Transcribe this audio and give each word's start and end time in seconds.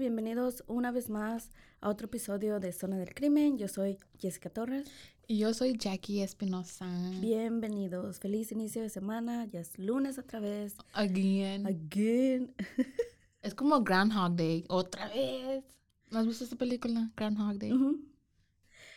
Bienvenidos 0.00 0.64
una 0.66 0.92
vez 0.92 1.10
más 1.10 1.50
a 1.82 1.90
otro 1.90 2.06
episodio 2.06 2.58
de 2.58 2.72
Zona 2.72 2.96
del 2.96 3.12
Crimen. 3.12 3.58
Yo 3.58 3.68
soy 3.68 3.98
Jessica 4.18 4.48
Torres. 4.48 4.90
Y 5.26 5.36
yo 5.36 5.52
soy 5.52 5.76
Jackie 5.76 6.22
Espinosa. 6.22 6.86
Bienvenidos. 7.20 8.18
Feliz 8.18 8.50
inicio 8.50 8.80
de 8.80 8.88
semana. 8.88 9.44
Ya 9.44 9.60
es 9.60 9.78
lunes 9.78 10.18
otra 10.18 10.40
vez. 10.40 10.74
Again. 10.94 11.66
Again. 11.66 12.54
Es 13.42 13.54
como 13.54 13.82
Groundhog 13.82 14.36
Day. 14.36 14.64
Otra 14.68 15.08
vez. 15.08 15.64
¿No 16.10 16.18
has 16.18 16.26
visto 16.26 16.44
esta 16.44 16.56
película? 16.56 17.10
Groundhog 17.14 17.58
Day. 17.58 17.72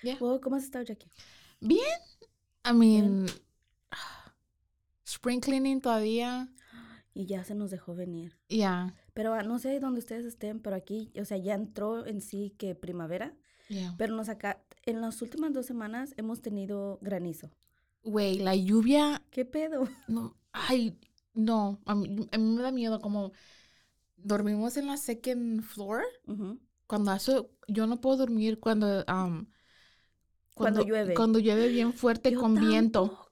Yeah. 0.03 0.17
¿Cómo 0.19 0.55
has 0.55 0.63
estado, 0.63 0.85
Jackie? 0.85 1.09
Bien. 1.59 1.81
I 2.65 2.73
mean, 2.73 3.25
spring 5.05 5.41
cleaning 5.41 5.81
todavía. 5.81 6.49
Y 7.13 7.25
ya 7.27 7.43
se 7.43 7.53
nos 7.53 7.69
dejó 7.69 7.93
venir. 7.93 8.35
Yeah. 8.47 8.95
Pero 9.13 9.33
ah, 9.33 9.43
no 9.43 9.59
sé 9.59 9.79
dónde 9.79 9.99
ustedes 9.99 10.25
estén, 10.25 10.59
pero 10.59 10.75
aquí, 10.75 11.11
o 11.19 11.25
sea, 11.25 11.37
ya 11.37 11.53
entró 11.53 12.05
en 12.05 12.21
sí 12.21 12.53
que 12.57 12.75
primavera. 12.75 13.35
Yeah. 13.69 13.93
Pero 13.97 14.15
nos 14.15 14.29
acá, 14.29 14.61
en 14.85 15.01
las 15.01 15.21
últimas 15.21 15.53
dos 15.53 15.65
semanas 15.65 16.13
hemos 16.17 16.41
tenido 16.41 16.99
granizo. 17.01 17.51
Güey, 18.03 18.39
la 18.39 18.55
lluvia. 18.55 19.23
¿Qué 19.29 19.45
pedo? 19.45 19.87
No. 20.07 20.35
Ay, 20.51 20.99
no. 21.33 21.79
A 21.85 21.95
mí, 21.95 22.27
a 22.31 22.37
mí 22.37 22.55
me 22.55 22.61
da 22.61 22.71
miedo 22.71 22.99
como. 22.99 23.31
Dormimos 24.17 24.77
en 24.77 24.87
la 24.87 24.97
second 24.97 25.61
floor. 25.61 26.03
Cuando 26.87 27.11
hace. 27.11 27.47
Yo 27.67 27.87
no 27.87 28.01
puedo 28.01 28.17
dormir 28.17 28.59
cuando. 28.59 29.03
um, 29.07 29.45
Cuando 30.53 30.83
llueve. 30.83 31.13
Cuando 31.13 31.39
llueve 31.39 31.69
bien 31.69 31.93
fuerte 31.93 32.31
Yo 32.31 32.39
con 32.39 32.55
viento. 32.55 33.22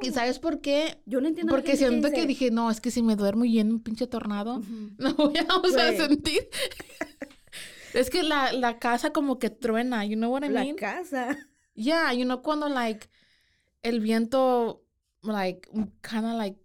¿Y 0.00 0.10
sabes 0.10 0.38
por 0.38 0.60
qué? 0.60 1.00
Yo 1.06 1.20
no 1.20 1.28
entiendo. 1.28 1.52
la 1.52 1.56
Porque 1.56 1.76
siento 1.76 2.10
que 2.10 2.26
dije, 2.26 2.50
no, 2.50 2.70
es 2.70 2.80
que 2.80 2.90
si 2.90 3.02
me 3.02 3.16
duermo 3.16 3.44
y 3.44 3.58
en 3.60 3.72
un 3.72 3.82
pinche 3.82 4.06
tornado, 4.06 4.56
Ujú. 4.58 4.90
no 4.98 5.14
voy 5.14 5.36
a, 5.38 5.56
o 5.56 5.68
sea, 5.68 5.96
sentir. 5.96 6.48
es 7.94 8.10
que 8.10 8.22
la, 8.22 8.52
la 8.52 8.78
casa 8.78 9.12
como 9.12 9.38
que 9.38 9.50
truena, 9.50 10.04
you 10.04 10.16
know 10.16 10.30
what 10.32 10.42
I 10.44 10.48
La 10.48 10.62
mean? 10.62 10.76
casa. 10.76 11.36
Yeah, 11.74 12.12
you 12.12 12.24
know 12.24 12.42
cuando 12.42 12.68
like 12.68 13.08
el 13.82 14.00
viento 14.00 14.82
like 15.22 15.68
kind 16.02 16.24
of 16.24 16.34
like 16.34 16.58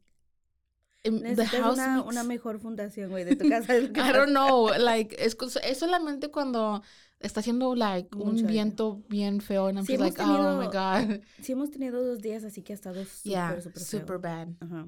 em, 1.04 1.22
the 1.36 1.46
house 1.46 1.78
una, 1.78 2.04
una 2.04 2.24
mejor 2.24 2.60
fundación, 2.60 3.10
güey, 3.10 3.24
de 3.26 3.36
tu 3.36 3.48
casa. 3.50 3.76
es 3.76 3.84
lo 3.88 3.94
que 3.94 4.00
I 4.02 4.12
don't 4.12 4.30
know, 4.30 4.70
like 4.78 5.16
es, 5.24 5.36
es 5.64 5.78
solamente 5.80 6.30
cuando 6.30 6.84
está 7.20 7.40
haciendo 7.42 7.76
like 7.76 8.16
Mucho 8.16 8.30
un 8.30 8.48
viento 8.48 9.04
bien 9.10 9.42
feo 9.42 9.68
and 9.68 9.78
I'm 9.80 9.86
Sí, 9.86 9.98
just 9.98 10.02
like, 10.18 10.22
oh 10.22 10.58
my 10.58 10.68
tenido- 10.68 10.72
god. 10.72 11.22
Sí 11.42 11.52
hemos 11.52 11.70
tenido 11.72 12.04
dos 12.04 12.22
días 12.22 12.44
así 12.44 12.62
que 12.64 12.74
ha 12.74 12.76
estado 12.76 13.04
súper, 13.06 13.32
yeah, 13.32 13.62
súper 13.62 13.84
feo. 13.84 14.00
super 14.00 14.18
bad. 14.20 14.48
Ajá. 14.60 14.88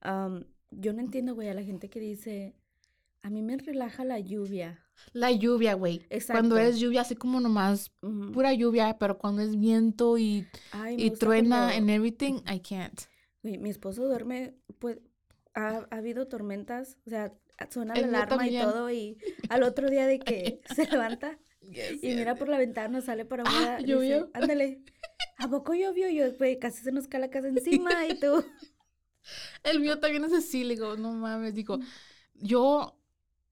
Am, 0.00 0.44
yo 0.70 0.92
no 0.92 1.00
entiendo, 1.00 1.34
güey, 1.34 1.48
a 1.48 1.54
la 1.54 1.62
gente 1.62 1.88
que 1.90 2.00
dice, 2.00 2.54
a 3.22 3.30
mí 3.30 3.42
me 3.42 3.56
relaja 3.56 4.04
la 4.04 4.18
lluvia. 4.18 4.84
La 5.12 5.30
lluvia, 5.30 5.74
güey. 5.74 6.06
Cuando 6.28 6.58
es 6.58 6.78
lluvia 6.80 7.02
así 7.02 7.14
como 7.16 7.40
nomás 7.40 7.92
Ujú. 8.02 8.32
pura 8.32 8.52
lluvia, 8.52 8.96
pero 8.98 9.18
cuando 9.18 9.42
es 9.42 9.58
viento 9.58 10.18
y, 10.18 10.46
Ay, 10.72 10.96
y 10.98 11.10
truena 11.10 11.70
and 11.70 11.88
everything, 11.90 12.40
I 12.52 12.60
can't. 12.60 13.00
Güey, 13.42 13.58
mi 13.58 13.70
esposo 13.70 14.04
duerme, 14.06 14.54
pues, 14.78 14.98
ha, 15.54 15.86
ha 15.90 15.96
habido 15.96 16.26
tormentas, 16.28 16.96
o 17.06 17.10
sea, 17.10 17.32
suena 17.70 17.94
la 17.94 18.06
alarma 18.06 18.46
y 18.48 18.58
todo, 18.58 18.90
y 18.90 19.18
al 19.48 19.62
otro 19.62 19.88
día 19.90 20.06
de 20.06 20.18
que 20.20 20.60
se 20.74 20.86
levanta 20.86 21.38
y 22.02 22.14
mira 22.14 22.34
por 22.36 22.48
la 22.48 22.58
ventana, 22.58 23.00
sale 23.00 23.24
para 23.24 23.44
Ah, 23.44 23.76
afuera, 23.76 23.76
dice, 23.78 23.88
llovió. 23.88 24.30
ándale, 24.34 24.82
¿a 25.36 25.48
poco 25.48 25.74
llovió? 25.74 26.08
Yo, 26.10 26.32
güey, 26.36 26.58
casi 26.58 26.82
se 26.82 26.92
nos 26.92 27.08
cae 27.08 27.20
la 27.20 27.30
casa 27.30 27.48
encima, 27.48 28.06
y 28.06 28.18
tú, 28.18 28.44
El 29.62 29.80
mío 29.80 29.98
también 30.00 30.24
es 30.24 30.32
así, 30.32 30.64
le 30.64 30.74
digo, 30.74 30.96
no 30.96 31.12
mames, 31.12 31.54
digo, 31.54 31.78
yo 32.34 32.96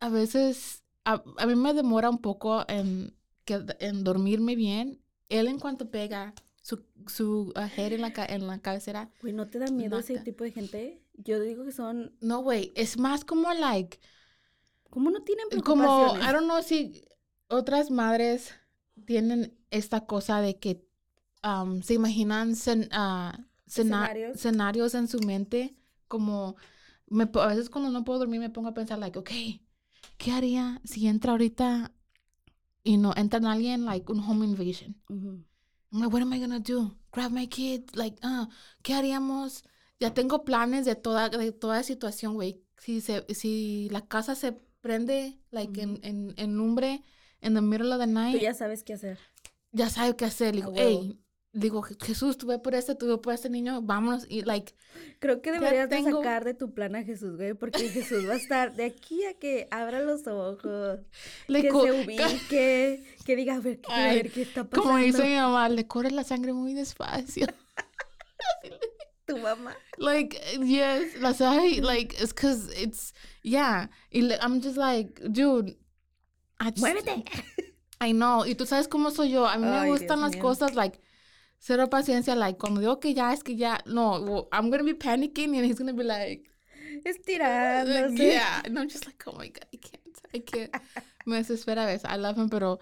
a 0.00 0.08
veces, 0.08 0.82
a, 1.04 1.22
a 1.38 1.46
mí 1.46 1.54
me 1.54 1.74
demora 1.74 2.08
un 2.10 2.18
poco 2.18 2.64
en, 2.68 3.14
que, 3.44 3.60
en 3.80 4.04
dormirme 4.04 4.56
bien. 4.56 5.00
Él 5.28 5.48
en 5.48 5.58
cuanto 5.58 5.90
pega 5.90 6.34
su, 6.62 6.84
su 7.08 7.52
uh, 7.56 7.60
head 7.76 7.92
en 7.92 8.00
la, 8.02 8.12
en 8.28 8.46
la 8.46 8.58
cabecera, 8.60 9.10
güey, 9.20 9.32
¿no 9.32 9.48
te 9.48 9.58
da 9.58 9.66
miedo 9.70 9.98
ese 9.98 10.18
tipo 10.20 10.44
de 10.44 10.52
gente? 10.52 11.02
Yo 11.14 11.40
digo 11.40 11.64
que 11.64 11.72
son, 11.72 12.14
no, 12.20 12.40
güey, 12.42 12.72
es 12.76 12.96
más 12.98 13.24
como 13.24 13.52
like, 13.52 13.98
¿cómo 14.90 15.10
no 15.10 15.22
tienen 15.24 15.48
como, 15.62 15.82
preocupaciones? 15.82 16.28
I 16.28 16.32
don't 16.32 16.44
know 16.44 16.62
si 16.62 17.02
otras 17.48 17.90
madres 17.90 18.54
tienen 19.04 19.56
esta 19.70 20.06
cosa 20.06 20.40
de 20.40 20.58
que 20.58 20.86
um, 21.44 21.82
se 21.82 21.94
imaginan 21.94 22.52
cen- 22.52 22.88
ah, 22.92 23.38
cena- 23.66 24.10
Escenarios. 24.34 24.94
en 24.94 25.08
su 25.08 25.20
mente, 25.20 25.76
como 26.08 26.56
me, 27.08 27.28
a 27.34 27.46
veces 27.46 27.70
cuando 27.70 27.90
no 27.90 28.04
puedo 28.04 28.20
dormir 28.20 28.40
me 28.40 28.50
pongo 28.50 28.68
a 28.68 28.74
pensar, 28.74 28.98
like, 28.98 29.18
ok, 29.18 29.30
¿qué 30.18 30.32
haría 30.32 30.80
si 30.84 31.06
entra 31.06 31.32
ahorita 31.32 31.92
y 32.82 32.96
no 32.96 33.12
entra 33.16 33.38
en 33.38 33.46
alguien, 33.46 33.84
like, 33.84 34.10
un 34.10 34.20
home 34.20 34.44
invasion? 34.46 34.96
Ujú. 35.08 35.44
I'm 35.92 36.00
like, 36.00 36.12
what 36.12 36.22
am 36.22 36.32
I 36.32 36.40
gonna 36.40 36.60
do? 36.60 36.96
Grab 37.12 37.32
my 37.32 37.46
kid, 37.46 37.90
like, 37.94 38.18
ah, 38.22 38.48
¿qué 38.82 38.94
haríamos? 38.94 39.64
Ya 40.00 40.12
tengo 40.12 40.44
planes 40.44 40.84
de 40.84 40.94
toda, 40.94 41.28
de 41.28 41.52
toda 41.52 41.82
situación, 41.82 42.34
güey. 42.34 42.62
Si 42.78 43.00
se, 43.00 43.24
si 43.34 43.88
la 43.90 44.02
casa 44.06 44.34
se 44.34 44.52
prende, 44.80 45.38
like, 45.50 45.80
en, 45.80 45.98
en, 46.02 46.34
en 46.36 46.56
lumbre, 46.56 47.02
in 47.46 47.54
the 47.54 47.60
middle 47.62 47.92
of 47.92 47.98
the 48.00 48.06
Tú 48.06 48.12
night, 48.12 48.42
ya 48.42 48.52
sabes 48.54 48.82
qué 48.82 48.94
hacer. 48.94 49.18
ya 49.72 49.88
sabe 49.88 50.16
qué 50.16 50.24
hacer. 50.24 50.54
Le 50.54 50.60
digo, 50.62 50.72
hey, 50.76 51.18
digo, 51.52 51.82
Jesús, 51.82 52.36
tuve 52.36 52.58
por 52.58 52.74
este, 52.74 52.94
tuve 52.94 53.16
por 53.18 53.32
este 53.32 53.48
niño, 53.48 53.80
vámonos. 53.82 54.26
Y, 54.28 54.42
like, 54.42 54.74
Creo 55.20 55.40
que 55.40 55.52
deberías 55.52 55.88
de 55.88 55.96
tengo- 55.96 56.18
sacar 56.22 56.44
de 56.44 56.52
tu 56.54 56.74
plan 56.74 56.94
a 56.96 57.02
Jesús, 57.02 57.36
güey, 57.36 57.54
porque 57.54 57.88
Jesús 57.88 58.28
va 58.28 58.34
a 58.34 58.36
estar 58.36 58.74
de 58.76 58.84
aquí 58.84 59.24
a 59.24 59.34
que 59.38 59.66
abra 59.70 60.00
los 60.02 60.26
ojos, 60.26 61.00
le 61.48 61.62
que 61.62 61.70
se 61.70 61.92
ubique, 62.04 63.04
que 63.24 63.36
diga, 63.36 63.54
a 63.54 63.60
ver, 63.60 63.80
qué- 63.80 63.92
a 63.92 64.04
ver 64.12 64.30
qué 64.30 64.42
está 64.42 64.64
pasando. 64.64 64.82
como 64.90 64.98
dice 64.98 65.22
mi 65.24 65.34
mamá, 65.36 65.68
le 65.70 65.86
corre 65.86 66.10
la 66.10 66.24
sangre 66.24 66.52
muy 66.52 66.74
despacio. 66.74 67.46
tu 69.26 69.36
mamá. 69.38 69.74
like 69.98 70.38
yes 70.64 71.20
las 71.20 71.40
hay 71.40 71.80
like 71.80 72.14
it's 72.22 72.32
because 72.32 72.68
it's 72.80 73.12
yeah 73.42 73.88
i'm 74.40 74.60
just 74.62 74.76
like 74.76 75.20
dude 75.32 75.76
just- 76.64 76.78
¡Muévete! 76.80 77.24
I 78.00 78.12
know 78.12 78.44
y 78.46 78.54
tú 78.54 78.66
sabes 78.66 78.88
cómo 78.88 79.10
soy 79.10 79.30
yo 79.30 79.46
a 79.46 79.56
mí 79.56 79.64
me 79.66 79.88
gustan 79.88 80.18
Dios 80.18 80.20
las 80.20 80.32
mío. 80.34 80.42
cosas 80.42 80.74
like 80.74 81.00
cero 81.58 81.88
paciencia 81.88 82.34
like 82.34 82.58
cuando 82.58 82.80
digo 82.80 83.00
que 83.00 83.14
ya 83.14 83.32
es 83.32 83.42
que 83.42 83.56
ya 83.56 83.80
no 83.86 84.20
well, 84.20 84.48
I'm 84.52 84.70
gonna 84.70 84.82
be 84.84 84.94
panicking 84.94 85.54
and 85.56 85.64
he's 85.64 85.78
gonna 85.78 85.94
be 85.94 86.04
like 86.04 86.50
Estirándose. 87.04 88.16
yeah 88.18 88.62
and 88.64 88.78
I'm 88.78 88.88
just 88.88 89.06
like 89.06 89.22
oh 89.26 89.32
my 89.36 89.48
god 89.48 89.66
I 89.72 89.78
can't 89.78 90.18
I 90.34 90.40
can't 90.40 90.70
me 91.24 91.36
desespera 91.36 91.84
a 91.84 91.86
veces 91.86 92.04
I 92.08 92.16
love 92.18 92.36
him 92.38 92.48
pero 92.48 92.78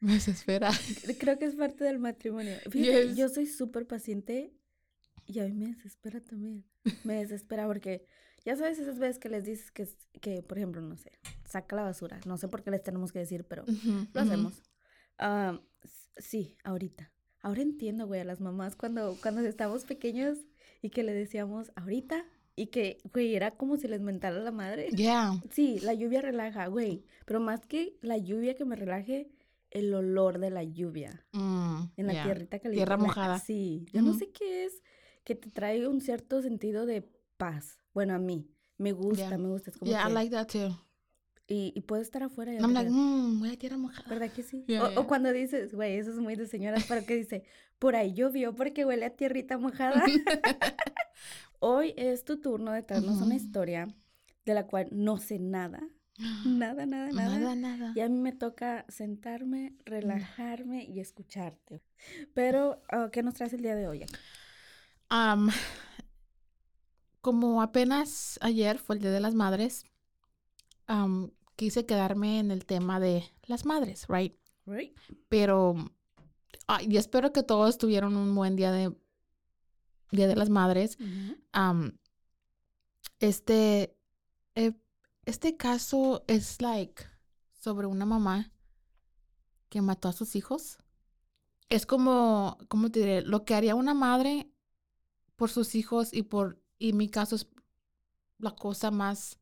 me 0.00 0.14
desespera 0.14 0.70
Creo 1.20 1.38
que 1.38 1.44
es 1.46 1.54
parte 1.54 1.84
del 1.84 1.98
matrimonio. 1.98 2.56
Fíjate, 2.70 3.08
Yes. 3.08 3.16
yo 3.16 3.28
soy 3.28 3.46
súper 3.46 3.86
paciente 3.86 4.52
y 5.26 5.38
a 5.40 5.44
mí 5.44 5.52
me 5.52 5.66
desespera 5.74 6.20
también. 6.20 6.64
Me 7.04 7.14
desespera 7.16 7.66
porque 7.66 8.06
ya 8.44 8.56
sabes 8.56 8.78
esas 8.78 8.98
veces 8.98 9.18
que 9.18 9.28
les 9.28 9.44
dices 9.44 9.70
que, 9.70 9.88
que 10.20 10.42
por 10.42 10.58
ejemplo, 10.58 10.80
no 10.82 10.96
sé, 10.96 11.12
saca 11.48 11.76
la 11.76 11.82
basura. 11.82 12.20
No 12.26 12.36
sé 12.36 12.48
por 12.48 12.62
qué 12.62 12.70
les 12.70 12.82
tenemos 12.82 13.12
que 13.12 13.18
decir, 13.20 13.44
pero 13.44 13.62
Ujú, 13.64 13.88
lo 14.12 14.20
ujú. 14.20 14.20
hacemos. 14.20 14.62
S- 15.82 16.08
sí, 16.16 16.56
ahorita. 16.64 17.12
ahora 17.42 17.62
entiendo, 17.62 18.06
güey, 18.06 18.20
a 18.20 18.24
las 18.24 18.40
mamás 18.40 18.76
cuando, 18.76 19.16
cuando 19.22 19.40
estábamos 19.42 19.84
pequeños 19.84 20.38
y 20.82 20.90
que 20.90 21.02
le 21.02 21.12
decíamos 21.14 21.72
ahorita 21.76 22.24
y 22.56 22.66
que, 22.66 22.98
güey, 23.14 23.34
era 23.34 23.52
como 23.52 23.76
si 23.78 23.88
les 23.88 24.00
mentara 24.02 24.38
la 24.40 24.50
madre. 24.50 24.88
Yeah. 24.90 25.32
Sí, 25.50 25.78
la 25.80 25.94
lluvia 25.94 26.20
relaja, 26.20 26.66
güey, 26.66 27.04
pero 27.24 27.40
más 27.40 27.64
que 27.66 27.96
la 28.02 28.18
lluvia 28.18 28.54
que 28.56 28.64
me 28.66 28.76
relaje, 28.76 29.30
el 29.70 29.94
olor 29.94 30.38
de 30.38 30.50
la 30.50 30.64
lluvia 30.64 31.24
Mm, 31.32 31.82
en 31.96 32.06
la 32.06 32.12
yeah. 32.12 32.24
tierrita 32.24 32.58
caliente. 32.58 32.84
Tierra 32.84 32.96
mojada. 32.96 33.38
Sí, 33.38 33.86
yo 33.92 34.02
no 34.02 34.12
sé 34.14 34.30
qué 34.32 34.64
es 34.64 34.82
que 35.24 35.34
te 35.34 35.48
trae 35.50 35.86
un 35.86 36.00
cierto 36.00 36.42
sentido 36.42 36.86
de 36.86 37.08
paz. 37.40 37.78
Bueno, 37.92 38.14
a 38.14 38.18
mí 38.18 38.48
me 38.78 38.92
gusta, 38.92 39.28
Yeah. 39.28 39.38
me 39.38 39.48
gusta. 39.48 39.70
Es 39.70 39.76
como 39.78 39.90
Yeah, 39.90 40.02
I 40.04 40.06
que- 40.08 40.14
like 40.14 40.30
that 40.30 40.46
too. 40.46 40.78
y, 41.48 41.72
y 41.74 41.80
puedes 41.80 42.06
estar 42.06 42.22
afuera 42.22 42.52
y 42.54 42.58
I'm 42.58 42.72
like, 42.72 42.88
mmm, 42.90 43.42
a 43.42 43.56
tierra 43.56 43.76
mojada. 43.76 44.08
¿Verdad 44.08 44.30
que 44.32 44.42
sí? 44.44 44.64
Yeah, 44.68 44.84
o, 44.96 45.06
cuando 45.08 45.32
dices, 45.32 45.74
güey, 45.74 45.96
eso 45.98 46.10
es 46.10 46.18
muy 46.18 46.36
de 46.36 46.46
señoras, 46.46 46.84
pero 46.88 47.04
que 47.04 47.16
dice, 47.16 47.42
por 47.80 47.96
ahí 47.96 48.12
llovió 48.14 48.54
porque 48.54 48.84
huele 48.84 49.06
a 49.06 49.10
tierrita 49.16 49.58
mojada. 49.58 50.04
Hoy 51.58 51.92
es 51.96 52.24
tu 52.24 52.40
turno 52.40 52.70
de 52.72 52.82
traernos 52.82 53.20
una 53.20 53.34
historia 53.34 53.88
de 54.46 54.54
la 54.54 54.66
cual 54.68 54.88
no 54.92 55.18
sé 55.18 55.38
nada. 55.40 55.80
Nada, 56.46 56.86
nada, 56.86 57.10
nada. 57.12 57.38
Nada, 57.38 57.54
nada. 57.56 57.92
Y 57.96 58.00
a 58.00 58.08
mí 58.08 58.18
me 58.18 58.32
toca 58.32 58.84
sentarme, 58.88 59.74
relajarme 59.84 60.84
y 60.84 61.00
escucharte. 61.00 61.82
Pero, 62.32 62.80
ah, 62.90 63.08
¿qué 63.12 63.22
nos 63.24 63.34
traes 63.34 63.52
el 63.54 63.62
día 63.62 63.74
de 63.74 63.88
hoy? 63.88 64.04
Como 67.20 67.62
apenas 67.62 68.38
ayer 68.42 68.78
fue 68.78 68.96
el 68.96 69.02
Día 69.02 69.10
de 69.10 69.20
las 69.20 69.34
Madres, 69.34 69.84
quise 71.56 71.86
quedarme 71.86 72.38
en 72.38 72.50
el 72.50 72.64
tema 72.64 73.00
de 73.00 73.24
las 73.46 73.64
madres, 73.64 74.06
right? 74.08 74.34
Right? 74.66 74.96
Pero, 75.28 75.74
ah, 76.66 76.82
y 76.82 76.96
espero 76.96 77.32
que 77.32 77.42
todos 77.42 77.78
tuvieron 77.78 78.16
un 78.16 78.34
buen 78.34 78.56
día 78.56 78.72
de 78.72 78.94
Día 80.10 80.26
de 80.26 80.36
las 80.36 80.50
Madres. 80.50 80.98
Este, 83.20 83.96
eh, 84.54 84.72
este 85.26 85.56
caso 85.56 86.24
es 86.26 86.60
like 86.62 87.04
sobre 87.52 87.86
una 87.86 88.06
mamá 88.06 88.52
que 89.68 89.82
mató 89.82 90.08
a 90.08 90.12
sus 90.12 90.34
hijos. 90.36 90.78
Es 91.68 91.86
como, 91.86 92.58
¿cómo 92.68 92.90
te 92.90 93.00
diré? 93.00 93.22
Lo 93.22 93.44
que 93.44 93.54
haría 93.54 93.74
una 93.74 93.94
madre 93.94 94.50
por 95.36 95.50
sus 95.50 95.74
hijos 95.74 96.12
y 96.12 96.22
por, 96.22 96.59
y 96.80 96.94
mi 96.94 97.08
caso 97.08 97.36
es 97.36 97.46
la 98.38 98.56
cosa 98.56 98.90
más 98.90 99.38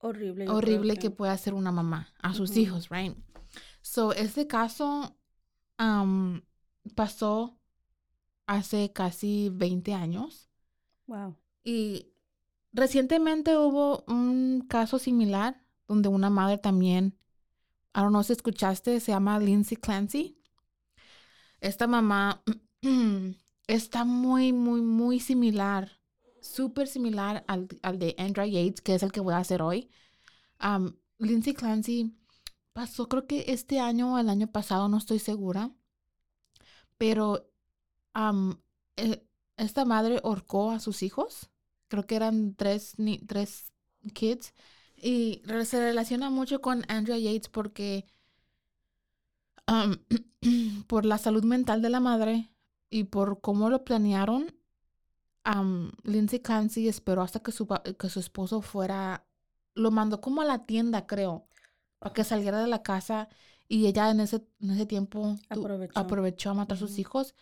Horrible. 0.00 0.48
horrible 0.48 0.96
que 0.96 1.10
puede 1.10 1.32
hacer 1.32 1.54
una 1.54 1.72
mamá 1.72 2.12
a 2.20 2.34
sus 2.34 2.56
hijos, 2.56 2.90
right? 2.90 3.16
So, 3.80 4.12
este 4.12 4.46
caso 4.46 5.16
pasó 6.94 7.58
hace 8.46 8.92
casi 8.92 9.48
20 9.52 9.94
años. 9.94 10.50
Wow. 11.06 11.36
Y 11.64 12.12
recientemente 12.72 13.56
hubo 13.56 14.04
un 14.06 14.66
caso 14.68 14.98
similar 14.98 15.64
donde 15.86 16.08
una 16.08 16.30
madre 16.30 16.58
también, 16.58 17.16
I 17.94 18.00
don't 18.00 18.10
know 18.10 18.22
si 18.22 18.32
escuchaste, 18.32 19.00
se 19.00 19.12
llama 19.12 19.38
Lindsay 19.38 19.76
Clancy. 19.76 20.36
Esta 21.60 21.86
mamá 21.86 22.42
está 23.66 24.04
muy, 24.04 24.52
muy, 24.52 24.80
muy 24.80 25.20
similar, 25.20 25.99
súper 26.50 26.88
similar 26.88 27.44
al, 27.48 27.68
al 27.82 27.98
de 27.98 28.14
Andrea 28.18 28.46
Yates, 28.46 28.80
que 28.80 28.94
es 28.94 29.02
el 29.02 29.12
que 29.12 29.20
voy 29.20 29.34
a 29.34 29.38
hacer 29.38 29.62
hoy. 29.62 29.90
Lindsay 31.18 31.54
Clancy 31.54 32.16
pasó, 32.72 33.08
creo 33.08 33.26
que 33.26 33.44
este 33.48 33.80
año 33.80 34.14
o 34.14 34.18
el 34.18 34.28
año 34.28 34.50
pasado, 34.50 34.88
no 34.88 34.98
estoy 34.98 35.18
segura, 35.18 35.70
pero 36.98 37.50
eh, 38.96 39.26
esta 39.56 39.84
madre 39.84 40.20
ahorcó 40.24 40.70
a 40.70 40.80
sus 40.80 41.02
hijos. 41.02 41.50
Creo 41.88 42.06
que 42.06 42.16
eran 42.16 42.54
tres, 42.54 42.98
ni 42.98 43.18
tres 43.18 43.72
kids. 44.14 44.54
Y 44.96 45.42
se 45.64 45.80
relaciona 45.80 46.30
mucho 46.30 46.60
con 46.60 46.84
Andrea 46.88 47.18
Yates 47.18 47.48
porque 47.48 48.06
por 50.86 51.04
la 51.04 51.18
salud 51.18 51.44
mental 51.44 51.80
de 51.82 51.90
la 51.90 52.00
madre 52.00 52.50
y 52.90 53.04
por 53.04 53.40
cómo 53.40 53.70
lo 53.70 53.84
planearon, 53.84 54.52
um, 55.44 55.90
Lindsay 56.04 56.40
Clancy 56.40 56.88
esperó 56.88 57.22
hasta 57.22 57.40
que 57.40 57.52
su, 57.52 57.66
que 57.66 58.08
su 58.08 58.20
esposo 58.20 58.62
fuera, 58.62 59.26
lo 59.74 59.90
mandó 59.90 60.20
como 60.20 60.42
a 60.42 60.44
la 60.44 60.66
tienda, 60.66 61.06
creo, 61.06 61.46
para 61.98 62.12
que 62.12 62.24
saliera 62.24 62.60
de 62.60 62.68
la 62.68 62.82
casa 62.82 63.28
y 63.68 63.86
ella 63.86 64.10
en 64.10 64.20
ese, 64.20 64.44
en 64.60 64.70
ese 64.70 64.86
tiempo 64.86 65.36
Aprovechó. 65.48 65.98
aprovechó 65.98 66.50
a 66.50 66.54
matar 66.54 66.76
a 66.76 66.80
sus 66.80 66.98
hijos 66.98 67.34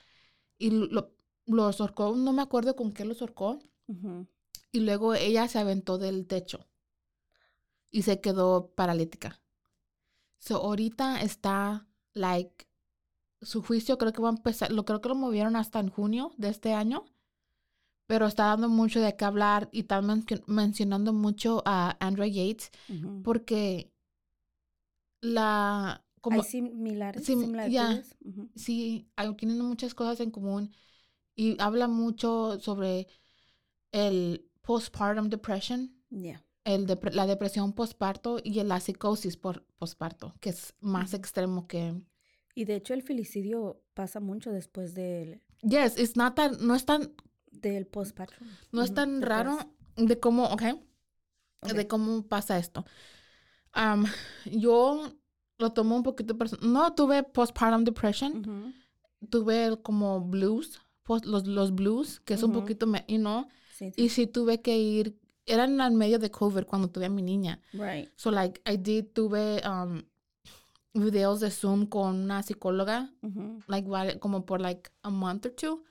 y 0.59 0.71
lo, 0.71 1.13
los 1.47 1.81
no 2.17 2.33
me 2.33 2.43
acuerdo 2.43 2.77
con 2.77 2.93
qué 2.93 3.05
los 3.05 3.23
ahorcó, 3.23 3.59
Ujú. 3.87 4.27
y 4.73 4.81
luego 4.81 5.15
ella 5.15 5.49
se 5.49 5.59
aventó 5.59 5.97
del 5.99 6.27
techo 6.27 6.67
y 7.91 8.03
se 8.03 8.21
quedó 8.21 8.73
paralítica. 8.75 9.41
So 10.39 10.57
ahorita 10.57 11.21
está 11.23 11.87
like 12.13 12.69
su 13.41 13.63
juicio 13.63 13.99
creo 13.99 14.13
que 14.13 14.21
va 14.21 14.29
a 14.29 14.33
empezar, 14.33 14.73
lo 14.73 14.85
creo 14.85 15.01
que 15.01 15.09
lo 15.09 15.15
movieron 15.15 15.57
hasta 15.57 15.81
en 15.81 15.89
junio 15.91 16.33
de 16.37 16.49
este 16.49 16.75
año, 16.75 17.05
pero 18.09 18.27
está 18.27 18.47
dando 18.47 18.69
mucho 18.71 19.01
de 19.01 19.15
qué 19.17 19.25
hablar 19.27 19.69
y 19.71 19.81
está 19.81 20.01
men- 20.03 20.25
mencionando 20.47 21.13
mucho 21.13 21.63
a 21.67 21.95
Andrea 22.01 22.27
Yates 22.27 22.71
Ujú. 22.89 23.23
porque 23.23 23.93
la 25.21 26.05
como 26.21 26.43
Hay 26.43 26.49
similares, 26.49 27.25
sim- 27.25 27.41
similitudes. 27.41 28.17
Ujú. 28.25 28.49
sí, 28.57 29.09
hay- 29.17 29.35
tienen 29.37 29.61
muchas 29.61 29.95
cosas 29.95 30.21
en 30.21 30.31
común 30.31 30.73
y 31.37 31.57
habla 31.61 31.87
mucho 31.87 32.59
sobre 32.61 33.07
el 33.93 34.45
postpartum 34.63 35.29
depression, 35.29 35.95
Ya. 36.11 36.43
el 36.65 36.87
la 37.13 37.27
depresión 37.27 37.73
postparto 37.73 38.39
y 38.43 38.63
la 38.65 38.81
psicosis 38.81 39.37
por 39.37 39.65
postparto, 39.79 40.35
que 40.41 40.51
es 40.51 40.75
más 40.81 41.15
extremo 41.15 41.67
que 41.69 41.95
Y 42.55 42.65
de 42.65 42.75
hecho 42.77 42.95
el 42.95 43.03
filicidio 43.03 43.83
pasa 43.95 44.19
mucho 44.21 44.51
después 44.51 44.95
del, 44.95 45.43
Yes, 45.63 45.99
it's 45.99 46.17
not 46.17 46.35
tan 46.37 46.57
no 46.67 46.75
es 46.75 46.85
tan 46.85 47.13
del 47.53 47.87
postpartum. 47.87 48.47
no 48.73 48.83
es 48.83 48.93
tan 48.95 49.21
después. 49.21 49.29
raro 49.29 49.59
de 49.97 50.19
cómo, 50.21 50.45
ok, 50.47 50.63
Ok. 51.63 51.73
de 51.73 51.87
cómo 51.89 52.23
pasa 52.27 52.59
esto. 52.59 52.85
Yo 54.45 55.13
lo 55.59 55.73
tomo 55.73 55.97
un 55.97 56.03
poquito 56.03 56.37
no 56.63 56.95
tuve 56.95 57.23
postpartum 57.25 57.85
depression, 57.85 58.75
tuve 59.31 59.81
como 59.83 60.21
blues, 60.21 60.81
post- 61.03 61.27
los, 61.27 61.47
los 61.47 61.75
blues, 61.75 62.21
que 62.21 62.35
es 62.35 62.43
un 62.43 62.51
Ujú. 62.51 62.61
poquito, 62.61 62.87
me, 62.87 63.05
you 63.09 63.19
know, 63.19 63.47
Sí, 63.77 63.91
sí. 63.93 64.03
y 64.05 64.09
sí 64.09 64.27
tuve 64.27 64.61
que 64.63 64.77
ir, 64.79 65.17
eran 65.47 65.81
en 65.81 65.97
medio 65.97 66.19
de 66.19 66.31
COVID 66.31 66.65
cuando 66.65 66.89
tuve 66.89 67.07
a 67.07 67.09
mi 67.09 67.23
niña. 67.23 67.61
Right. 67.73 68.09
So 68.17 68.31
like 68.31 68.61
I 68.71 68.77
did 68.77 69.07
tuve 69.13 69.61
um, 69.67 70.03
videos 70.95 71.41
de 71.41 71.51
Zoom 71.51 71.87
con 71.87 72.15
una 72.17 72.43
psicóloga, 72.43 73.13
Ujú. 73.23 73.61
like 73.67 73.89
vari- 73.89 74.19
como 74.19 74.45
por 74.47 74.61
like 74.61 74.91
a 75.03 75.11
month 75.11 75.47
or 75.47 75.53
two, 75.53 75.85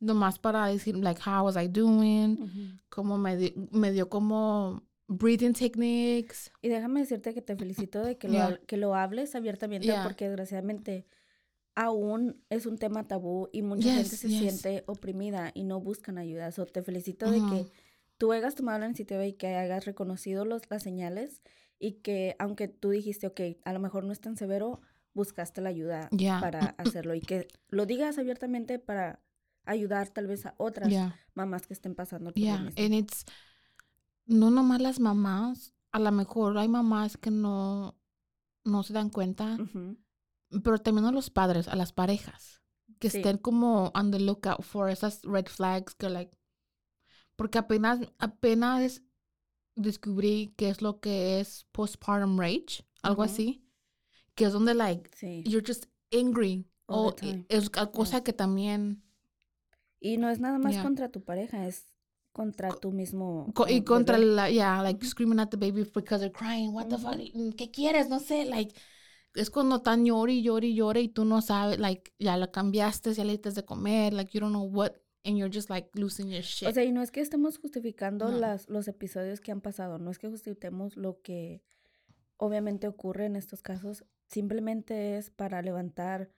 nomás 0.00 0.38
para 0.38 0.66
decir 0.66 0.96
like 0.96 1.20
how 1.24 1.44
was 1.44 1.56
I 1.56 1.68
doing, 1.68 2.40
Ujú. 2.42 2.78
como 2.88 3.18
me, 3.18 3.36
di- 3.36 3.54
me 3.70 3.92
dio 3.92 4.08
como 4.08 4.82
breathing 5.08 5.52
techniques. 5.52 6.50
Y 6.62 6.68
déjame 6.68 7.00
decirte 7.00 7.32
que 7.32 7.40
te 7.42 7.56
felicito 7.56 8.02
de 8.02 8.18
que, 8.18 8.28
lo, 8.28 8.34
Yeah. 8.34 8.48
hab- 8.50 8.66
que 8.66 8.76
lo 8.76 8.94
hables 8.94 9.34
abiertamente 9.34 9.86
Yeah. 9.86 10.02
porque 10.02 10.26
desgraciadamente 10.28 11.06
aún 11.74 12.42
es 12.48 12.66
un 12.66 12.78
tema 12.78 13.06
tabú 13.06 13.48
y 13.52 13.62
mucha 13.62 13.88
gente 13.92 14.10
Yes, 14.10 14.18
se 14.20 14.28
yes. 14.28 14.38
siente 14.60 14.84
oprimida 14.86 15.50
y 15.54 15.64
no 15.64 15.80
buscan 15.80 16.18
ayuda. 16.18 16.50
So, 16.52 16.66
te 16.66 16.82
felicito 16.82 17.30
de 17.30 17.38
que 17.38 17.70
tú 18.18 18.32
hayas 18.32 18.54
tomado 18.54 18.78
la 18.78 18.86
iniciativa 18.86 19.24
y 19.26 19.34
que 19.34 19.48
hayas 19.48 19.84
reconocido 19.84 20.44
los, 20.44 20.62
las 20.70 20.82
señales 20.82 21.42
y 21.78 21.92
que 22.00 22.34
aunque 22.38 22.68
tú 22.68 22.90
dijiste, 22.90 23.26
ok, 23.26 23.40
a 23.64 23.72
lo 23.74 23.80
mejor 23.80 24.04
no 24.04 24.12
es 24.12 24.20
tan 24.20 24.36
severo, 24.36 24.80
buscaste 25.12 25.60
la 25.60 25.68
ayuda 25.68 26.08
Yeah. 26.16 26.40
para 26.40 26.74
hacerlo 26.78 27.14
y 27.14 27.20
que 27.20 27.46
lo 27.68 27.84
digas 27.86 28.16
abiertamente 28.18 28.78
para 28.78 29.20
ayudar 29.66 30.08
tal 30.08 30.26
vez 30.26 30.46
a 30.46 30.54
otras 30.58 30.88
Yeah, 30.90 31.14
mamás 31.34 31.66
que 31.66 31.74
estén 31.74 31.94
pasando 31.94 32.30
por 32.32 32.38
lo 32.38 32.44
yeah, 32.44 32.58
mismo. 32.58 32.82
and 32.84 32.94
it's 32.94 33.24
no 34.26 34.50
nomás 34.50 34.80
las 34.80 34.98
mamás, 35.00 35.74
a 35.92 35.98
lo 35.98 36.10
mejor 36.12 36.56
hay 36.58 36.68
mamás 36.68 37.16
que 37.16 37.30
no 37.30 37.96
no 38.64 38.82
se 38.82 38.92
dan 38.92 39.10
cuenta. 39.10 39.56
Pero 40.62 40.78
también 40.78 41.04
a 41.06 41.12
los 41.12 41.28
padres, 41.30 41.68
a 41.68 41.76
las 41.76 41.92
parejas, 41.92 42.62
que 42.98 43.10
Sí. 43.10 43.18
estén 43.18 43.38
como 43.38 43.90
on 43.94 44.10
the 44.10 44.18
lookout 44.20 44.62
for 44.62 44.88
esas 44.90 45.20
red 45.22 45.46
flags 45.46 45.94
que 45.94 46.08
like, 46.08 46.36
porque 47.36 47.58
apenas, 47.58 48.00
apenas 48.18 49.02
descubrí 49.74 50.54
qué 50.56 50.68
es 50.70 50.80
lo 50.82 51.00
que 51.00 51.38
es 51.40 51.66
postpartum 51.72 52.38
rage, 52.38 52.84
algo 53.02 53.22
así, 53.22 53.68
que 54.34 54.46
es 54.46 54.52
donde 54.52 54.74
like, 54.74 55.10
Sí. 55.16 55.42
you're 55.44 55.64
just 55.66 55.86
angry, 56.12 56.66
All 56.86 57.08
o 57.08 57.12
time. 57.14 57.44
es 57.48 57.68
cosa 57.70 58.22
que 58.22 58.32
también, 58.32 59.02
Y 60.06 60.16
no 60.18 60.30
es 60.30 60.40
nada 60.40 60.58
más 60.58 60.72
Yeah. 60.74 60.82
contra 60.82 61.08
tu 61.10 61.22
pareja, 61.22 61.66
es 61.66 61.86
contra 62.32 62.70
tú 62.74 62.92
mismo. 62.92 63.50
co- 63.54 63.66
y 63.68 63.82
contra 63.82 64.18
bebé. 64.18 64.32
la, 64.32 64.50
yeah, 64.50 64.82
like 64.82 65.04
screaming 65.06 65.40
at 65.40 65.48
the 65.48 65.56
baby 65.56 65.84
because 65.94 66.20
they're 66.20 66.30
crying, 66.32 66.72
what 66.74 66.86
the 66.88 66.98
fuck, 66.98 67.14
Ujú. 67.34 67.54
¿qué 67.56 67.70
quieres? 67.70 68.08
No 68.08 68.20
sé, 68.20 68.44
like, 68.44 68.74
es 69.34 69.50
cuando 69.50 69.80
tan 69.80 70.04
llore 70.04 70.34
y 70.34 70.42
llore 70.42 70.66
y 70.68 70.74
llore 70.74 71.00
y 71.00 71.08
tú 71.08 71.24
no 71.24 71.40
sabes, 71.42 71.78
like, 71.78 72.12
ya 72.18 72.36
la 72.36 72.50
cambiaste, 72.50 73.12
ya 73.14 73.24
le 73.24 73.32
diste 73.32 73.50
de 73.52 73.64
comer, 73.64 74.12
like, 74.12 74.30
you 74.32 74.40
don't 74.40 74.52
know 74.52 74.64
what, 74.64 74.92
and 75.24 75.36
you're 75.38 75.52
just, 75.52 75.70
like, 75.70 75.88
losing 75.94 76.28
your 76.28 76.42
shit. 76.42 76.68
O 76.68 76.72
sea, 76.72 76.84
y 76.84 76.92
no 76.92 77.02
es 77.02 77.10
que 77.10 77.20
estemos 77.20 77.58
justificando 77.58 78.30
No. 78.30 78.38
las, 78.38 78.68
los 78.68 78.86
episodios 78.86 79.40
que 79.40 79.50
han 79.52 79.60
pasado, 79.62 79.98
no 79.98 80.10
es 80.10 80.18
que 80.18 80.28
justifiquemos 80.28 80.96
lo 80.96 81.20
que 81.22 81.62
obviamente 82.36 82.86
ocurre 82.86 83.24
en 83.26 83.36
estos 83.36 83.62
casos, 83.62 84.04
simplemente 84.28 85.16
es 85.16 85.30
para 85.30 85.62
levantar 85.62 86.30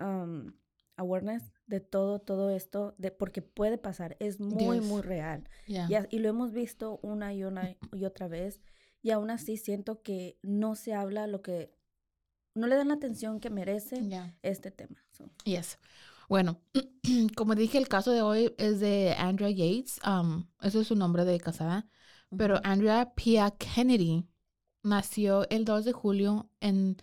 um, 0.00 0.52
awareness 0.96 1.52
de 1.66 1.80
todo, 1.80 2.18
todo 2.20 2.50
esto, 2.50 2.94
de, 2.98 3.10
porque 3.10 3.42
puede 3.42 3.78
pasar, 3.78 4.16
es 4.20 4.38
muy, 4.40 4.78
Yes. 4.78 4.84
muy 4.86 5.02
real. 5.02 5.48
yeah. 5.66 5.86
Y, 5.90 5.94
a- 5.94 6.06
y 6.10 6.18
lo 6.18 6.28
hemos 6.28 6.52
visto 6.52 6.98
una 7.02 7.32
y 7.34 7.44
una 7.44 7.76
y 7.92 8.04
otra 8.04 8.28
vez, 8.28 8.60
y 9.02 9.10
aún 9.10 9.30
así 9.30 9.56
siento 9.56 10.02
que 10.02 10.38
no 10.42 10.74
se 10.76 10.94
habla 10.94 11.26
lo 11.26 11.42
que, 11.42 11.72
no 12.54 12.66
le 12.66 12.76
dan 12.76 12.88
la 12.88 12.94
atención 12.94 13.40
que 13.40 13.50
merece 13.50 14.06
Yeah. 14.06 14.36
este 14.42 14.70
tema. 14.70 15.02
so. 15.12 15.30
Yes. 15.44 15.78
Bueno, 16.28 16.60
como 17.36 17.54
dije, 17.54 17.78
el 17.78 17.88
caso 17.88 18.10
de 18.12 18.22
hoy 18.22 18.54
es 18.58 18.80
de 18.80 19.14
Andrea 19.18 19.50
Yates. 19.50 20.00
um, 20.06 20.46
ese 20.60 20.80
es 20.80 20.86
su 20.86 20.94
nombre 20.94 21.24
de 21.24 21.38
casada. 21.40 21.86
Pero. 22.36 22.58
Andrea 22.64 23.12
Pia 23.14 23.50
Kennedy 23.50 24.26
nació 24.82 25.48
el 25.50 25.64
2 25.66 25.84
de 25.84 25.92
julio 25.92 26.48
en, 26.60 26.96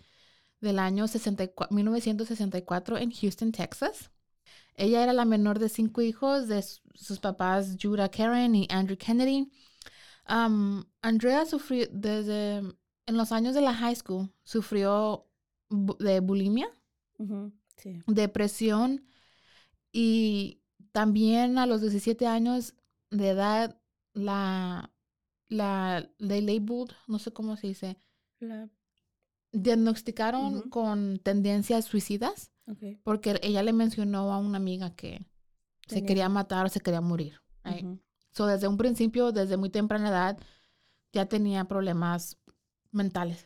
del 0.60 0.78
año 0.78 1.06
64 1.08 1.74
1964 1.74 2.98
en 2.98 3.10
Houston, 3.12 3.52
Texas. 3.52 4.10
Ella 4.74 5.02
era 5.02 5.12
la 5.12 5.24
menor 5.24 5.58
de 5.58 5.68
cinco 5.68 6.00
hijos 6.02 6.48
de 6.48 6.62
sus 6.94 7.18
papás 7.18 7.76
Judah 7.80 8.10
Karen 8.10 8.54
y 8.54 8.66
Andrew 8.70 8.96
Kennedy. 8.98 9.50
Um, 10.28 10.84
Andrea 11.02 11.44
sufrió 11.46 11.86
desde 11.90 12.56
en 13.06 13.16
los 13.16 13.32
años 13.32 13.54
de 13.54 13.60
la 13.62 13.74
high 13.74 13.96
school, 13.96 14.30
sufrió 14.44 15.26
bu- 15.68 15.96
de 15.98 16.20
bulimia 16.20 16.68
Sí. 17.76 18.02
depresión 18.06 19.04
y 19.92 20.60
también 20.92 21.58
a 21.58 21.66
los 21.66 21.80
17 21.80 22.26
años 22.26 22.74
de 23.10 23.30
edad 23.30 23.80
la 24.14 24.90
la 25.48 26.08
they 26.18 26.40
labeled, 26.40 26.94
no 27.08 27.18
sé 27.18 27.32
cómo 27.32 27.56
se 27.56 27.66
dice, 27.66 27.96
La- 28.38 28.68
diagnosticaron 29.52 30.56
Ujú. 30.56 30.70
con 30.70 31.18
tendencias 31.22 31.84
suicidas 31.84 32.50
ok. 32.66 33.00
porque 33.02 33.38
ella 33.42 33.62
le 33.62 33.72
mencionó 33.72 34.32
a 34.32 34.38
una 34.38 34.56
amiga 34.58 34.94
que 34.94 35.24
se 35.88 36.04
quería 36.04 36.28
matar 36.28 36.66
o 36.66 36.68
se 36.68 36.80
quería 36.80 37.00
morir. 37.00 37.40
right? 37.64 37.84
So, 38.32 38.46
desde 38.46 38.68
un 38.68 38.76
principio, 38.76 39.32
desde 39.32 39.56
muy 39.56 39.70
temprana 39.70 40.08
edad, 40.08 40.38
ya 41.12 41.26
tenía 41.26 41.64
problemas 41.64 42.38
mentales. 42.92 43.44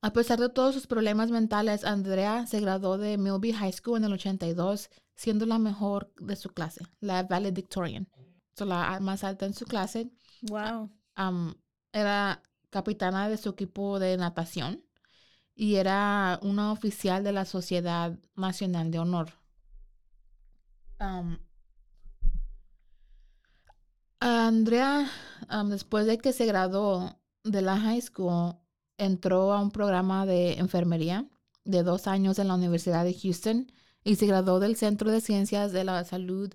A 0.00 0.12
pesar 0.12 0.38
de 0.38 0.48
todos 0.48 0.74
sus 0.74 0.86
problemas 0.86 1.30
mentales, 1.30 1.84
Andrea 1.84 2.46
se 2.46 2.60
graduó 2.60 2.96
de 2.96 3.18
Milby 3.18 3.52
High 3.52 3.72
School 3.72 3.98
en 3.98 4.04
el 4.04 4.12
82, 4.14 4.88
siendo 5.14 5.44
la 5.44 5.58
mejor 5.58 6.10
de 6.20 6.36
su 6.36 6.48
clase, 6.50 6.86
la 7.00 7.24
valedictorian. 7.24 8.08
So, 8.56 8.64
la 8.64 8.98
más 9.00 9.24
alta 9.24 9.44
en 9.44 9.52
su 9.54 9.66
clase. 9.66 10.10
Wow. 10.42 10.90
Era 11.92 12.42
capitana 12.70 13.28
de 13.28 13.36
su 13.36 13.50
equipo 13.50 13.98
de 13.98 14.16
natación 14.16 14.84
y 15.54 15.76
era 15.76 16.38
una 16.42 16.72
oficial 16.72 17.24
de 17.24 17.32
la 17.32 17.44
Sociedad 17.44 18.18
Nacional 18.36 18.90
de 18.90 18.98
Honor. 19.00 19.32
Andrea, 24.20 25.10
después 25.66 26.06
de 26.06 26.18
que 26.18 26.32
se 26.32 26.46
graduó 26.46 27.18
de 27.44 27.62
la 27.62 27.78
high 27.78 28.00
school, 28.00 28.56
entró 28.98 29.52
a 29.52 29.60
un 29.60 29.70
programa 29.70 30.26
de 30.26 30.54
enfermería 30.54 31.28
de 31.64 31.82
dos 31.82 32.06
años 32.06 32.38
en 32.38 32.48
la 32.48 32.54
Universidad 32.54 33.04
de 33.04 33.14
Houston 33.14 33.72
y 34.04 34.16
se 34.16 34.26
graduó 34.26 34.60
del 34.60 34.76
Centro 34.76 35.10
de 35.10 35.20
Ciencias 35.20 35.72
de 35.72 35.84
la 35.84 36.04
Salud 36.04 36.52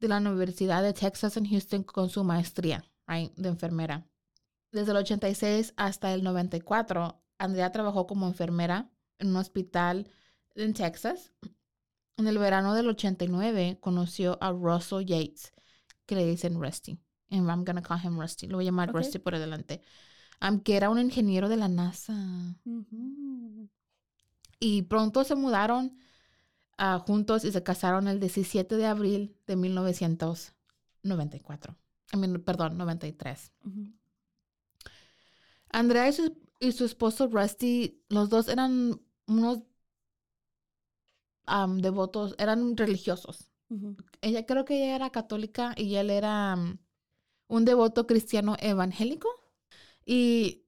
de 0.00 0.08
la 0.08 0.18
Universidad 0.18 0.82
de 0.82 0.92
Texas 0.92 1.36
en 1.36 1.48
Houston 1.48 1.84
con 1.84 2.08
su 2.08 2.24
maestría 2.24 2.84
de 3.06 3.48
enfermera. 3.48 4.06
Desde 4.72 4.90
el 4.92 4.96
86 4.96 5.74
hasta 5.76 6.14
el 6.14 6.24
94, 6.24 7.20
Andrea 7.38 7.70
trabajó 7.72 8.06
como 8.06 8.26
enfermera 8.26 8.90
en 9.18 9.28
un 9.28 9.36
hospital 9.36 10.08
en 10.54 10.72
Texas. 10.72 11.34
En 12.16 12.26
el 12.26 12.38
verano 12.38 12.72
del 12.74 12.88
89 12.88 13.76
conoció 13.80 14.38
a 14.40 14.50
Russell 14.50 15.04
Yates, 15.04 15.52
que 16.06 16.16
le 16.16 16.26
dicen 16.26 16.58
Rusty. 16.60 16.98
And 17.30 17.48
I'm 17.48 17.64
gonna 17.64 17.82
call 17.82 18.00
him 18.02 18.18
Rusty. 18.18 18.46
Lo 18.46 18.56
voy 18.56 18.64
a 18.64 18.68
llamar. 18.68 18.90
Rusty 18.92 19.18
por 19.18 19.34
adelante. 19.34 19.82
Um, 20.40 20.60
que 20.60 20.74
era 20.76 20.88
un 20.90 20.98
ingeniero 20.98 21.50
de 21.50 21.56
la 21.56 21.68
NASA. 21.68 22.14
Y 24.58 24.82
pronto 24.82 25.24
se 25.24 25.34
mudaron 25.34 25.96
ah, 26.78 26.98
juntos 26.98 27.44
y 27.44 27.52
se 27.52 27.62
casaron 27.62 28.08
el 28.08 28.20
17 28.20 28.76
de 28.76 28.86
abril 28.86 29.36
de 29.46 29.56
1994. 29.56 31.76
I 32.12 32.16
mean, 32.16 32.42
perdón, 32.42 32.78
93. 32.78 33.52
Ujú. 33.64 33.92
Andrea 35.72 36.08
y 36.08 36.12
su, 36.12 36.36
y 36.60 36.72
su 36.72 36.84
esposo 36.84 37.28
Rusty, 37.28 38.02
los 38.08 38.28
dos 38.30 38.48
eran 38.48 39.00
unos 39.26 39.60
am, 41.46 41.80
devotos, 41.80 42.34
eran 42.38 42.76
religiosos. 42.76 43.50
Ella 44.22 44.46
creo 44.46 44.64
que 44.64 44.76
ella 44.84 44.96
era 44.96 45.10
católica 45.10 45.74
y 45.76 45.96
él 45.96 46.10
era 46.10 46.56
un 47.48 47.64
devoto 47.64 48.06
cristiano 48.06 48.56
evangélico. 48.60 49.28
Y 50.06 50.64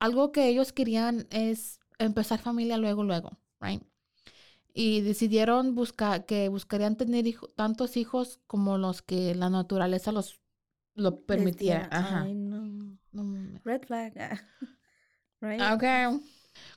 algo 0.00 0.32
que 0.32 0.48
ellos 0.48 0.72
querían 0.72 1.26
es 1.30 1.80
empezar 1.98 2.40
familia 2.40 2.78
luego, 2.78 3.04
luego, 3.04 3.38
right? 3.60 3.82
Y 4.74 5.02
decidieron 5.02 5.74
buscar 5.74 6.26
que 6.26 6.48
buscarían 6.48 6.96
tener 6.96 7.26
hijo- 7.26 7.48
tantos 7.48 7.96
hijos 7.96 8.40
como 8.46 8.78
los 8.78 9.02
que 9.02 9.34
la 9.34 9.50
naturaleza 9.50 10.12
los 10.12 10.40
lo 10.94 11.22
permitiera. 11.22 11.88
Ajá. 11.92 12.22
Ay, 12.24 12.34
no. 12.34 12.47
No. 13.12 13.58
Red 13.64 13.86
flag. 13.86 14.12
ah. 14.18 14.38
right? 15.40 15.60
Ok. 15.60 16.20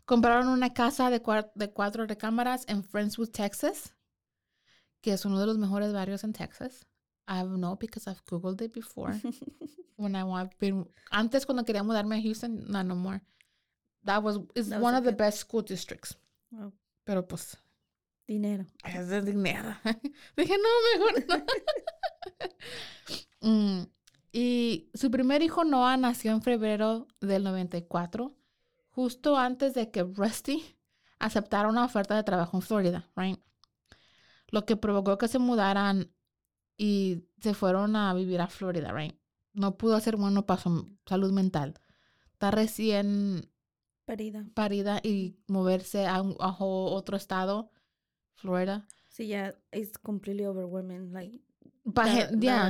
Compraron 0.06 0.48
una 0.48 0.74
casa 0.74 1.10
de, 1.10 1.22
cuar- 1.22 1.52
de 1.56 1.72
cuatro 1.72 2.06
recámaras 2.06 2.66
en 2.68 2.84
Friendswood, 2.84 3.30
Texas, 3.32 3.94
que 5.02 5.12
es 5.14 5.26
uno 5.26 5.40
de 5.40 5.46
los 5.48 5.58
mejores 5.58 5.92
barrios 5.94 6.24
en 6.24 6.34
Texas. 6.34 6.86
I 7.28 7.44
know 7.44 7.76
because 7.78 8.08
I've 8.10 8.22
Googled 8.28 8.62
it 8.62 8.74
before. 8.74 9.14
when 9.98 10.16
I 10.16 10.24
want, 10.24 10.52
been- 10.60 10.88
antes 11.12 11.46
cuando 11.46 11.64
quería 11.64 11.84
mudarme 11.84 12.18
a 12.18 12.22
Houston, 12.22 12.66
no, 12.68 12.84
no 12.84 12.96
more. 12.96 13.22
That 14.06 14.22
was, 14.24 14.38
That 14.56 14.66
was 14.80 14.82
one 14.82 14.96
of 14.96 15.04
the 15.04 15.12
best 15.12 15.40
school 15.40 15.62
districts. 15.64 16.16
Wow. 16.52 16.74
Pero 17.06 17.24
pues, 17.28 17.56
Dinero. 18.28 18.66
es 18.84 19.08
de 19.10 19.22
dinero. 19.22 19.76
Dije, 20.38 20.56
no, 20.58 20.70
mejor 21.00 21.26
no. 21.28 21.46
Mm, 23.42 23.88
y 24.32 24.90
su 24.94 25.12
primer 25.12 25.42
hijo 25.42 25.64
Noah 25.64 25.98
nació 25.98 26.32
en 26.32 26.42
febrero 26.42 27.08
del 27.20 27.44
94, 27.44 28.36
justo 28.90 29.38
antes 29.38 29.74
de 29.74 29.92
que 29.92 30.04
Rusty 30.04 30.64
aceptara 31.20 31.70
una 31.70 31.86
oferta 31.86 32.16
de 32.16 32.24
trabajo 32.24 32.58
en 32.58 32.62
Florida, 32.62 33.10
right? 33.16 33.40
Lo 34.50 34.66
que 34.66 34.76
provocó 34.76 35.18
que 35.18 35.28
se 35.28 35.40
mudaran 35.40 36.12
y 36.78 37.24
se 37.42 37.54
fueron 37.54 37.96
a 37.96 38.14
vivir 38.14 38.42
a 38.42 38.48
Florida, 38.48 38.92
right? 38.92 39.16
No 39.54 39.78
pudo 39.78 40.00
ser 40.00 40.16
bueno 40.18 40.46
para 40.46 40.62
su 40.62 40.98
salud 41.06 41.32
mental. 41.32 41.80
Está 42.34 42.52
recién 42.52 43.50
Parida. 44.06 44.46
parida 44.54 45.00
y 45.04 45.36
moverse 45.48 46.08
a, 46.08 46.22
un- 46.22 46.36
a 46.40 46.56
otro 46.60 47.16
estado, 47.18 47.72
Florida. 48.34 48.88
Sí, 49.10 49.28
ya 49.28 49.54
es 49.72 49.98
completely 50.00 50.46
overwhelming. 50.46 51.12
Like, 51.14 51.42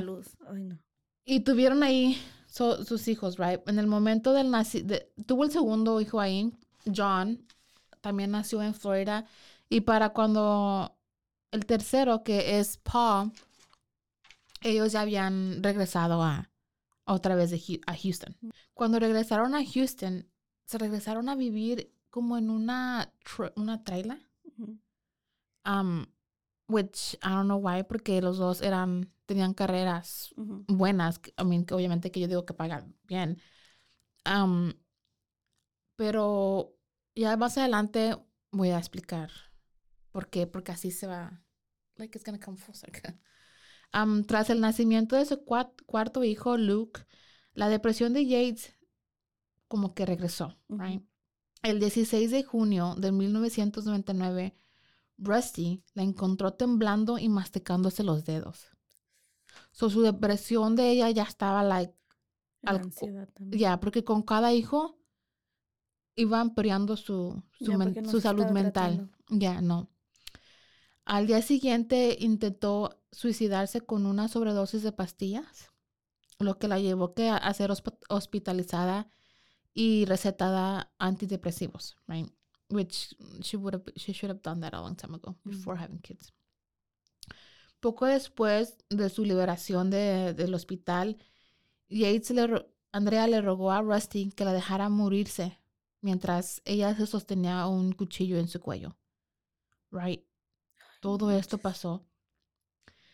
luz. 0.02 0.36
Ay, 0.48 0.64
no. 0.64 0.80
Y 1.26 1.42
tuvieron 1.42 1.84
ahí 1.84 2.18
so- 2.48 2.84
sus 2.84 3.08
hijos, 3.08 3.38
right? 3.38 3.62
En 3.68 3.80
el 3.80 3.88
momento 3.88 4.34
del 4.34 4.52
naci 4.52 4.86
tuvo 5.26 5.44
el 5.46 5.52
segundo 5.52 6.02
hijo 6.02 6.20
ahí, 6.20 6.52
John, 6.94 7.46
también 8.02 8.32
nació 8.32 8.62
en 8.62 8.74
Florida. 8.74 9.26
Y 9.70 9.82
para 9.82 10.10
cuando 10.10 10.98
el 11.52 11.66
tercero, 11.66 12.24
que 12.24 12.60
es 12.60 12.78
Paul, 12.78 13.32
ellos 14.62 14.92
ya 14.92 15.02
habían 15.02 15.64
regresado 15.64 16.22
a 16.24 16.50
otra 17.06 17.36
vez 17.36 17.52
de 17.52 17.82
a 17.88 17.96
Houston. 17.96 18.36
Cuando 18.74 19.00
regresaron 19.00 19.56
a 19.56 19.66
Houston, 19.66 20.28
se 20.66 20.78
regresaron 20.78 21.30
a 21.30 21.36
vivir 21.36 21.94
como 22.10 22.38
en 22.38 22.50
una, 22.50 23.14
una 23.56 23.84
traila. 23.84 24.20
Ujú. 24.44 24.78
Um, 25.66 26.06
which 26.68 27.18
I 27.22 27.30
don't 27.30 27.46
know 27.46 27.58
why, 27.58 27.84
porque 27.84 28.22
los 28.22 28.38
dos 28.38 28.62
eran, 28.62 29.12
tenían 29.32 29.54
carreras 29.54 30.34
buenas, 30.36 31.22
I 31.38 31.46
mean, 31.46 31.64
que 31.64 31.74
obviamente 31.74 32.12
que 32.12 32.20
yo 32.20 32.28
digo 32.28 32.46
que 32.46 32.54
pagan 32.54 32.98
bien. 33.04 33.42
Pero 35.96 36.76
ya 37.16 37.38
más 37.38 37.58
adelante 37.58 38.18
voy 38.52 38.72
a 38.72 38.78
explicar 38.78 39.30
por 40.12 40.28
qué, 40.30 40.48
porque 40.48 40.74
así 40.74 40.92
se 40.92 41.08
va, 41.08 41.42
like 41.96 42.18
it's 42.18 42.26
gonna 42.26 42.44
come 42.44 42.58
full 42.58 42.76
circle. 42.76 43.18
Tras 44.28 44.50
el 44.50 44.60
nacimiento 44.60 45.16
de 45.16 45.26
su 45.26 45.46
cuarto 45.46 46.26
hijo, 46.26 46.58
Luke, 46.58 47.06
la 47.54 47.70
depresión 47.70 48.12
de 48.12 48.26
Yates 48.26 48.76
como 49.70 49.94
que 49.94 50.06
regresó, 50.06 50.58
right? 50.68 51.06
El 51.64 51.80
16 51.80 52.32
de 52.32 52.44
junio 52.44 52.96
de 52.98 53.14
1999, 53.14 54.58
Rusty 55.18 55.84
la 55.94 56.04
encontró 56.04 56.54
temblando 56.56 57.18
y 57.20 57.30
masticándose 57.30 58.04
los 58.04 58.26
dedos. 58.26 58.68
So, 59.72 59.90
su 59.90 60.02
depresión 60.02 60.76
de 60.76 60.90
ella 60.92 61.10
ya 61.10 61.24
estaba 61.24 61.64
like 61.64 61.94
al- 62.64 62.78
ya, 63.58 63.80
porque 63.80 64.04
con 64.04 64.22
cada 64.24 64.54
hijo 64.54 64.98
iba 66.16 66.42
empeorando 66.42 66.98
su, 66.98 67.42
su, 67.60 67.72
Ya, 67.72 67.78
men- 67.78 67.94
no 68.04 68.12
su 68.12 68.22
salud 68.22 68.46
mental. 68.54 69.10
Ya, 69.30 69.62
no. 69.62 69.90
Al 71.06 71.28
día 71.28 71.42
siguiente 71.42 72.16
intentó 72.20 73.02
suicidarse 73.12 73.82
con 73.82 74.06
una 74.06 74.28
sobredosis 74.28 74.84
de 74.84 74.92
pastillas, 74.92 75.70
lo 76.40 76.58
que 76.60 76.68
la 76.68 76.80
llevó 76.80 77.14
que 77.14 77.30
a, 77.30 77.54
ser 77.54 77.70
hosp- 77.72 77.98
hospitalizada 78.10 79.10
y 79.74 80.06
recetada 80.06 80.92
antidepresivos, 81.00 81.96
right? 82.08 82.28
Which 82.70 83.16
she 83.42 83.58
would 83.58 83.74
have, 83.76 83.84
she 83.96 84.14
should 84.14 84.32
have 84.32 84.42
done 84.42 84.62
that 84.62 84.74
a 84.74 84.80
long 84.82 84.96
time 84.96 85.16
ago 85.16 85.38
before 85.44 85.78
having 85.78 86.00
kids. 86.00 86.34
Poco 87.82 88.06
después 88.06 88.78
de 88.90 89.10
su 89.10 89.26
liberación 89.26 89.90
de- 89.90 90.34
del 90.34 90.54
hospital, 90.54 91.18
Yates 91.90 92.30
le, 92.32 92.66
Andrea 92.94 93.28
le 93.28 93.42
rogó 93.42 93.72
a 93.72 93.82
Rusty 93.82 94.32
que 94.32 94.46
la 94.46 94.54
dejara 94.54 94.88
morirse 94.88 95.60
mientras 96.02 96.62
ella 96.64 96.96
se 96.96 97.06
sostenía 97.08 97.68
un 97.68 97.92
cuchillo 97.92 98.38
en 98.38 98.48
su 98.48 98.60
cuello. 98.62 98.96
Right. 99.92 100.24
Todo 101.02 101.32
esto 101.32 101.58
manches. 101.58 101.64
pasó. 101.64 102.06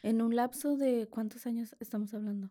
En 0.03 0.21
un 0.21 0.35
lapso 0.35 0.77
de 0.77 1.07
cuántos 1.09 1.47
años 1.47 1.75
estamos 1.79 2.13
hablando. 2.13 2.49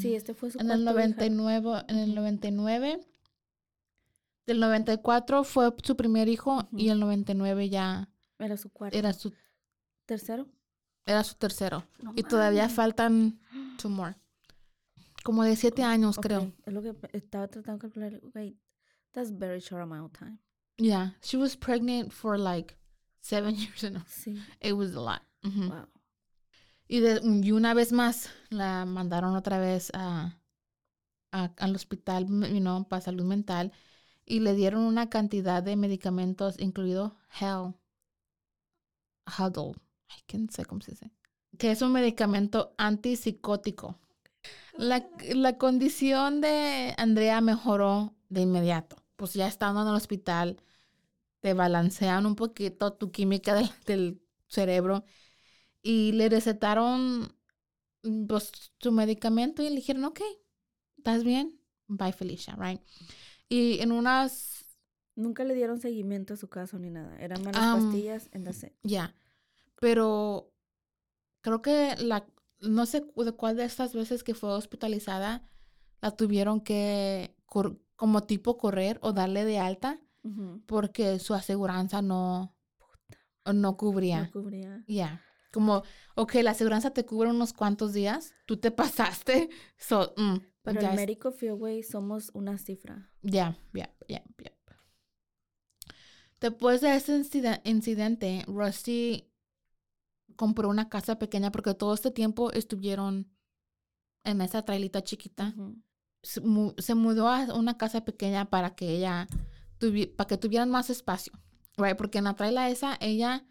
Sí, 0.00 0.14
este 0.14 0.34
fue 0.34 0.50
su 0.50 0.58
en 0.58 0.70
el 0.70 0.82
cuarto 0.84 1.00
hija. 1.00 1.08
99, 1.28 1.84
en 1.88 1.96
el 1.98 2.10
Ujú. 2.10 2.16
99, 2.16 3.00
del 4.46 4.60
94 4.60 5.44
fue 5.44 5.72
su 5.82 5.96
primer 5.96 6.28
hijo 6.28 6.68
y 6.72 6.84
Ujú. 6.86 6.92
el 6.92 7.00
99 7.00 7.68
ya 7.68 8.10
Era 8.38 8.56
su 8.56 8.70
cuarto. 8.70 8.96
era 8.98 9.12
su, 9.12 9.32
tercero. 10.06 10.46
Era 11.08 11.24
su 11.24 11.34
tercero. 11.34 11.84
No 12.02 12.12
Y 12.14 12.22
todavía 12.22 12.68
faltan 12.68 13.40
two 13.78 13.88
more. 13.88 14.14
Como 15.24 15.42
de 15.42 15.56
siete 15.56 15.82
años, 15.82 16.16
creo. 16.16 16.42
Ok, 16.42 16.54
Es 16.66 16.72
lo 16.74 16.82
que 16.82 16.94
estaba 17.12 17.48
tratando 17.48 17.78
de 17.86 17.90
calcular. 17.92 18.20
Wait, 18.34 18.56
that's 19.12 19.30
very 19.36 19.60
short 19.60 19.82
amount 19.82 20.04
of 20.12 20.18
time. 20.18 20.38
Yeah, 20.76 21.14
she 21.22 21.36
was 21.36 21.56
pregnant 21.56 22.12
for 22.12 22.38
like 22.38 22.76
seven 23.20 23.54
years 23.58 23.82
and 23.84 24.04
Sí. 24.06 24.40
it 24.60 24.72
was 24.74 24.94
a 24.94 25.00
lot. 25.00 25.22
Wow. 25.42 25.88
Y, 26.88 27.00
de, 27.00 27.20
y 27.22 27.52
una 27.52 27.74
vez 27.74 27.92
más 27.92 28.30
la 28.50 28.84
mandaron 28.86 29.34
otra 29.36 29.58
vez 29.58 29.90
a, 29.94 30.38
a- 31.32 31.52
al 31.58 31.74
hospital, 31.74 32.26
you 32.26 32.60
know, 32.60 32.86
para 32.88 33.02
salud 33.02 33.24
mental 33.24 33.72
y 34.24 34.40
le 34.40 34.54
dieron 34.54 34.82
una 34.82 35.08
cantidad 35.10 35.62
de 35.62 35.76
medicamentos, 35.76 36.58
incluido 36.60 37.16
Hell, 37.40 37.74
Huddle, 39.26 39.74
ay, 40.08 40.20
que 40.26 40.38
no 40.38 40.46
sé 40.50 40.64
cómo 40.64 40.80
se 40.80 40.92
dice, 40.92 41.10
que 41.58 41.70
es 41.70 41.82
un 41.82 41.92
medicamento 41.92 42.74
antipsicótico. 42.78 43.98
La, 44.76 45.08
la 45.34 45.58
condición 45.58 46.40
de 46.40 46.94
Andrea 46.96 47.40
mejoró 47.40 48.14
de 48.28 48.42
inmediato. 48.42 48.96
Pues 49.16 49.34
ya 49.34 49.48
estando 49.48 49.82
en 49.82 49.88
el 49.88 49.94
hospital, 49.94 50.62
te 51.40 51.54
balancean 51.54 52.26
un 52.26 52.36
poquito 52.36 52.92
tu 52.92 53.10
química 53.10 53.54
del, 53.54 53.70
del 53.86 54.22
cerebro 54.46 55.04
y 55.82 56.12
le 56.12 56.28
recetaron 56.28 57.32
mm, 58.02 58.26
pues, 58.26 58.52
su 58.78 58.92
medicamento 58.92 59.62
y 59.62 59.70
le 59.70 59.76
dijeron, 59.76 60.04
ok, 60.04 60.20
¿estás 60.96 61.24
bien? 61.24 61.60
Bye, 61.86 62.12
Felicia, 62.12 62.56
right? 62.56 62.80
Y 63.48 63.80
en 63.80 63.92
unas, 63.92 64.64
Nunca 65.16 65.42
le 65.42 65.54
dieron 65.54 65.80
seguimiento 65.80 66.34
a 66.34 66.36
su 66.36 66.48
caso 66.48 66.78
ni 66.78 66.90
nada. 66.90 67.16
Eran 67.18 67.42
malas 67.42 67.60
Am, 67.60 67.82
pastillas 67.82 68.28
en 68.32 68.44
la 68.44 68.52
ya, 68.84 69.14
pero 69.80 70.52
creo 71.40 71.62
que 71.62 71.94
la, 71.98 72.26
no 72.60 72.86
sé 72.86 73.04
de 73.16 73.32
cuál 73.32 73.56
de 73.56 73.64
estas 73.64 73.94
veces 73.94 74.22
que 74.24 74.34
fue 74.34 74.50
hospitalizada, 74.50 75.48
la 76.00 76.10
tuvieron 76.12 76.60
que, 76.60 77.36
como 77.96 78.22
tipo 78.24 78.56
correr 78.58 78.98
o 79.02 79.12
darle 79.12 79.44
de 79.44 79.58
alta 79.58 80.00
porque 80.66 81.18
su 81.20 81.32
aseguranza 81.34 82.02
no, 82.02 82.54
no 83.50 83.76
cubría. 83.78 84.24
No 84.24 84.30
cubría. 84.30 84.84
Ya. 84.86 85.22
Como, 85.52 85.82
ok, 86.16 86.34
la 86.42 86.50
aseguranza 86.50 86.90
te 86.90 87.06
cubre 87.06 87.30
unos 87.30 87.54
cuantos 87.54 87.94
días, 87.94 88.34
tú 88.44 88.58
te 88.58 88.70
pasaste, 88.70 89.48
so, 89.78 90.12
mm, 90.18 90.36
Pero 90.62 90.80
ya 90.82 90.88
el 90.88 90.94
es- 90.94 91.00
médico 91.00 91.32
Fieldway 91.32 91.82
somos 91.82 92.30
una 92.34 92.58
cifra. 92.58 93.10
Ya, 93.22 93.56
ya, 93.72 93.90
ya, 94.06 94.22
ya. 94.42 94.52
Después 96.40 96.80
de 96.82 96.94
ese 96.94 97.16
incide- 97.18 97.60
incidente, 97.64 98.44
Rusty 98.46 99.27
compró 100.38 100.68
una 100.70 100.88
casa 100.88 101.18
pequeña 101.18 101.50
porque 101.50 101.74
todo 101.74 101.92
este 101.92 102.12
tiempo 102.12 102.52
estuvieron 102.52 103.28
en 104.24 104.40
esa 104.40 104.62
trailita 104.64 105.02
chiquita. 105.02 105.52
Se, 106.22 106.40
mu- 106.40 106.74
se 106.78 106.94
mudó 106.94 107.28
a 107.28 107.52
una 107.54 107.76
casa 107.76 108.04
pequeña 108.04 108.48
para 108.48 108.74
que 108.76 108.86
ella 108.96 109.26
para 110.16 110.26
que 110.28 110.36
tuvieran 110.38 110.70
más 110.70 110.90
espacio, 110.90 111.32
right? 111.76 111.96
Porque 111.96 112.18
en 112.18 112.24
la 112.24 112.34
traila 112.34 112.70
esa 112.70 112.96
ella 113.00 113.44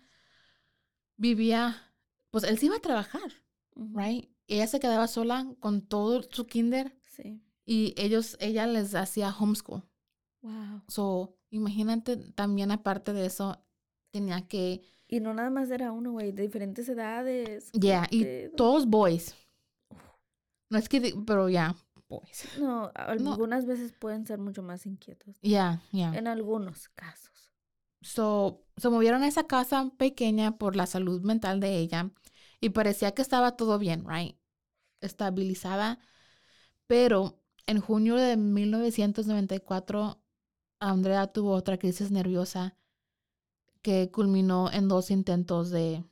vivía, 1.18 1.94
pues 2.32 2.44
él 2.44 2.58
se 2.58 2.68
iba 2.68 2.76
a 2.78 2.82
trabajar, 2.82 3.32
right? 3.76 4.30
Ella 4.48 4.68
se 4.68 4.80
quedaba 4.80 5.08
sola 5.08 5.48
con 5.60 5.82
todo 5.82 6.24
su 6.32 6.46
kinder 6.48 6.98
Sí. 7.02 7.42
y 7.66 7.94
ellos, 7.98 8.38
ella 8.40 8.66
les 8.68 8.94
hacía 8.96 9.36
homeschool. 9.38 9.84
Wow. 10.42 10.84
So, 10.88 11.38
imagínate 11.50 12.16
también 12.34 12.72
aparte 12.72 13.12
de 13.14 13.26
eso, 13.26 13.62
tenía 14.12 14.48
que, 14.48 14.82
Y 15.08 15.20
no 15.22 15.34
nada 15.34 15.50
más 15.50 15.70
era 15.72 15.92
uno, 15.92 16.12
güey, 16.12 16.32
de 16.32 16.44
diferentes 16.44 16.88
edades. 16.90 17.72
yeah, 17.72 18.08
y 18.12 18.24
de- 18.24 18.52
todos 18.56 18.88
boys. 18.88 19.36
No 20.70 20.78
es 20.78 20.90
que, 20.90 21.14
pero 21.26 21.48
ya, 21.48 21.76
boys. 22.10 22.46
No, 22.60 22.92
algunas 22.94 23.66
veces 23.66 23.94
pueden 23.94 24.26
ser 24.26 24.40
mucho 24.40 24.64
más 24.64 24.86
inquietos. 24.86 25.38
Ya, 25.42 25.82
ya. 25.92 26.14
En 26.14 26.28
algunos 26.28 26.90
casos. 26.90 27.54
So, 28.02 28.64
se 28.76 28.90
movieron 28.90 29.24
a 29.24 29.28
esa 29.28 29.48
casa 29.48 29.92
pequeña 29.98 30.58
por 30.58 30.76
la 30.76 30.86
salud 30.86 31.22
mental 31.22 31.60
de 31.60 31.78
ella 31.78 32.12
y 32.60 32.70
parecía 32.70 33.14
que 33.14 33.22
estaba 33.22 33.56
todo 33.56 33.80
bien, 33.80 34.06
right? 34.08 34.38
Estabilizada. 35.02 36.00
Pero 36.86 37.40
en 37.66 37.80
junio 37.80 38.16
de 38.16 38.38
1994, 38.38 40.22
Andrea 40.80 41.28
tuvo 41.28 41.52
otra 41.54 41.78
crisis 41.78 42.12
nerviosa 42.12 42.78
que 43.88 44.12
culminó 44.12 44.70
en 44.70 44.90
dos 44.90 45.10
intentos 45.12 45.70
de, 45.70 46.04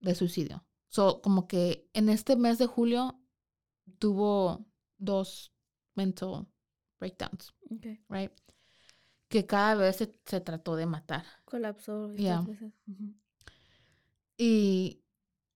de 0.00 0.14
suicidio. 0.14 0.66
So, 0.90 1.22
como 1.22 1.48
que 1.48 1.88
en 1.94 2.10
este 2.10 2.36
mes 2.36 2.58
de 2.58 2.66
julio 2.66 3.18
tuvo 3.98 4.66
dos 4.98 5.50
mental 5.94 6.46
breakdowns, 7.00 7.54
right? 8.10 8.30
Que 9.28 9.46
cada 9.46 9.76
vez 9.76 9.96
se, 9.96 10.12
se 10.26 10.42
trató 10.42 10.76
de 10.76 10.84
matar. 10.84 11.24
Colapsó. 11.46 12.08
Ujú. 12.08 13.14
Y 14.36 15.02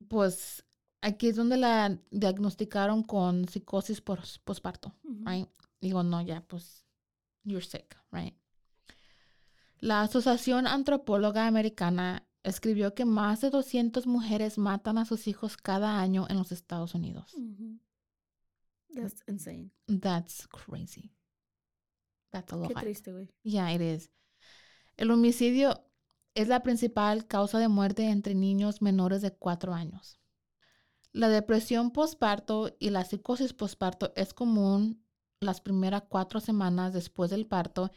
pues 0.08 0.64
aquí 1.02 1.28
es 1.28 1.36
donde 1.36 1.58
la 1.58 2.00
diagnosticaron 2.10 3.02
con 3.02 3.46
psicosis 3.48 4.00
pos- 4.00 4.40
posparto, 4.46 4.94
Ujú. 5.04 5.24
right? 5.26 5.48
Digo, 5.82 6.02
no, 6.02 6.22
ya, 6.22 6.40
pues, 6.48 6.86
you're 7.44 7.62
sick, 7.62 7.98
right? 8.12 8.34
La 9.80 10.02
Asociación 10.02 10.66
Antropóloga 10.66 11.46
Americana 11.46 12.26
escribió 12.42 12.94
que 12.94 13.04
más 13.04 13.40
de 13.40 13.50
200 13.50 14.06
mujeres 14.06 14.56
matan 14.56 14.98
a 14.98 15.04
sus 15.04 15.26
hijos 15.26 15.56
cada 15.56 16.00
año 16.00 16.26
en 16.28 16.38
los 16.38 16.52
Estados 16.52 16.94
Unidos. 16.94 17.34
That's 18.94 19.22
insane. 19.26 19.70
That's 19.86 20.46
crazy. 20.48 21.12
That's 22.30 22.52
a 22.52 22.56
lot. 22.56 22.68
Qué 22.68 22.74
triste, 22.74 23.12
güey. 23.12 23.28
Yeah, 23.42 23.72
it 23.74 23.82
is. 23.82 24.10
El 24.96 25.10
homicidio 25.10 25.84
es 26.34 26.48
la 26.48 26.62
principal 26.62 27.26
causa 27.26 27.58
de 27.58 27.68
muerte 27.68 28.08
entre 28.10 28.34
niños 28.34 28.80
menores 28.80 29.22
de 29.22 29.32
4 29.32 29.74
años. 29.74 30.20
La 31.12 31.28
depresión 31.28 31.92
postparto 31.92 32.76
y 32.78 32.90
la 32.90 33.04
psicosis 33.04 33.54
postparto 33.54 34.12
es 34.16 34.34
común 34.34 35.02
las 35.40 35.60
primeras 35.60 36.02
cuatro 36.08 36.40
semanas 36.40 36.92
después 36.92 37.30
del 37.30 37.46
parto 37.46 37.90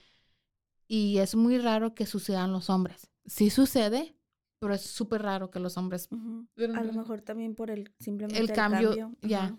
y 0.90 1.20
es 1.20 1.36
muy 1.36 1.60
raro 1.60 1.94
que 1.94 2.06
sucedan 2.06 2.52
los 2.52 2.70
hombres. 2.70 3.10
Sí 3.26 3.50
sucede, 3.52 4.18
pero 4.60 4.74
es 4.74 4.82
súper 4.82 5.22
raro 5.22 5.52
que 5.52 5.60
los 5.60 5.78
hombres. 5.78 6.10
Pero 6.56 6.74
A 6.74 6.84
lo 6.84 6.92
mejor 6.92 7.22
también 7.22 7.56
por 7.56 7.70
el 7.70 7.94
simplemente 8.00 8.42
el 8.42 8.52
cambio, 8.52 9.16
ya. 9.22 9.56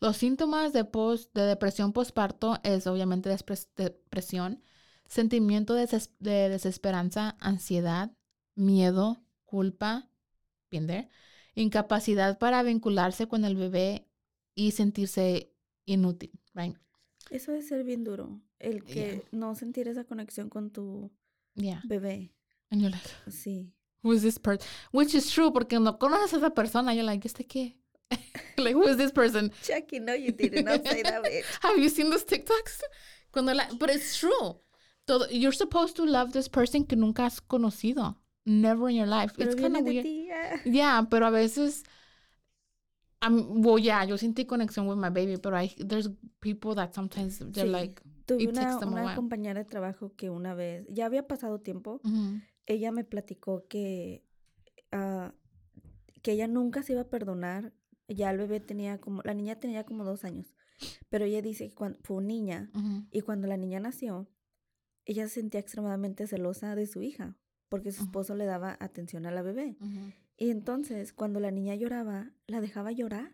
Los 0.00 0.16
síntomas 0.16 0.72
de, 0.72 0.84
pos- 0.84 1.32
de 1.32 1.42
depresión 1.42 1.92
postparto 1.92 2.58
es 2.62 2.86
obviamente 2.86 3.34
depresión, 3.76 4.62
sentimiento 5.06 5.74
de, 5.74 5.86
des- 5.86 6.12
de 6.20 6.48
desesperanza, 6.48 7.36
ansiedad, 7.40 8.12
miedo, 8.54 9.24
culpa, 9.44 10.10
there, 10.70 11.08
incapacidad 11.54 12.38
para 12.38 12.62
vincularse 12.62 13.26
con 13.26 13.44
el 13.44 13.56
bebé 13.56 14.06
y 14.54 14.70
sentirse 14.72 15.52
inútil, 15.86 16.30
right? 16.54 16.76
Eso 17.30 17.52
debe 17.52 17.62
ser 17.62 17.84
bien 17.84 18.04
duro. 18.04 18.40
El 18.58 18.82
que 18.84 19.22
no 19.32 19.54
sentir 19.54 19.88
esa 19.88 20.04
conexión 20.04 20.48
con 20.48 20.70
tu 20.70 21.10
Yeah. 21.54 21.80
bebé. 21.84 22.32
And 22.70 22.80
you're 22.82 22.90
like, 22.90 23.08
Sí. 23.30 23.72
who 24.02 24.12
is 24.12 24.22
this 24.22 24.38
person? 24.38 24.66
Which 24.92 25.14
is 25.14 25.30
true, 25.30 25.52
porque 25.52 25.78
no 25.80 25.98
conoces 25.98 26.34
a 26.34 26.36
esa 26.38 26.50
persona. 26.50 26.94
You're 26.94 27.04
like, 27.06 27.26
¿este 27.26 27.46
qué? 27.46 27.76
like, 28.58 28.74
who 28.74 28.84
is 28.88 28.96
this 28.96 29.12
person? 29.12 29.50
Chucky, 29.62 30.00
no, 30.00 30.14
you 30.14 30.32
did 30.32 30.64
not 30.64 30.84
say 30.86 31.02
that, 31.02 31.22
bitch. 31.24 31.44
Have 31.62 31.78
you 31.78 31.88
seen 31.88 32.10
those 32.10 32.24
TikToks? 32.24 32.80
Cuando 33.30 33.52
la, 33.54 33.64
but 33.78 33.90
it's 33.90 34.18
true. 34.18 34.60
Todo, 35.06 35.26
you're 35.30 35.52
supposed 35.52 35.96
to 35.96 36.04
love 36.04 36.32
this 36.32 36.48
person 36.48 36.84
que 36.84 36.96
nunca 36.96 37.24
has 37.24 37.40
conocido. 37.40 38.16
Never 38.46 38.88
in 38.88 38.96
your 38.96 39.06
life. 39.06 39.32
Pero 39.36 39.50
it's 39.52 39.60
kind 39.60 39.76
of 39.76 39.84
weird. 39.84 40.06
ah. 40.32 40.60
Yeah, 40.64 41.02
pero 41.10 41.26
a 41.26 41.30
veces, 41.30 41.82
I'm, 43.20 43.62
well, 43.64 43.78
yeah, 43.82 44.04
yo 44.04 44.16
sentí 44.16 44.46
conexión 44.46 44.86
with 44.88 44.96
my 44.96 45.10
baby, 45.10 45.36
pero 45.38 45.56
there's 45.86 46.08
people 46.40 46.74
that 46.76 46.92
sometimes 46.94 47.38
they're 47.52 47.66
Sí. 47.66 47.72
like, 47.72 48.00
Tuve 48.26 48.42
it 48.42 48.48
una, 48.50 48.60
takes 48.60 48.78
them 48.80 48.94
a 48.96 49.02
una 49.02 49.14
compañera 49.16 49.60
de 49.60 49.64
trabajo 49.64 50.14
que 50.16 50.30
una 50.30 50.54
vez, 50.54 50.86
ya 50.88 51.06
había 51.06 51.26
pasado 51.26 51.60
tiempo, 51.60 52.00
ella 52.66 52.92
me 52.92 53.02
platicó 53.04 53.66
que, 53.68 54.22
ah, 54.92 55.32
que 56.22 56.32
ella 56.32 56.46
nunca 56.46 56.82
se 56.82 56.92
iba 56.92 57.02
a 57.02 57.08
perdonar. 57.08 57.72
Ya 58.06 58.30
el 58.30 58.38
bebé 58.38 58.60
tenía 58.60 58.98
como, 59.00 59.20
la 59.22 59.34
niña 59.34 59.56
tenía 59.60 59.84
como 59.84 60.04
dos 60.04 60.24
años, 60.24 60.54
pero 61.10 61.24
ella 61.26 61.42
dice 61.42 61.68
que 61.68 61.74
cuando, 61.74 61.98
fue 62.02 62.22
niña 62.22 62.70
y 63.10 63.20
cuando 63.22 63.46
la 63.48 63.56
niña 63.56 63.80
nació, 63.80 64.28
ella 65.04 65.26
se 65.28 65.34
sentía 65.40 65.60
extremadamente 65.60 66.26
celosa 66.26 66.74
de 66.74 66.86
su 66.86 67.02
hija 67.02 67.36
porque 67.68 67.92
su 67.92 68.02
esposo 68.04 68.34
le 68.34 68.46
daba 68.46 68.76
atención 68.80 69.26
a 69.26 69.30
la 69.30 69.42
bebé. 69.42 69.76
Y 70.40 70.50
entonces, 70.50 71.12
cuando 71.12 71.40
la 71.40 71.50
niña 71.50 71.74
lloraba, 71.74 72.30
la 72.46 72.60
dejaba 72.60 72.92
llorar. 72.92 73.30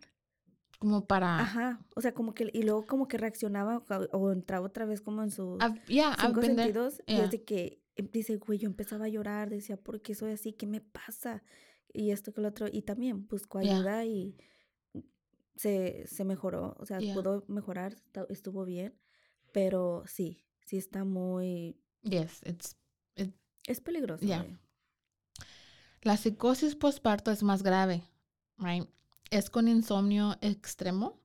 Como 0.79 1.05
para, 1.05 1.39
Ajá. 1.39 1.85
O 1.95 2.01
sea, 2.01 2.13
como 2.13 2.33
que, 2.33 2.49
y 2.51 2.63
luego 2.63 2.85
como 2.85 3.07
que 3.07 3.17
reaccionaba 3.17 3.77
o, 3.77 4.17
o 4.17 4.31
entraba 4.31 4.65
otra 4.65 4.85
vez 4.85 4.99
como 5.01 5.23
en 5.23 5.31
sus 5.31 5.57
yeah, 5.87 6.17
cinco 6.19 6.41
sentidos. 6.41 7.01
Y 7.05 7.13
Yeah. 7.13 7.21
desde 7.23 7.43
que 7.43 7.81
em- 7.95 8.09
dice, 8.11 8.35
güey, 8.37 8.59
yo 8.59 8.67
empezaba 8.67 9.05
a 9.05 9.09
llorar, 9.09 9.49
decía, 9.49 9.77
¿por 9.77 10.01
qué 10.01 10.15
soy 10.15 10.31
así? 10.31 10.51
¿Qué 10.51 10.65
me 10.67 10.81
pasa? 10.81 11.43
Y 11.93 12.11
esto 12.11 12.33
que 12.33 12.41
lo 12.41 12.49
otro. 12.49 12.67
Y 12.69 12.81
también 12.81 13.27
buscó 13.27 13.61
Yeah. 13.61 13.75
ayuda 13.77 14.03
y 14.05 14.35
se, 15.55 16.05
se 16.07 16.25
mejoró. 16.25 16.75
O 16.79 16.85
sea, 16.85 16.99
Yeah. 16.99 17.13
pudo 17.13 17.45
mejorar, 17.47 17.95
estuvo 18.29 18.65
bien. 18.65 18.95
Pero 19.53 20.03
sí, 20.07 20.43
sí 20.65 20.77
está 20.77 21.05
muy. 21.05 21.77
Yes, 22.01 22.41
it's, 22.45 22.77
Es 23.67 23.79
peligroso. 23.79 24.25
Yeah. 24.25 24.45
La 26.05 26.17
psicosis 26.17 26.75
postparto 26.75 27.31
es 27.31 27.41
más 27.41 27.63
grave, 27.63 28.03
right? 28.59 28.87
Es 29.31 29.49
con 29.49 29.67
insomnio 29.67 30.35
extremo, 30.39 31.19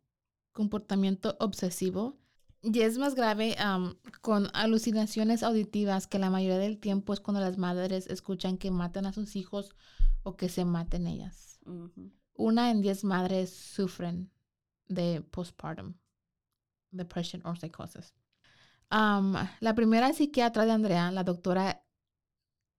comportamiento 0.52 1.36
obsesivo 1.38 2.16
y 2.62 2.80
es 2.80 2.96
más 2.96 3.14
grave 3.14 3.56
um, 3.62 3.92
con 4.22 4.48
alucinaciones 4.54 5.42
auditivas 5.42 6.06
que 6.06 6.18
la 6.18 6.30
mayoría 6.30 6.56
del 6.56 6.78
tiempo 6.78 7.12
es 7.12 7.20
cuando 7.20 7.42
las 7.42 7.58
madres 7.58 8.06
escuchan 8.06 8.56
que 8.56 8.70
matan 8.70 9.04
a 9.04 9.12
sus 9.12 9.36
hijos 9.36 9.76
o 10.22 10.38
que 10.38 10.48
se 10.48 10.64
maten 10.64 11.06
ellas. 11.06 11.60
Una 12.32 12.70
en 12.70 12.80
diez 12.80 13.04
madres 13.04 13.50
sufren 13.54 14.30
de 14.88 15.20
postpartum 15.20 15.92
depression 16.90 17.42
or 17.44 17.58
psychosis. 17.58 18.14
Um, 18.90 19.34
la 19.60 19.74
primera 19.74 20.10
psiquiatra 20.14 20.64
de 20.64 20.72
Andrea, 20.72 21.10
la 21.10 21.22
doctora 21.22 21.84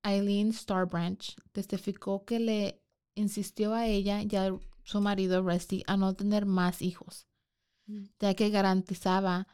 Eileen 0.04 0.54
Starbranch, 0.54 1.36
testificó 1.52 2.26
que 2.26 2.40
le 2.40 2.82
insistió 3.16 3.74
a 3.74 3.86
ella 3.88 4.22
y 4.22 4.36
a 4.36 4.56
su 4.84 5.02
marido 5.02 5.42
Rusty 5.44 5.84
a 5.88 5.98
no 5.98 6.14
tener 6.16 6.46
más 6.46 6.82
hijos, 6.82 7.28
Mm. 7.88 8.04
ya 8.20 8.34
que 8.36 8.50
garantizaba 8.50 9.48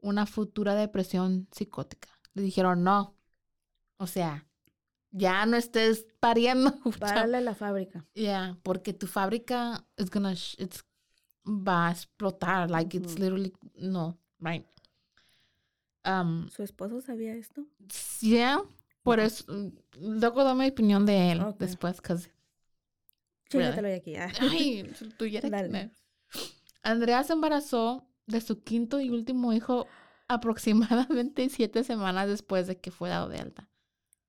una 0.00 0.26
futura 0.26 0.74
depresión 0.74 1.48
psicótica. 1.52 2.08
Le 2.34 2.42
dijeron 2.42 2.82
no. 2.84 3.16
O 3.96 4.06
sea, 4.06 4.46
ya 5.10 5.44
no 5.46 5.56
estés 5.56 6.06
pariendo. 6.20 6.72
Párale 7.00 7.40
la 7.40 7.54
fábrica. 7.54 8.04
Yeah, 8.14 8.58
porque 8.62 8.92
tu 8.92 9.06
fábrica 9.06 9.84
is 9.96 10.10
gonna, 10.10 10.34
sh- 10.34 10.56
it's, 10.58 10.84
va 11.44 11.88
a 11.88 11.92
explotar. 11.92 12.70
Like, 12.70 12.96
it's 12.96 13.18
literally, 13.18 13.52
no, 13.74 14.18
right? 14.38 14.64
Um, 16.04 16.48
¿Su 16.50 16.62
esposo 16.62 17.00
sabía 17.00 17.34
esto? 17.34 17.66
yeah, 18.20 18.60
por 19.08 19.20
eso, 19.20 19.44
luego 19.98 20.44
dame 20.44 20.64
mi 20.64 20.70
opinión 20.70 21.06
de 21.06 21.32
él 21.32 21.54
después, 21.58 21.96
because, 21.96 22.30
Chingatelo 23.48 23.88
de 23.88 23.94
aquí. 23.94 24.16
ah. 24.16 24.30
ay, 24.40 24.90
tú 25.18 25.26
ya. 25.26 25.40
Andrea 26.82 27.24
se 27.24 27.32
embarazó 27.32 28.06
de 28.26 28.40
su 28.40 28.62
quinto 28.62 29.00
y 29.00 29.10
último 29.10 29.52
hijo 29.52 29.86
aproximadamente 30.28 31.48
siete 31.48 31.84
semanas 31.84 32.28
después 32.28 32.66
de 32.66 32.78
que 32.78 32.90
fue 32.90 33.08
dado 33.08 33.28
de 33.28 33.38
alta. 33.38 33.68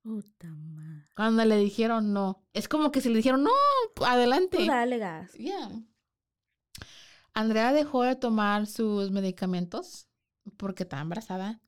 Puta 0.02 0.48
madre. 0.48 1.06
Cuando 1.14 1.44
le 1.44 1.56
dijeron 1.58 2.12
no, 2.14 2.42
es 2.54 2.68
como 2.68 2.90
que 2.90 3.02
si 3.02 3.10
le 3.10 3.16
dijeron 3.16 3.42
no, 3.42 3.50
adelante. 4.06 4.56
Tú 4.56 4.66
dale 4.66 4.98
gas. 4.98 5.34
Yeah. 5.34 5.70
Andrea 7.34 7.72
dejó 7.72 8.02
de 8.02 8.16
tomar 8.16 8.66
sus 8.66 9.10
medicamentos 9.10 10.08
porque 10.56 10.84
estaba 10.84 11.02
embarazada 11.02 11.60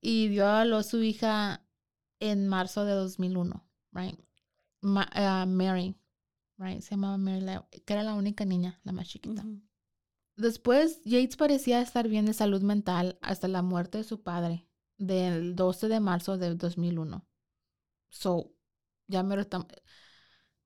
y 0.00 0.28
dio 0.28 0.46
a 0.46 0.64
luz 0.64 0.86
su 0.86 1.02
hija 1.02 1.62
en 2.20 2.48
marzo 2.48 2.84
de 2.84 2.92
2001, 2.92 3.64
right? 3.92 4.18
Ma- 4.80 5.08
ah, 5.12 5.44
Mary, 5.46 5.96
right? 6.58 6.80
Se 6.82 6.90
llamaba 6.92 7.18
Mary, 7.18 7.40
la- 7.40 7.68
que 7.84 7.92
era 7.92 8.02
la 8.02 8.14
única 8.14 8.44
niña, 8.44 8.80
la 8.84 8.92
más 8.92 9.08
chiquita. 9.08 9.44
Después, 10.36 11.00
Yates 11.04 11.36
parecía 11.36 11.80
estar 11.80 12.08
bien 12.08 12.24
de 12.26 12.32
salud 12.32 12.62
mental 12.62 13.18
hasta 13.22 13.48
la 13.48 13.62
muerte 13.62 13.98
de 13.98 14.04
su 14.04 14.22
padre 14.22 14.68
del 14.96 15.56
12 15.56 15.88
de 15.88 16.00
marzo 16.00 16.38
de 16.38 16.54
2001. 16.54 17.26
So, 18.08 18.52
ya 19.08 19.22
me 19.22 19.34
lo 19.34 19.42
estamos... 19.42 19.66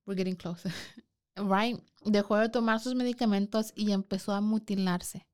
We're 0.04 0.16
getting 0.18 0.36
close. 0.36 0.68
right? 1.36 1.78
Dejó 2.04 2.36
de 2.36 2.48
tomar 2.50 2.80
sus 2.80 2.94
medicamentos 2.94 3.72
y 3.74 3.92
empezó 3.92 4.32
a 4.32 4.40
mutilarse. 4.40 5.26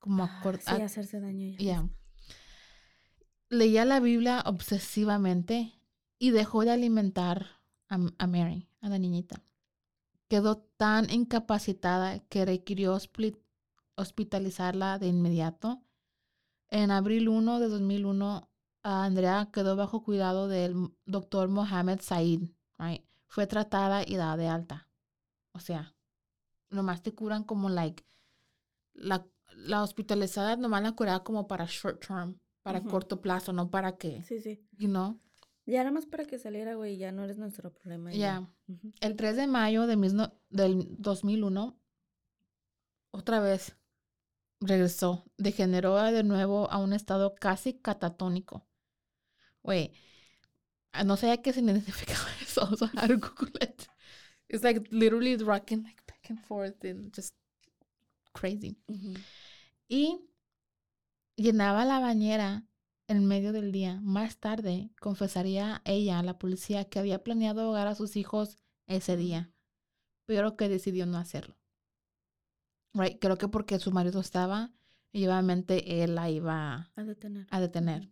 Como 0.00 0.24
a 0.24 0.40
Ah, 0.42 0.52
Sí, 0.60 0.70
a- 0.82 0.84
hacerse 0.84 1.20
daño 1.20 1.48
ya. 1.52 1.56
Yeah. 1.58 1.88
Leía 3.54 3.84
la 3.84 4.00
Biblia 4.00 4.42
obsesivamente 4.46 5.72
y 6.18 6.30
dejó 6.30 6.64
de 6.64 6.72
alimentar 6.72 7.46
a, 7.88 8.26
Mary, 8.26 8.68
a 8.80 8.88
la 8.88 8.98
niñita. 8.98 9.42
Quedó 10.28 10.58
tan 10.76 11.10
incapacitada 11.10 12.18
que 12.28 12.44
requirió 12.44 12.94
hospi- 12.96 13.38
hospitalizarla 13.96 14.98
de 14.98 15.06
inmediato. 15.08 15.82
En 16.70 16.90
abril 16.90 17.28
1 17.28 17.60
de 17.60 17.68
2001, 17.68 18.50
a 18.82 19.04
Andrea 19.04 19.48
quedó 19.52 19.76
bajo 19.76 20.02
cuidado 20.02 20.48
del 20.48 20.74
doctor 21.06 21.48
Mohamed 21.48 22.00
Said. 22.00 22.42
right? 22.78 23.04
Fue 23.26 23.46
tratada 23.46 24.02
y 24.06 24.16
dada 24.16 24.36
de 24.36 24.48
alta. 24.48 24.88
O 25.52 25.60
sea, 25.60 25.94
nomás 26.70 27.02
te 27.02 27.14
curan 27.14 27.44
como 27.44 27.68
like 27.68 28.04
la, 28.94 29.26
la 29.54 29.82
hospitalizada 29.82 30.56
nomás 30.56 30.82
la 30.82 30.92
curaba 30.92 31.22
como 31.24 31.46
para 31.46 31.66
short 31.66 32.04
term, 32.04 32.38
para 32.64 32.82
corto 32.82 33.20
plazo, 33.20 33.52
no 33.52 33.70
para 33.70 33.96
que, 33.96 34.22
Sí, 34.24 34.40
sí. 34.40 34.60
you 34.78 34.88
know. 34.88 35.20
Ya 35.66 35.78
nada 35.78 35.92
más 35.92 36.06
para 36.06 36.24
que 36.24 36.38
saliera, 36.38 36.74
güey, 36.74 36.96
ya 36.98 37.12
no 37.12 37.24
eres 37.24 37.38
nuestro 37.38 37.72
problema. 37.72 38.12
Ya. 38.12 38.40
Ujú. 38.68 38.92
El 39.00 39.16
3 39.16 39.36
de 39.36 39.46
mayo 39.46 39.86
de 39.86 39.96
mismo, 39.96 40.32
del 40.50 40.86
2001, 40.98 41.78
otra 43.12 43.40
vez 43.40 43.76
regresó, 44.60 45.24
degeneró 45.38 45.96
de 46.02 46.22
nuevo 46.24 46.70
a 46.70 46.78
un 46.78 46.92
estado 46.92 47.34
casi 47.34 47.74
catatónico. 47.74 48.66
Güey, 49.62 49.92
ah, 50.92 51.04
no 51.04 51.16
sabía 51.16 51.40
qué 51.42 51.52
significaba 51.52 52.26
eso, 52.42 52.76
so 52.76 52.86
I 52.86 52.90
had 52.98 53.08
to 53.08 53.18
Google 53.18 53.52
it. 53.60 53.86
It's 54.48 54.62
like 54.62 54.82
literally 54.90 55.36
rocking 55.36 55.82
like 55.82 56.02
back 56.06 56.28
and 56.30 56.40
forth 56.40 56.84
and 56.84 57.12
just 57.14 57.34
crazy. 58.32 58.76
Y 59.88 60.18
llenaba 61.36 61.84
la 61.84 62.00
bañera 62.00 62.66
en 63.08 63.24
medio 63.26 63.52
del 63.52 63.72
día. 63.72 64.00
Más 64.02 64.38
tarde 64.38 64.90
confesaría 65.00 65.82
ella 65.84 66.18
a 66.18 66.22
la 66.22 66.38
policía 66.38 66.84
que 66.86 66.98
había 66.98 67.22
planeado 67.22 67.62
ahogar 67.62 67.86
a 67.86 67.94
sus 67.94 68.16
hijos 68.16 68.58
ese 68.86 69.16
día, 69.16 69.52
pero 70.26 70.56
que 70.56 70.68
decidió 70.68 71.06
no 71.06 71.18
hacerlo. 71.18 71.56
Right? 72.94 73.18
Creo 73.20 73.36
que 73.38 73.48
porque 73.48 73.78
su 73.78 73.90
marido 73.92 74.20
estaba 74.20 74.72
y 75.12 75.26
obviamente 75.26 76.02
él 76.02 76.14
la 76.14 76.30
iba 76.30 76.92
A 76.96 77.02
detener. 77.04 77.46
a 77.50 77.60
detener. 77.60 78.10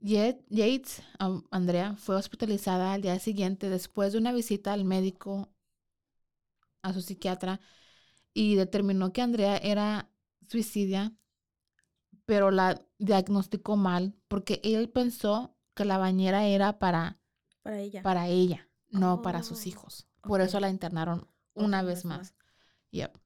Ye- 0.00 0.40
Yates, 0.50 1.02
um, 1.20 1.42
Andrea, 1.50 1.94
fue 1.96 2.16
hospitalizada 2.16 2.92
al 2.92 3.02
día 3.02 3.18
siguiente 3.20 3.68
después 3.68 4.12
de 4.12 4.18
una 4.18 4.32
visita 4.32 4.72
al 4.72 4.84
médico, 4.84 5.48
a 6.82 6.92
su 6.92 7.02
psiquiatra, 7.02 7.60
y 8.34 8.56
determinó 8.56 9.12
que 9.12 9.22
Andrea 9.22 9.58
era 9.58 10.10
suicidia, 10.48 11.14
pero 12.28 12.50
la 12.50 12.78
diagnosticó 12.98 13.76
mal 13.78 14.14
porque 14.28 14.60
él 14.62 14.90
pensó 14.90 15.56
que 15.74 15.86
la 15.86 15.96
bañera 15.96 16.46
era 16.46 16.78
para, 16.78 17.18
Para 17.62 17.80
ella. 17.80 18.02
para 18.02 18.28
ella, 18.28 18.68
no 18.90 19.22
para 19.22 19.42
sus 19.42 19.64
Oh, 19.64 19.68
hijos. 19.70 20.06
Por 20.20 20.42
eso 20.42 20.60
la 20.60 20.68
internaron 20.68 21.26
una 21.54 21.82
vez 21.82 22.04
más. 22.04 22.34
Yep. 22.90 23.16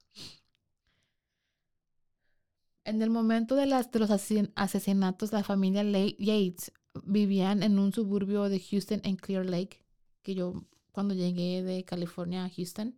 En 2.85 3.01
el 3.01 3.09
momento 3.09 3.55
de, 3.55 3.65
las, 3.65 3.91
de 3.91 3.99
los 3.99 4.09
asesin- 4.09 4.53
asesinatos, 4.55 5.33
la 5.33 5.43
familia 5.43 5.83
Le- 5.83 6.15
Yates 6.17 6.71
vivían 7.03 7.61
en 7.61 7.79
un 7.79 7.91
suburbio 7.91 8.47
de 8.47 8.61
Houston 8.61 9.01
en 9.03 9.17
Clear 9.17 9.45
Lake, 9.45 9.83
que 10.21 10.33
yo 10.33 10.63
cuando 10.93 11.13
llegué 11.13 11.61
de 11.61 11.83
California 11.83 12.45
a 12.45 12.49
Houston, 12.49 12.95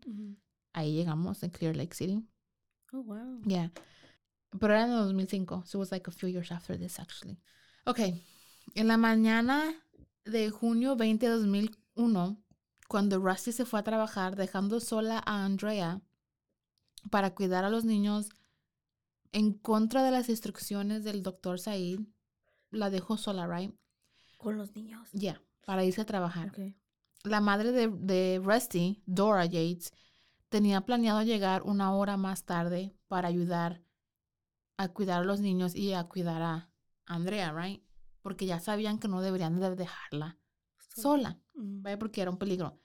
ahí 0.72 0.94
llegamos 0.94 1.42
en 1.42 1.50
Clear 1.50 1.76
Lake 1.76 1.96
City. 1.96 2.24
Oh, 2.94 3.02
wow. 3.02 3.42
Yeah. 3.48 3.72
Pero 4.60 4.74
era 4.74 4.86
en 4.86 4.92
el 4.92 4.98
2005. 5.00 5.64
So 5.66 5.78
it 5.78 5.80
was 5.80 5.92
like 5.92 6.08
a 6.08 6.12
few 6.12 6.30
years 6.30 6.52
after 6.52 6.78
this, 6.78 7.00
actually. 7.00 7.38
Ok. 7.86 8.00
En 8.74 8.88
la 8.88 8.98
mañana 8.98 9.74
de 10.26 10.50
junio 10.50 10.96
20 10.96 11.28
de 11.28 11.32
2001, 11.32 12.38
cuando 12.88 13.20
Rusty 13.20 13.52
se 13.52 13.66
fue 13.66 13.80
a 13.80 13.84
trabajar, 13.84 14.36
dejando 14.36 14.80
sola 14.80 15.22
a 15.26 15.46
Andrea 15.46 16.02
para 17.10 17.36
cuidar 17.36 17.64
a 17.64 17.70
los 17.70 17.86
niños 17.86 18.30
en 19.32 19.54
contra 19.54 20.04
de 20.04 20.12
las 20.12 20.30
instrucciones 20.30 21.04
del 21.04 21.22
doctor 21.22 21.60
Said, 21.60 22.00
la 22.72 22.90
dejó 22.90 23.18
sola, 23.18 23.48
right? 23.48 23.74
Con 24.38 24.58
los 24.58 24.76
niños. 24.76 25.12
Yeah, 25.12 25.42
para 25.66 25.84
irse 25.84 26.02
a 26.02 26.06
trabajar. 26.06 26.50
Ok. 26.50 26.74
La 27.24 27.42
madre 27.42 27.72
de, 27.72 27.88
de 27.88 28.42
Rusty, 28.44 29.02
Dora 29.06 29.46
Yates, 29.46 29.92
tenía 30.50 30.82
planeado 30.82 31.24
llegar 31.24 31.64
una 31.64 31.94
hora 31.94 32.18
más 32.18 32.46
tarde 32.46 32.96
para 33.08 33.28
ayudar 33.28 33.82
a 34.78 34.90
cuidar 34.90 35.22
a 35.22 35.26
los 35.26 35.40
niños 35.42 35.76
y 35.76 35.94
a 35.94 36.04
cuidar 36.06 36.42
a 36.42 36.70
Andrea, 37.06 37.54
right? 37.54 37.84
Porque 38.22 38.46
ya 38.46 38.60
sabían 38.60 39.00
que 39.00 39.08
no 39.08 39.22
deberían 39.22 39.60
de 39.60 39.76
dejarla 39.76 40.38
sola. 40.78 41.40
¿vale? 41.54 41.98
Porque 41.98 42.22
era 42.22 42.32
un 42.32 42.38
peligro. 42.38 42.80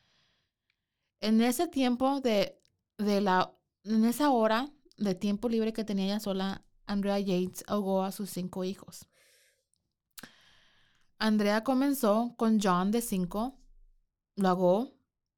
En 1.20 1.40
ese 1.40 1.66
tiempo 1.68 2.20
de, 2.20 2.60
de 2.98 3.20
la, 3.20 3.54
en 3.84 4.04
esa 4.04 4.30
hora 4.30 4.70
de 4.96 5.14
tiempo 5.14 5.48
libre 5.48 5.72
que 5.72 5.84
tenía 5.84 6.06
ella 6.06 6.20
sola, 6.20 6.64
Andrea 6.86 7.18
Yates 7.18 7.64
ahogó 7.68 8.02
a 8.02 8.12
sus 8.12 8.30
cinco 8.30 8.64
hijos. 8.64 9.06
Andrea 11.18 11.62
comenzó 11.64 12.34
con 12.36 12.58
John 12.60 12.90
de 12.90 13.00
cinco, 13.02 13.58
lo 14.36 14.48
ahogó, 14.48 14.94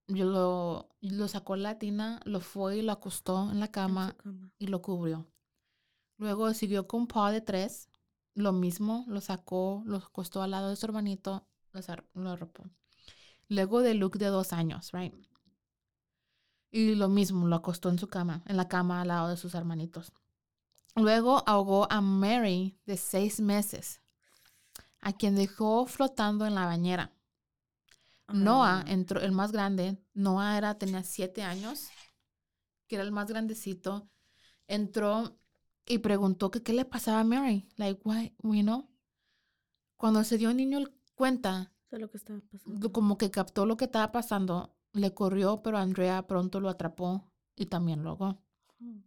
lo, 0.07 0.89
lo 1.01 1.29
sacó 1.29 1.57
la 1.57 1.79
tina, 1.79 2.21
lo 2.25 2.41
fue 2.41 2.79
y 2.79 2.83
lo 2.83 2.93
acostó 2.93 3.51
en 3.51 3.61
la 3.61 3.67
En 3.67 3.73
cama. 3.73 4.17
y 4.59 4.67
lo 4.69 4.83
cubrió. 4.83 5.32
Luego 6.23 6.55
siguió 6.55 6.87
con 6.87 7.09
Paul 7.09 7.33
de 7.33 7.41
tres, 7.41 7.89
lo 8.35 8.53
mismo, 8.53 9.05
lo 9.09 9.21
sacó, 9.21 9.83
lo 9.85 9.97
acostó 9.97 10.41
al 10.41 10.53
lado 10.53 10.71
de 10.71 10.77
su 10.77 10.87
hermanito, 10.87 11.49
lo 12.15 12.31
arropó. 12.31 12.71
Luego 13.49 13.81
de 13.81 13.95
Luke 13.95 14.21
de 14.21 14.27
dos 14.27 14.53
años, 14.53 14.93
right? 14.93 15.13
Y 16.71 16.95
lo 16.95 17.09
mismo, 17.09 17.49
lo 17.49 17.57
acostó 17.57 17.89
en 17.89 17.99
su 17.99 18.07
cama, 18.07 18.45
en 18.47 18.57
la 18.57 18.69
cama 18.69 19.01
al 19.01 19.09
lado 19.09 19.31
de 19.31 19.37
sus 19.37 19.57
hermanitos. 19.57 20.13
Luego 20.95 21.43
ahogó 21.45 21.91
a 21.91 22.01
Mary 22.01 22.79
de 22.87 22.97
seis 22.97 23.41
meses, 23.41 24.01
a 25.01 25.13
quien 25.13 25.35
dejó 25.35 25.87
flotando 25.87 26.47
en 26.47 26.55
la 26.55 26.67
bañera. 26.67 27.11
Noah 28.29 28.79
Ah, 28.79 28.85
entró, 28.87 29.21
el 29.21 29.33
más 29.33 29.51
grande, 29.51 29.99
Noah 30.15 30.57
era, 30.57 30.79
tenía 30.79 31.03
siete 31.03 31.43
años, 31.43 31.89
que 32.87 32.95
era 32.95 33.03
el 33.03 33.11
más 33.11 33.27
grandecito, 33.27 34.09
entró 34.69 35.42
y 35.87 35.99
preguntó 35.99 36.51
que 36.51 36.63
qué 36.63 36.73
le 36.73 36.85
pasaba 36.85 37.21
a 37.21 37.25
Mary. 37.25 37.69
Like, 37.77 38.01
why, 38.05 38.35
you 38.43 38.63
know? 38.63 38.89
Cuando 39.97 40.25
se 40.25 40.39
dio 40.39 40.51
el 40.51 40.57
niño 40.57 40.81
cuenta, 41.15 41.73
de 41.91 41.99
lo 41.99 42.11
que 42.11 42.17
estaba 42.19 42.39
lo- 42.39 42.45
pasando. 42.49 42.93
como 42.93 43.19
que 43.19 43.31
captó 43.31 43.67
lo 43.67 43.77
que 43.77 43.85
estaba 43.87 44.11
pasando, 44.13 44.75
le 44.93 45.13
corrió, 45.15 45.63
pero 45.63 45.79
Andrea 45.79 46.27
pronto 46.27 46.61
lo 46.61 46.69
atrapó 46.69 47.31
y 47.57 47.67
también 47.67 48.03
lo 48.03 48.11
ahogó. 48.11 48.43
Ujú. 48.81 49.03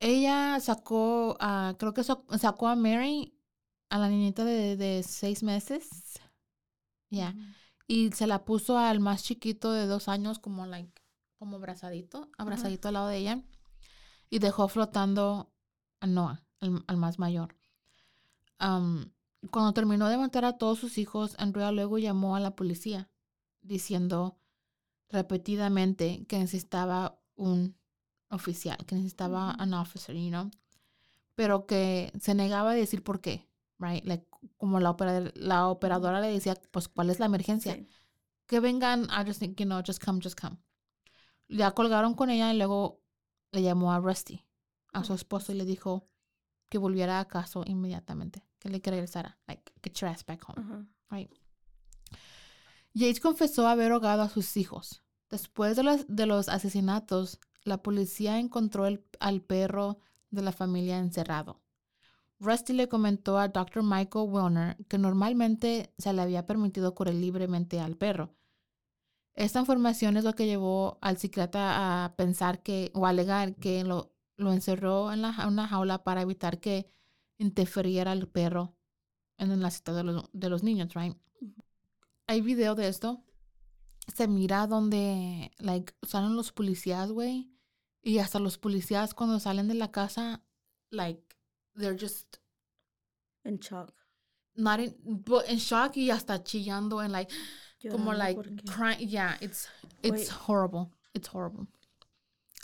Ella 0.00 0.60
sacó, 0.60 1.36
a 1.40 1.74
creo 1.78 1.92
que 1.92 2.04
sacó 2.04 2.68
a 2.68 2.76
Mary, 2.76 3.34
a 3.90 3.98
la 3.98 4.08
niñita 4.08 4.44
de, 4.44 4.76
de 4.76 5.02
seis 5.02 5.42
meses. 5.42 5.88
Ya. 7.10 7.30
Ujú. 7.30 7.40
Y 7.90 8.12
se 8.12 8.26
la 8.26 8.44
puso 8.44 8.76
al 8.78 9.00
más 9.00 9.24
chiquito 9.24 9.72
de 9.72 9.86
dos 9.86 10.08
años, 10.08 10.38
como 10.38 10.66
like, 10.66 10.92
como 11.38 11.56
abrazadito, 11.56 12.28
abrazadito 12.36 12.88
al 12.88 12.94
lado 12.94 13.08
de 13.08 13.16
ella. 13.16 13.42
Y 14.30 14.38
dejó 14.40 14.68
flotando 14.68 15.52
a 16.00 16.06
Noah, 16.06 16.44
al, 16.60 16.84
al 16.86 16.96
más 16.96 17.18
mayor. 17.18 17.56
Am, 18.58 19.12
cuando 19.50 19.72
terminó 19.72 20.08
de 20.08 20.16
matar 20.18 20.44
a 20.44 20.58
todos 20.58 20.78
sus 20.78 20.98
hijos, 20.98 21.34
Andrea 21.38 21.72
luego 21.72 21.98
llamó 21.98 22.36
a 22.36 22.40
la 22.40 22.56
policía, 22.56 23.08
diciendo 23.62 24.38
repetidamente 25.10 26.26
que 26.28 26.38
necesitaba 26.38 27.20
un 27.36 27.76
oficial, 28.30 28.78
que 28.86 28.96
necesitaba 28.96 29.52
an 29.52 29.74
officer, 29.74 30.14
you 30.16 30.28
know. 30.30 30.50
Pero 31.34 31.66
que 31.66 32.12
se 32.20 32.34
negaba 32.34 32.72
a 32.72 32.74
decir 32.74 33.02
por 33.04 33.20
qué, 33.20 33.48
right? 33.78 34.04
Like, 34.04 34.26
como 34.56 34.80
la, 34.80 34.90
opera- 34.90 35.32
la 35.36 35.68
operadora 35.68 36.20
le 36.20 36.28
decía, 36.28 36.56
pues, 36.72 36.88
¿cuál 36.88 37.10
es 37.10 37.20
la 37.20 37.26
emergencia? 37.26 37.74
Sí. 37.74 37.88
que 38.46 38.60
vengan, 38.60 39.04
I 39.10 39.24
just 39.26 39.40
think, 39.40 39.58
you 39.60 39.66
know, 39.66 39.82
just 39.86 40.04
come, 40.04 40.20
just 40.22 40.40
come. 40.40 40.58
Ya 41.48 41.72
colgaron 41.72 42.14
con 42.14 42.30
ella 42.30 42.52
y 42.52 42.56
luego 42.58 43.00
le 43.52 43.62
llamó 43.62 43.92
a 43.92 44.00
Rusty, 44.00 44.44
a 44.92 45.04
su 45.04 45.14
esposo, 45.14 45.52
y 45.52 45.56
le 45.56 45.64
dijo 45.64 46.08
que 46.68 46.78
volviera 46.78 47.18
a 47.20 47.26
casa 47.28 47.60
inmediatamente, 47.66 48.44
que 48.58 48.68
le 48.68 48.80
que 48.80 48.90
regresara, 48.90 49.38
like, 49.46 49.72
get 49.82 49.94
your 49.94 50.10
ass 50.10 50.24
back 50.24 50.42
home, 50.48 50.86
right? 51.10 51.30
Yates 52.94 53.20
confesó 53.20 53.66
haber 53.68 53.92
ahogado 53.92 54.22
a 54.22 54.28
sus 54.28 54.56
hijos. 54.56 55.02
Después 55.30 55.76
de 55.76 55.82
los, 55.82 56.06
de 56.08 56.26
los 56.26 56.48
asesinatos, 56.48 57.38
la 57.62 57.82
policía 57.82 58.38
encontró 58.38 58.86
el- 58.86 59.04
al 59.20 59.40
perro 59.42 59.98
de 60.30 60.42
la 60.42 60.52
familia 60.52 60.98
encerrado. 60.98 61.60
Rusty 62.40 62.72
le 62.72 62.88
comentó 62.88 63.38
a 63.38 63.48
Dr. 63.48 63.82
Michael 63.82 64.26
Wilner 64.28 64.76
que 64.86 64.96
normalmente 64.98 65.92
se 65.98 66.12
le 66.12 66.22
había 66.22 66.46
permitido 66.46 66.94
correr 66.94 67.14
libremente 67.14 67.80
al 67.80 67.96
perro. 67.96 68.34
Esta 69.38 69.60
información 69.60 70.16
es 70.16 70.24
lo 70.24 70.34
que 70.34 70.46
llevó 70.46 70.98
al 71.00 71.16
psiquiatra 71.16 72.04
a 72.04 72.16
pensar 72.16 72.60
que, 72.60 72.90
o 72.92 73.06
alegar 73.06 73.54
que 73.54 73.84
lo, 73.84 74.12
lo 74.36 74.52
encerró 74.52 75.12
en 75.12 75.22
la, 75.22 75.46
una 75.46 75.68
jaula 75.68 76.02
para 76.02 76.22
evitar 76.22 76.58
que 76.58 76.90
interfiriera 77.38 78.12
el 78.12 78.26
perro 78.26 78.74
en 79.36 79.60
la 79.60 79.70
cita 79.70 79.92
de 79.92 80.02
los, 80.02 80.24
de 80.32 80.48
los 80.48 80.64
niños, 80.64 80.92
right? 80.94 81.16
Hay 82.26 82.40
video 82.40 82.74
de 82.74 82.88
esto. 82.88 83.22
Se 84.12 84.26
mira 84.26 84.66
donde, 84.66 85.52
like, 85.58 85.94
salen 86.02 86.34
los 86.34 86.50
policías, 86.50 87.12
güey. 87.12 87.48
Y 88.02 88.18
hasta 88.18 88.40
los 88.40 88.58
policías 88.58 89.14
cuando 89.14 89.38
salen 89.38 89.68
de 89.68 89.74
la 89.74 89.92
casa, 89.92 90.42
like, 90.90 91.22
they're 91.76 91.96
just 91.96 92.38
En 93.44 93.60
shock. 93.60 93.94
not 94.56 94.80
in, 94.80 94.96
but 95.04 95.48
in 95.48 95.58
shock 95.58 95.96
y 95.96 96.10
hasta 96.10 96.42
chillando 96.42 96.98
and 96.98 97.12
like, 97.12 97.32
como 97.90 98.12
like 98.12 98.36
porque- 98.40 98.62
crying. 98.64 99.08
Yeah, 99.08 99.36
it's, 99.40 99.68
it's 100.02 100.30
horrible. 100.48 100.88
It's 101.14 101.28
horrible. 101.32 101.66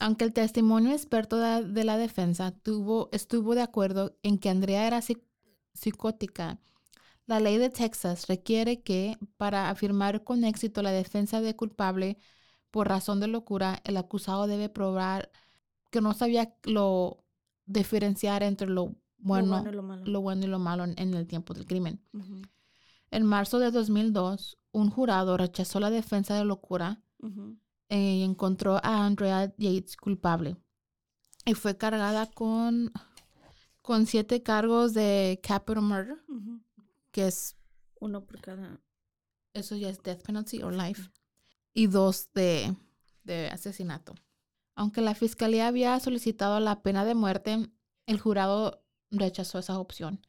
Aunque 0.00 0.24
el 0.24 0.32
testimonio 0.32 0.92
experto 0.92 1.38
de, 1.38 1.84
la 1.84 1.96
defensa 1.96 2.50
tuvo, 2.50 3.08
estuvo 3.12 3.54
de 3.54 3.62
acuerdo 3.62 4.16
en 4.22 4.38
que 4.38 4.50
Andrea 4.50 4.86
era 4.86 4.98
psi- 5.00 5.22
psicótica, 5.72 6.58
la 7.26 7.38
ley 7.40 7.58
de 7.58 7.70
Texas 7.70 8.26
requiere 8.26 8.82
que, 8.82 9.16
para 9.36 9.70
afirmar 9.70 10.24
con 10.24 10.44
éxito 10.44 10.82
la 10.82 10.90
defensa 10.90 11.40
de 11.40 11.54
culpable 11.56 12.18
por 12.70 12.88
razón 12.88 13.20
de 13.20 13.28
locura, 13.28 13.80
el 13.84 13.96
acusado 13.96 14.46
debe 14.48 14.68
probar 14.68 15.30
que 15.90 16.00
no 16.00 16.12
sabía 16.12 16.54
lo 16.64 17.24
diferenciar 17.66 18.42
entre 18.42 18.68
lo 18.68 18.86
Lo 18.86 18.96
bueno, 19.20 19.64
y 19.66 19.72
lo 19.72 19.82
malo. 19.82 20.04
lo 20.04 20.20
bueno 20.20 20.44
y 20.44 20.48
lo 20.48 20.58
malo 20.58 20.84
en, 20.84 20.94
en 20.98 21.14
el 21.14 21.26
tiempo 21.28 21.54
del 21.54 21.66
crimen. 21.66 22.00
En 23.14 23.24
marzo 23.24 23.60
de 23.60 23.70
2002, 23.70 24.58
un 24.72 24.90
jurado 24.90 25.36
rechazó 25.36 25.78
la 25.78 25.88
defensa 25.88 26.34
de 26.34 26.44
locura 26.44 27.00
eh, 27.88 28.16
y 28.16 28.22
encontró 28.24 28.84
a 28.84 29.06
Andrea 29.06 29.54
Yates 29.56 29.96
culpable. 29.96 30.56
Y 31.44 31.54
fue 31.54 31.76
cargada 31.76 32.26
con, 32.26 32.90
con 33.82 34.06
siete 34.06 34.42
cargos 34.42 34.94
de 34.94 35.38
capital 35.44 35.84
murder, 35.84 36.24
que 37.12 37.28
es, 37.28 37.56
Uno 38.00 38.24
por 38.26 38.40
cada. 38.40 38.80
eso 39.52 39.76
ya 39.76 39.90
es 39.90 40.02
death 40.02 40.24
penalty 40.24 40.64
or 40.64 40.74
life, 40.74 41.08
y 41.72 41.86
dos 41.86 42.32
de, 42.34 42.74
de 43.22 43.46
asesinato. 43.46 44.16
Aunque 44.74 45.02
la 45.02 45.14
fiscalía 45.14 45.68
había 45.68 46.00
solicitado 46.00 46.58
la 46.58 46.82
pena 46.82 47.04
de 47.04 47.14
muerte, 47.14 47.70
el 48.06 48.18
jurado 48.18 48.84
rechazó 49.12 49.60
esa 49.60 49.78
opción. 49.78 50.20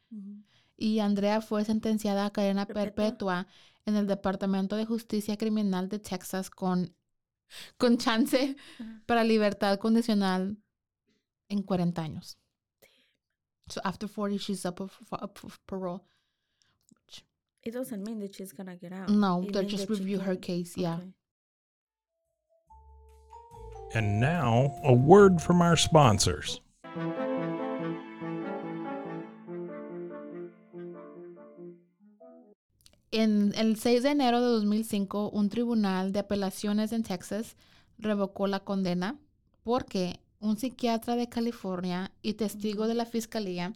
Y 0.78 1.00
Andrea 1.00 1.42
fue 1.42 1.64
sentenciada 1.66 2.26
a 2.26 2.32
cadena 2.32 2.66
Perpetua. 2.66 2.94
perpetua 2.94 3.48
en 3.86 3.96
el 3.96 4.08
Departamento 4.08 4.76
de 4.76 4.86
Justicia 4.86 5.38
Criminal 5.38 5.90
de 5.90 6.00
Texas 6.00 6.50
con, 6.50 6.96
con 7.78 7.98
chance 7.98 8.56
para 9.06 9.24
libertad 9.24 9.78
condicional 9.80 10.58
en 11.50 11.62
40 11.62 12.02
años. 12.02 12.38
So 13.68 13.82
after 13.84 14.08
40 14.08 14.38
she's 14.38 14.66
up 14.66 14.78
for, 14.78 15.24
up 15.24 15.38
for 15.38 15.52
parole. 15.66 16.02
It 17.64 17.74
doesn't 17.74 18.04
mean 18.04 18.20
that 18.20 18.36
she's 18.36 18.54
gonna 18.54 18.76
get 18.76 18.94
out. 18.94 19.10
No, 19.10 19.42
It 19.42 19.68
just 19.68 19.90
review 19.90 20.20
her 20.20 20.36
case, 20.36 20.78
yeah. 20.78 20.98
Okay. 20.98 21.14
And 23.96 24.20
now, 24.20 24.80
a 24.84 24.94
word 24.94 25.42
from 25.42 25.62
our 25.62 25.76
sponsors. 25.76 26.62
En 33.18 33.54
el 33.56 33.78
6 33.78 34.04
de 34.04 34.10
enero 34.10 34.42
de 34.42 34.48
2005, 34.48 35.30
un 35.30 35.48
tribunal 35.48 36.12
de 36.12 36.20
apelaciones 36.20 36.92
en 36.92 37.04
Texas 37.04 37.56
revocó 37.98 38.46
la 38.46 38.60
condena 38.60 39.18
porque 39.64 40.20
un 40.42 40.58
psiquiatra 40.58 41.16
de 41.16 41.30
California 41.30 42.12
y 42.22 42.34
testigo 42.34 42.90
de 42.90 42.94
la 42.94 43.06
fiscalía, 43.06 43.72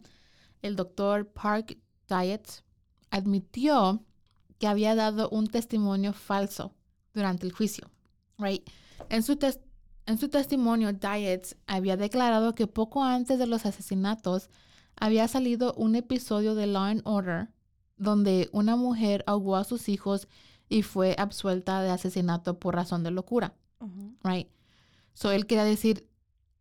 el 0.60 0.76
doctor 0.76 1.26
Park 1.26 1.78
Diet, 2.06 2.62
admitió 3.08 4.04
que 4.58 4.66
había 4.66 4.94
dado 4.94 5.30
un 5.30 5.46
testimonio 5.46 6.12
falso 6.12 6.74
durante 7.14 7.46
el 7.46 7.52
juicio. 7.52 7.90
Right? 8.36 8.68
En, 9.08 9.22
su 9.22 9.38
en 10.04 10.18
su 10.18 10.28
testimonio, 10.28 10.92
Diet 10.92 11.56
había 11.66 11.96
declarado 11.96 12.54
que 12.54 12.66
poco 12.66 13.02
antes 13.02 13.38
de 13.38 13.46
los 13.46 13.64
asesinatos 13.64 14.50
había 14.96 15.26
salido 15.28 15.72
un 15.78 15.94
episodio 15.94 16.54
de 16.54 16.66
Law 16.66 16.82
and 16.82 17.00
Order 17.06 17.48
donde 18.00 18.48
una 18.52 18.76
mujer 18.76 19.22
ahogó 19.26 19.56
a 19.56 19.64
sus 19.64 19.88
hijos 19.88 20.26
y 20.68 20.82
fue 20.82 21.14
absuelta 21.18 21.82
de 21.82 21.90
asesinato 21.90 22.58
por 22.58 22.74
razón 22.74 23.04
de 23.04 23.10
locura. 23.10 23.54
Right? 24.24 24.48
So 25.12 25.30
él 25.30 25.46
quería 25.46 25.64
decir, 25.64 26.08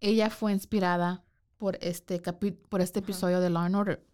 ella 0.02 0.30
fue 0.30 0.52
inspirada 0.52 1.24
por 1.58 1.78
este, 1.82 2.22
por 2.70 2.82
este 2.82 3.00
episodio 3.00 3.40
de 3.40 3.50
Law 3.50 3.64
and 3.64 3.76
Order. 3.76 4.06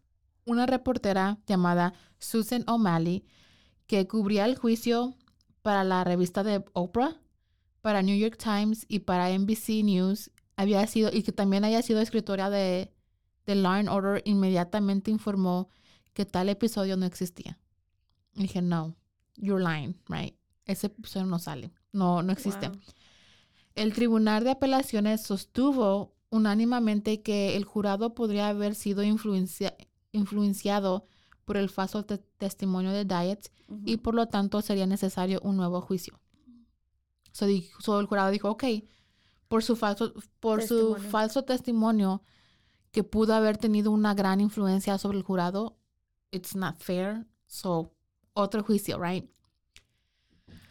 Una 0.45 0.67
reportera 0.67 1.39
llamada 1.47 1.93
Susan 2.19 2.63
O'Malley, 2.67 3.25
que 3.87 4.07
cubría 4.07 4.45
el 4.45 4.55
juicio 4.55 5.15
para 5.63 5.83
la 5.83 6.03
revista 6.03 6.43
de 6.43 6.63
Oprah, 6.73 7.19
para 7.81 8.03
New 8.03 8.17
York 8.17 8.37
Times 8.37 8.85
y 8.87 8.99
para 8.99 9.35
NBC 9.35 9.83
News, 9.83 10.29
había 10.57 10.85
sido, 10.85 11.09
y 11.11 11.23
que 11.23 11.31
también 11.31 11.63
haya 11.63 11.81
sido 11.81 12.01
escritora 12.01 12.51
de, 12.51 12.91
de 13.47 13.55
Law 13.55 13.73
and 13.73 13.89
Order, 13.89 14.21
inmediatamente 14.25 15.09
informó 15.09 15.69
que 16.15 16.25
tal 16.25 16.49
episodio 16.49 16.97
no 16.97 17.05
existía. 17.05 17.59
dije, 18.33 18.61
no, 18.61 18.95
you're 19.35 19.63
lying, 19.63 19.95
right? 20.07 20.35
Ese 20.65 20.87
episodio 20.87 21.27
no 21.27 21.37
sale, 21.37 21.71
no, 21.91 22.23
no 22.23 22.31
existe. 22.31 22.71
El 23.75 23.93
Tribunal 23.93 24.45
de 24.45 24.51
Apelaciones 24.51 25.21
sostuvo 25.21 26.15
unánimemente 26.29 27.21
que 27.21 27.57
el 27.57 27.65
jurado 27.65 28.15
podría 28.15 28.47
haber 28.47 28.75
sido 28.75 29.03
influenciado 29.03 31.05
por 31.43 31.57
el 31.57 31.69
falso 31.69 32.05
testimonio 32.05 32.91
de 32.91 33.05
Diet 33.05 33.51
y 33.85 33.97
por 33.97 34.15
lo 34.15 34.27
tanto 34.27 34.61
sería 34.61 34.87
necesario 34.87 35.41
un 35.43 35.57
nuevo 35.57 35.81
juicio. 35.81 36.19
So, 37.33 37.99
el 37.99 38.05
jurado 38.05 38.31
dijo, 38.31 38.49
ok, 38.49 38.63
por 39.49 39.63
su 39.63 39.75
falso, 39.75 40.13
por 40.39 40.63
su 40.63 40.95
falso 40.95 41.43
testimonio 41.43 42.23
que 42.91 43.03
pudo 43.03 43.33
haber 43.33 43.57
tenido 43.57 43.91
una 43.91 44.13
gran 44.13 44.39
influencia 44.39 44.97
sobre 44.97 45.17
el 45.17 45.23
jurado, 45.25 45.77
it's 46.35 46.55
not 46.55 46.77
fair. 46.77 47.25
So, 47.47 47.91
otro 48.33 48.63
juicio, 48.63 48.99
right? 48.99 49.29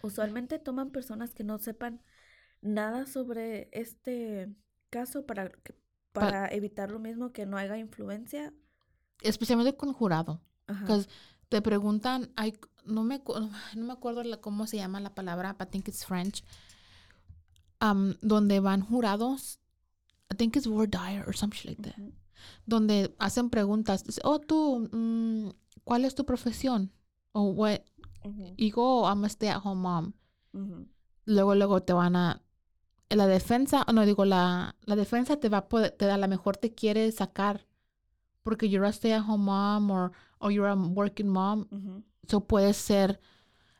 Usualmente 0.02 0.58
toman 0.58 0.90
personas 0.90 1.32
que 1.34 1.44
no 1.44 1.58
sepan 1.58 2.02
nada 2.60 3.06
sobre 3.06 3.68
este 3.72 4.48
caso 4.90 5.24
para, 5.24 5.50
para 6.12 6.48
evitar 6.48 6.90
lo 6.90 6.98
mismo 6.98 7.32
que 7.32 7.46
no 7.46 7.56
haya 7.56 7.78
influencia. 7.78 8.52
Especialmente 9.22 9.76
con 9.76 9.92
jurado. 9.94 10.42
Porque 10.66 11.06
te 11.48 11.62
preguntan, 11.62 12.30
hay, 12.36 12.58
no, 12.84 13.02
me, 13.02 13.22
no 13.76 13.84
me 13.86 13.92
acuerdo 13.92 14.22
cómo 14.40 14.66
se 14.66 14.76
llama 14.76 15.00
la 15.00 15.14
palabra, 15.14 15.54
but 15.54 15.68
I 15.68 15.70
think 15.70 15.88
it's 15.88 16.04
French, 16.04 16.44
um, 17.80 18.14
donde 18.20 18.60
van 18.60 18.82
jurados, 18.82 19.58
I 20.30 20.36
think 20.36 20.56
it's 20.56 20.66
voir 20.66 20.86
dire 20.86 21.24
or 21.26 21.34
something 21.34 21.66
like 21.66 21.82
that 21.82 21.96
donde 22.66 23.14
hacen 23.18 23.50
preguntas. 23.50 24.04
Oh, 24.22 24.38
tú, 24.40 24.88
mm, 24.92 25.50
¿cuál 25.84 26.04
es 26.04 26.14
tu 26.14 26.24
profesión? 26.24 26.92
O 27.32 27.50
what? 27.50 27.80
Y 28.56 28.64
digo, 28.66 29.02
oh, 29.02 29.08
I'm 29.08 29.24
a 29.24 29.26
stay 29.26 29.48
at 29.48 29.60
home 29.62 29.82
mom. 29.82 30.12
Luego, 31.26 31.54
luego 31.54 31.82
te 31.82 31.92
van 31.92 32.16
a. 32.16 32.40
La 33.10 33.26
defensa, 33.26 33.84
no 33.92 34.06
digo, 34.06 34.24
la, 34.24 34.76
la 34.84 34.96
defensa 34.96 35.36
te 35.36 35.48
va 35.48 35.58
a 35.58 35.68
poder, 35.68 35.90
te 35.92 36.06
da, 36.06 36.14
a 36.14 36.18
lo 36.18 36.26
mejor 36.26 36.56
te 36.56 36.74
quiere 36.74 37.12
sacar 37.12 37.66
porque 38.44 38.68
you're 38.68 38.86
a 38.86 38.92
stay 38.92 39.12
at 39.12 39.22
home 39.22 39.44
mom 39.44 39.90
or, 39.90 40.12
or 40.38 40.52
you're 40.52 40.68
a 40.68 40.74
working 40.74 41.28
mom. 41.28 41.66
Eso 42.26 42.40
puede 42.46 42.72
ser, 42.74 43.20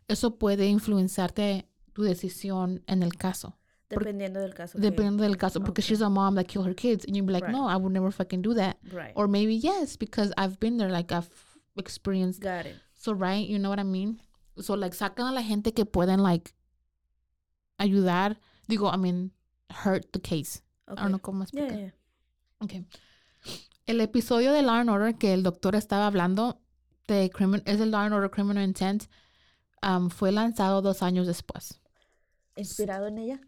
eso 0.09 0.37
puede 0.37 0.66
influenciarte 0.66 1.68
tu 1.92 2.03
decisión 2.03 2.83
en 2.87 3.03
el 3.03 3.16
caso. 3.16 3.57
Dependiendo 3.98 4.40
del 4.40 4.54
caso. 4.54 4.78
Dependiendo 4.78 5.22
del 5.22 5.37
caso. 5.37 5.61
Porque 5.61 5.83
she's 5.83 6.00
a 6.00 6.09
mom 6.09 6.35
that 6.37 6.48
killed 6.48 6.66
her 6.66 6.74
kids. 6.74 7.04
And 7.04 7.16
you'd 7.16 7.26
be 7.26 7.33
like, 7.33 7.48
no, 7.48 7.66
I 7.66 7.76
would 7.76 7.92
never 7.92 8.11
fucking 8.11 8.42
do 8.42 8.54
that. 8.54 8.78
Right. 8.92 9.12
Or 9.14 9.28
maybe 9.28 9.54
yes, 9.54 9.96
because 9.96 10.33
I've 10.37 10.59
been 10.61 10.76
there. 10.76 10.90
Like, 10.90 11.12
I've 11.12 11.28
experienced. 11.76 12.40
Got 12.40 12.66
it. 12.66 12.76
So, 12.94 13.12
right? 13.12 13.46
You 13.46 13.59
know 13.59 13.68
what 13.68 13.78
I 13.78 13.85
mean? 13.85 14.20
So, 14.61 14.74
like, 14.74 14.94
sacan 14.94 15.28
a 15.28 15.33
la 15.33 15.42
gente 15.42 15.72
que 15.72 15.85
pueden, 15.85 16.20
like, 16.20 16.52
ayudar. 17.80 18.37
Digo, 18.68 18.92
I 18.92 18.96
mean, 18.96 19.30
hurt 19.70 20.12
the 20.12 20.20
case. 20.20 20.62
Okay. 20.88 21.00
I 21.00 21.02
don't 21.04 21.12
know 21.12 21.18
cómo 21.18 21.42
explicar. 21.42 21.76
Yeah, 21.76 21.85
yeah. 21.85 21.90
Okay. 22.62 22.85
El 23.87 24.00
episodio 24.00 24.52
de 24.52 24.62
Law 24.62 24.80
and 24.80 24.90
Order 24.90 25.12
que 25.14 25.35
el 25.35 25.42
doctor 25.42 25.74
estaba 25.74 26.07
hablando 26.07 26.59
de 27.07 27.30
crimen, 27.30 27.62
es 27.66 27.80
el 27.80 27.90
Law 27.90 28.02
and 28.02 28.14
Order 28.14 28.30
Criminal 28.30 28.64
Intent 28.64 29.07
um, 29.83 30.09
fue 30.09 30.33
lanzado 30.33 30.83
dos 30.83 31.02
años 31.02 31.26
después. 31.26 31.80
¿Inspirado 32.57 33.09
en 33.09 33.18
ella? 33.18 33.40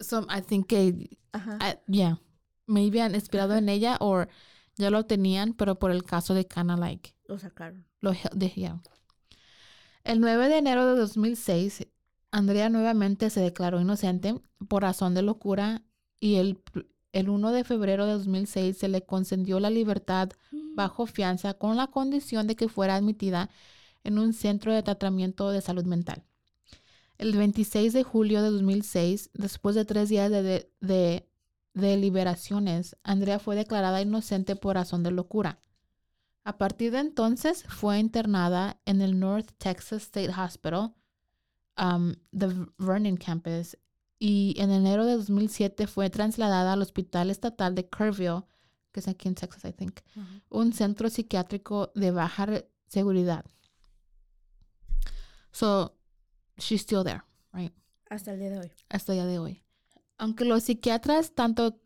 So 0.00 0.26
I 0.28 0.40
think 0.42 0.68
que, 0.68 1.10
uh, 1.34 1.74
yeah, 1.86 2.20
maybe 2.66 3.00
han 3.00 3.14
inspirado 3.14 3.54
en 3.54 3.68
ella 3.68 3.96
o 4.00 4.26
ya 4.76 4.90
lo 4.90 5.04
tenían, 5.06 5.54
pero 5.54 5.78
por 5.78 5.90
el 5.90 6.04
caso 6.04 6.34
de 6.34 6.46
Kana 6.46 6.76
like. 6.76 7.14
Lo 7.26 7.38
sacaron. 7.38 7.86
Lo 8.00 8.12
de, 8.32 8.48
yeah. 8.50 8.80
El 10.04 10.20
9 10.20 10.48
de 10.48 10.58
enero 10.58 10.86
de 10.86 11.00
2006, 11.00 11.86
Andrea 12.30 12.68
nuevamente 12.68 13.30
se 13.30 13.40
declaró 13.40 13.80
inocente 13.80 14.40
por 14.68 14.82
razón 14.82 15.14
de 15.14 15.22
locura 15.22 15.82
y 16.20 16.36
el, 16.36 16.62
el 17.12 17.28
1 17.28 17.52
de 17.52 17.64
febrero 17.64 18.06
de 18.06 18.12
2006 18.12 18.76
se 18.76 18.88
le 18.88 19.02
concedió 19.02 19.58
la 19.58 19.70
libertad 19.70 20.30
mm. 20.52 20.74
bajo 20.76 21.06
fianza 21.06 21.54
con 21.54 21.76
la 21.76 21.88
condición 21.88 22.46
de 22.46 22.56
que 22.56 22.68
fuera 22.68 22.96
admitida 22.96 23.50
en 24.04 24.18
un 24.18 24.32
centro 24.32 24.72
de 24.72 24.82
tratamiento 24.82 25.50
de 25.50 25.60
salud 25.60 25.84
mental. 25.84 26.24
El 27.18 27.36
26 27.36 27.92
de 27.92 28.02
julio 28.02 28.42
de 28.42 28.50
2006, 28.50 29.30
después 29.34 29.74
de 29.74 29.84
tres 29.84 30.08
días 30.08 30.30
de, 30.30 30.70
de, 30.80 31.28
deliberaciones, 31.72 32.96
Andrea 33.02 33.38
fue 33.38 33.56
declarada 33.56 34.02
inocente 34.02 34.56
por 34.56 34.76
razón 34.76 35.02
de 35.02 35.10
locura. 35.10 35.60
A 36.44 36.58
partir 36.58 36.92
de 36.92 36.98
entonces 36.98 37.64
fue 37.68 37.98
internada 37.98 38.80
en 38.84 39.00
el 39.00 39.18
North 39.18 39.50
Texas 39.58 40.04
State 40.04 40.30
Hospital, 40.30 40.94
um, 41.76 42.14
the 42.36 42.48
Vernon 42.78 43.16
Campus, 43.16 43.76
y 44.18 44.54
en 44.58 44.70
enero 44.70 45.04
de 45.04 45.16
2007 45.16 45.86
fue 45.86 46.08
trasladada 46.08 46.72
al 46.72 46.82
Hospital 46.82 47.30
Estatal 47.30 47.74
de 47.74 47.88
Kerrville, 47.88 48.44
que 48.92 49.00
es 49.00 49.08
aquí 49.08 49.28
en 49.28 49.34
Texas, 49.34 49.64
I 49.64 49.72
think, 49.72 50.00
un 50.48 50.72
centro 50.72 51.10
psiquiátrico 51.10 51.92
de 51.94 52.10
baja 52.10 52.46
seguridad. 52.88 53.44
So, 55.52 55.95
she's 56.58 56.82
still 56.82 57.04
there, 57.04 57.22
right? 57.52 57.72
Hasta 58.08 58.32
el 58.32 58.40
día 58.40 58.50
de 58.50 58.58
hoy. 58.58 58.72
Hasta 58.88 59.12
el 59.12 59.18
día 59.18 59.26
de 59.26 59.38
hoy. 59.38 59.62
Aunque 60.18 60.44
los 60.44 60.64
psiquiatras, 60.64 61.34
tanto, 61.34 61.80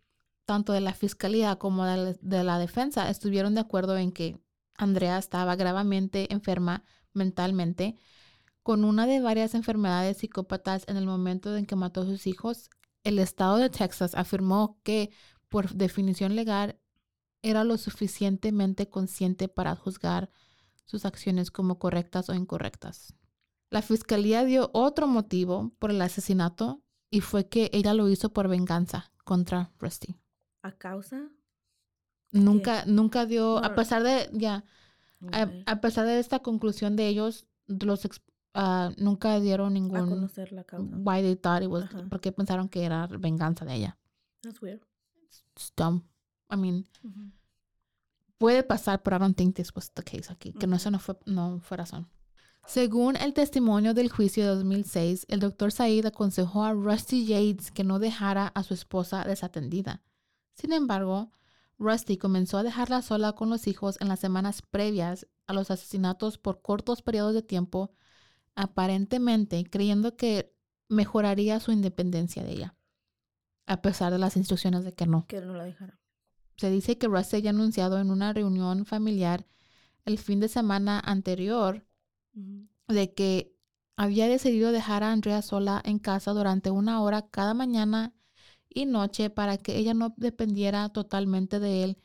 tanto 0.44 0.72
de 0.72 0.80
la 0.80 0.94
fiscalía 0.94 1.56
como 1.56 1.84
de 1.84 2.44
la, 2.44 2.58
defensa, 2.58 3.10
estuvieron 3.10 3.54
de 3.54 3.62
acuerdo 3.62 3.96
en 3.96 4.12
que 4.12 4.38
Andrea 4.76 5.18
estaba 5.18 5.56
gravemente 5.56 6.32
enferma 6.32 6.84
mentalmente, 7.12 7.96
con 8.62 8.84
una 8.84 9.06
de 9.06 9.20
varias 9.20 9.54
enfermedades 9.54 10.18
psicópatas 10.18 10.84
en 10.86 10.96
el 10.96 11.06
momento 11.06 11.56
en 11.56 11.66
que 11.66 11.76
mató 11.76 12.02
a 12.02 12.06
sus 12.06 12.26
hijos, 12.26 12.70
el 13.02 13.18
estado 13.18 13.56
de 13.56 13.70
Texas 13.70 14.14
afirmó 14.14 14.78
que, 14.82 15.10
por 15.48 15.72
definición 15.72 16.36
legal, 16.36 16.78
era 17.42 17.64
lo 17.64 17.78
suficientemente 17.78 18.88
consciente 18.88 19.48
para 19.48 19.74
juzgar 19.74 20.30
sus 20.84 21.04
acciones 21.04 21.50
como 21.50 21.78
correctas 21.78 22.28
o 22.28 22.34
incorrectas. 22.34 23.14
La 23.70 23.82
fiscalía 23.82 24.44
dio 24.44 24.70
otro 24.72 25.06
motivo 25.06 25.72
por 25.78 25.90
el 25.90 26.02
asesinato 26.02 26.82
y 27.08 27.20
fue 27.20 27.48
que 27.48 27.70
ella 27.72 27.94
lo 27.94 28.08
hizo 28.08 28.32
por 28.32 28.48
venganza 28.48 29.12
contra 29.24 29.72
Rusty. 29.78 30.16
¿A 30.62 30.72
causa? 30.72 31.28
Nunca, 32.32 32.84
nunca 32.86 33.26
dio, 33.26 33.58
a 33.58 33.74
pesar 33.74 34.02
de, 34.02 34.28
ya, 34.32 34.64
a, 35.66 35.80
pesar 35.80 36.06
de 36.06 36.18
esta 36.18 36.40
conclusión 36.40 36.96
de 36.96 37.08
ellos, 37.08 37.46
los 37.66 38.04
uh, 38.04 38.92
nunca 38.96 39.40
dieron 39.40 39.74
ningún. 39.74 39.96
A 39.96 40.06
conocer 40.06 40.52
la 40.52 40.64
causa. 40.64 40.96
Why 40.96 41.22
they 41.22 41.36
thought 41.36 41.62
it 41.62 41.68
was, 41.68 41.88
porque 42.08 42.32
pensaron 42.32 42.68
que 42.68 42.84
era 42.84 43.06
venganza 43.06 43.64
de 43.64 43.74
ella. 43.74 43.98
That's 44.42 44.60
weird. 44.62 44.80
It's 45.56 45.72
dumb. 45.76 46.04
I 46.50 46.56
mean, 46.56 46.86
puede 48.38 48.62
pasar, 48.62 49.02
pero 49.02 49.16
I 49.16 49.18
don't 49.20 49.36
think 49.36 49.56
this 49.56 49.74
was 49.74 49.92
the 49.92 50.02
case 50.02 50.32
aquí, 50.32 50.52
que 50.52 50.66
no, 50.66 50.76
eso 50.76 50.90
no 50.90 50.98
fue, 50.98 51.16
no 51.26 51.60
fue 51.60 51.76
razón. 51.76 52.08
Según 52.66 53.16
el 53.16 53.34
testimonio 53.34 53.94
del 53.94 54.10
juicio 54.10 54.44
de 54.44 54.54
2006, 54.54 55.26
el 55.28 55.40
doctor 55.40 55.72
Said 55.72 56.06
aconsejó 56.06 56.64
a 56.64 56.72
Rusty 56.72 57.26
Yates 57.26 57.70
que 57.70 57.84
no 57.84 57.98
dejara 57.98 58.48
a 58.48 58.62
su 58.62 58.74
esposa 58.74 59.24
desatendida. 59.24 60.02
Sin 60.54 60.72
embargo, 60.72 61.30
Rusty 61.78 62.16
comenzó 62.18 62.58
a 62.58 62.62
dejarla 62.62 63.02
sola 63.02 63.32
con 63.32 63.50
los 63.50 63.66
hijos 63.66 63.96
en 64.00 64.08
las 64.08 64.20
semanas 64.20 64.62
previas 64.62 65.26
a 65.46 65.52
los 65.52 65.70
asesinatos 65.70 66.38
por 66.38 66.62
cortos 66.62 67.02
periodos 67.02 67.34
de 67.34 67.42
tiempo 67.42 67.92
aparentemente 68.54 69.64
creyendo 69.64 70.16
que 70.16 70.54
mejoraría 70.88 71.60
su 71.60 71.72
independencia 71.72 72.42
de 72.44 72.52
ella, 72.52 72.76
a 73.66 73.80
pesar 73.80 74.12
de 74.12 74.18
las 74.18 74.36
instrucciones 74.36 74.84
de 74.84 74.92
que 74.92 75.06
no. 75.06 75.26
Que 75.26 75.40
no 75.40 75.54
la 75.54 75.64
dejara. 75.64 75.98
Se 76.56 76.70
dice 76.70 76.98
que 76.98 77.06
Russ 77.06 77.32
había 77.32 77.50
anunciado 77.50 77.98
en 77.98 78.10
una 78.10 78.32
reunión 78.32 78.84
familiar 78.84 79.46
el 80.04 80.18
fin 80.18 80.40
de 80.40 80.48
semana 80.48 81.00
anterior 81.00 81.86
De 82.88 83.12
que 83.14 83.54
había 83.96 84.28
decidido 84.28 84.72
dejar 84.72 85.02
a 85.02 85.12
Andrea 85.12 85.42
sola 85.42 85.80
en 85.84 85.98
casa 85.98 86.32
durante 86.32 86.70
una 86.70 87.02
hora 87.02 87.28
cada 87.28 87.54
mañana 87.54 88.12
y 88.68 88.86
noche 88.86 89.30
para 89.30 89.58
que 89.58 89.76
ella 89.76 89.94
no 89.94 90.14
dependiera 90.16 90.88
totalmente 90.88 91.58
de 91.60 91.84
él 91.84 91.98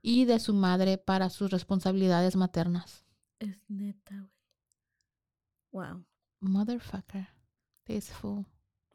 y 0.00 0.24
de 0.26 0.38
su 0.38 0.54
madre 0.54 0.98
para 0.98 1.30
sus 1.30 1.50
responsabilidades 1.50 2.36
maternas. 2.36 3.04
Es 3.38 3.58
neta, 3.68 4.28
güey. 5.72 5.88
Wow. 5.90 6.04
Motherfucker. 6.40 7.28
This 7.84 8.10
fool. 8.10 8.46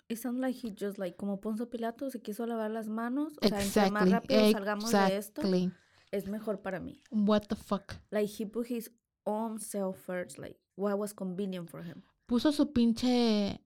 It 0.07 0.17
sounds 0.17 0.39
like 0.39 0.57
he 0.65 0.71
just 0.71 0.97
like 0.97 1.15
como 1.17 1.39
Ponzo 1.39 1.69
Pilato 1.69 2.09
se 2.09 2.21
quiso 2.21 2.45
lavar 2.47 2.71
las 2.71 2.87
manos. 2.87 3.33
O 3.41 3.47
sea, 3.47 3.61
entre 3.61 3.91
más 3.91 4.03
Exactly. 4.07 4.11
rápido 4.11 4.51
salgamos 4.51 4.91
de 4.91 5.17
esto, 5.17 5.41
Exactly. 5.41 5.71
es 6.11 6.27
mejor 6.27 6.61
para 6.61 6.79
mí. 6.79 7.03
What 7.11 7.41
the 7.49 7.55
fuck. 7.55 7.93
Like 8.09 8.31
he 8.39 8.47
put 8.47 8.67
his 8.71 8.91
own 9.25 9.59
self 9.59 9.97
first, 9.97 10.39
like 10.39 10.59
what 10.79 10.97
was 10.97 11.13
convenient 11.13 11.69
for 11.69 11.83
him. 11.85 12.01
Puso 12.25 12.51
su 12.51 12.71
pinche 12.73 13.61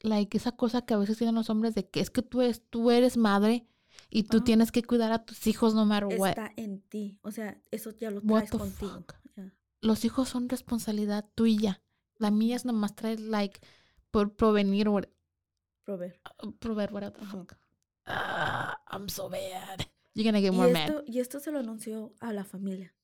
like 0.00 0.36
esa 0.36 0.52
cosa 0.52 0.82
que 0.84 0.94
a 0.94 0.98
veces 0.98 1.16
tienen 1.18 1.34
los 1.34 1.48
hombres 1.50 1.74
de 1.74 1.88
que 1.88 2.00
es 2.00 2.10
que 2.10 2.22
tú 2.22 2.40
eres, 2.42 2.62
tú 2.70 2.90
eres 2.90 3.16
madre 3.16 3.66
y 4.10 4.24
tú 4.24 4.38
Ajá. 4.38 4.44
tienes 4.44 4.72
que 4.72 4.82
cuidar 4.82 5.12
a 5.12 5.24
tus 5.24 5.46
hijos 5.46 5.74
no 5.74 5.84
matter 5.84 6.18
what. 6.18 6.30
Está 6.30 6.52
en 6.56 6.80
ti. 6.82 7.18
O 7.22 7.30
sea, 7.30 7.60
eso 7.70 7.90
ya 7.90 8.10
lo 8.10 8.20
traes 8.20 8.50
contigo. 8.50 9.04
Yeah. 9.36 9.52
Los 9.80 10.04
hijos 10.04 10.28
son 10.28 10.48
responsabilidad 10.48 11.26
tuya. 11.34 11.82
La 12.16 12.30
mía 12.30 12.56
es 12.56 12.64
nomás 12.64 12.94
traer 12.94 13.20
like 13.20 13.60
por 14.10 14.34
provenir 14.34 14.88
o 14.88 15.00
Proveer. 15.84 16.20
proveer 16.60 16.92
what 16.92 17.12
the 17.12 17.24
fuck. 17.26 17.54
Ah, 18.06 18.78
I'm 18.90 19.08
so 19.08 19.28
bad. 19.28 19.86
You're 20.14 20.24
gonna 20.30 20.40
get 20.40 20.52
Y 20.52 20.56
more 20.56 20.72
mad. 20.72 20.88
esto, 20.88 21.02
y 21.06 21.18
esto 21.20 21.40
se 21.40 21.50
lo 21.50 21.58
anunció 21.60 22.12
a 22.20 22.32
la 22.32 22.44
familia. 22.44 22.94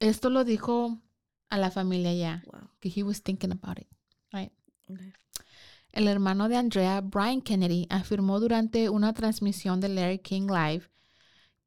Esto 0.00 0.30
lo 0.30 0.44
dijo 0.44 1.00
a 1.48 1.58
la 1.58 1.70
familia 1.70 2.12
ya, 2.14 2.42
Wow. 2.46 2.70
que 2.80 2.92
he 2.94 3.02
was 3.02 3.22
thinking 3.22 3.52
about 3.52 3.78
it. 3.78 3.88
Right. 4.32 4.52
Okay. 4.88 5.12
El 5.92 6.08
hermano 6.08 6.48
de 6.48 6.56
Andrea, 6.56 7.00
Brian 7.00 7.40
Kennedy, 7.40 7.86
afirmó 7.90 8.38
durante 8.40 8.88
una 8.90 9.12
transmisión 9.14 9.80
de 9.80 9.88
Larry 9.88 10.18
King 10.18 10.48
Live 10.48 10.90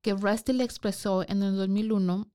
que 0.01 0.13
Rusty 0.13 0.53
le 0.53 0.63
expresó 0.63 1.27
en 1.27 1.41
el 1.43 1.55
2001, 1.57 2.27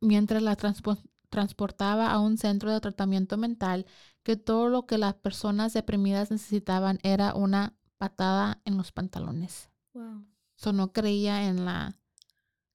mientras 0.00 0.42
la 0.42 0.56
transpo- 0.56 1.02
transportaba 1.30 2.10
a 2.12 2.18
un 2.20 2.38
centro 2.38 2.70
de 2.72 2.80
tratamiento 2.80 3.36
mental, 3.36 3.86
que 4.22 4.36
todo 4.36 4.68
lo 4.68 4.86
que 4.86 4.98
las 4.98 5.14
personas 5.14 5.72
deprimidas 5.72 6.30
necesitaban 6.30 6.98
era 7.02 7.34
una 7.34 7.74
patada 7.98 8.60
en 8.64 8.76
los 8.76 8.92
pantalones. 8.92 9.68
Wow. 9.94 10.24
So 10.56 10.72
no 10.72 10.92
creía 10.92 11.48
en 11.48 11.64
la 11.64 11.96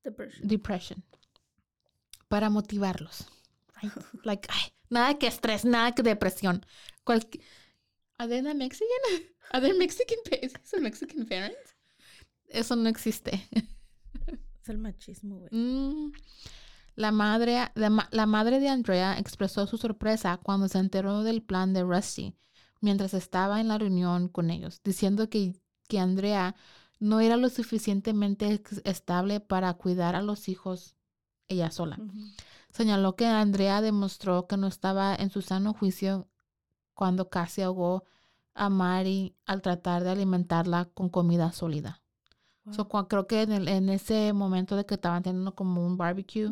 Depression. 0.03 0.47
depression 0.47 1.03
para 2.27 2.49
motivarlos. 2.49 3.25
Like, 4.23 4.47
ay, 4.51 4.71
nada 4.89 5.17
que 5.17 5.27
estrés, 5.27 5.65
nada 5.65 5.93
que 5.93 6.03
depresión. 6.03 6.65
Cualqui- 7.05 7.41
¿Are 8.17 8.29
they 8.29 8.41
not 8.41 8.55
Mexican? 8.55 8.87
¿Are 9.51 9.61
they 9.67 9.77
Mexican 9.77 10.17
pa- 10.29 10.59
¿Son 10.63 10.81
Mexican 10.83 11.25
parents? 11.25 11.75
Eso 12.47 12.75
no 12.75 12.89
existe. 12.89 13.47
Es 14.63 14.69
el 14.69 14.79
machismo, 14.79 15.37
güey. 15.39 15.49
Mm. 15.53 16.11
La 16.95 17.11
madre, 17.13 17.71
la, 17.75 18.09
la 18.11 18.25
madre 18.25 18.59
de 18.59 18.67
Andrea 18.67 19.17
expresó 19.17 19.65
su 19.65 19.77
sorpresa 19.77 20.41
cuando 20.43 20.67
se 20.67 20.77
enteró 20.79 21.23
del 21.23 21.41
plan 21.41 21.73
de 21.73 21.83
Rusty 21.83 22.35
mientras 22.81 23.13
estaba 23.13 23.61
en 23.61 23.69
la 23.69 23.77
reunión 23.77 24.27
con 24.27 24.49
ellos, 24.51 24.81
diciendo 24.83 25.29
que, 25.29 25.53
que 25.87 25.99
Andrea 25.99 26.55
no 26.99 27.21
era 27.21 27.37
lo 27.37 27.47
suficientemente 27.49 28.61
estable 28.83 29.39
para 29.39 29.73
cuidar 29.75 30.15
a 30.15 30.21
los 30.21 30.49
hijos 30.49 30.95
ella 31.47 31.71
sola. 31.71 31.97
Ujú. 31.99 32.13
Señaló 32.77 33.15
que 33.15 33.25
Andrea 33.25 33.81
demostró 33.81 34.45
que 34.47 34.55
no 34.55 34.67
estaba 34.67 35.15
en 35.15 35.31
su 35.31 35.41
sano 35.41 35.73
juicio 35.73 36.27
cuando 36.93 37.29
casi 37.29 37.63
ahogó 37.63 38.03
a 38.53 38.69
Mari 38.69 39.35
al 39.47 39.63
tratar 39.63 40.03
de 40.03 40.11
alimentarla 40.11 40.85
con 40.85 41.09
comida 41.09 41.51
sólida. 41.51 42.03
So, 42.71 42.87
creo 43.07 43.25
que 43.25 43.41
en, 43.41 43.51
el- 43.51 43.67
en 43.67 43.89
ese 43.89 44.31
momento 44.33 44.75
de 44.75 44.85
que 44.85 44.93
estaban 44.95 45.23
teniendo 45.23 45.55
como 45.55 45.85
un 45.85 45.97
barbecue. 45.97 46.51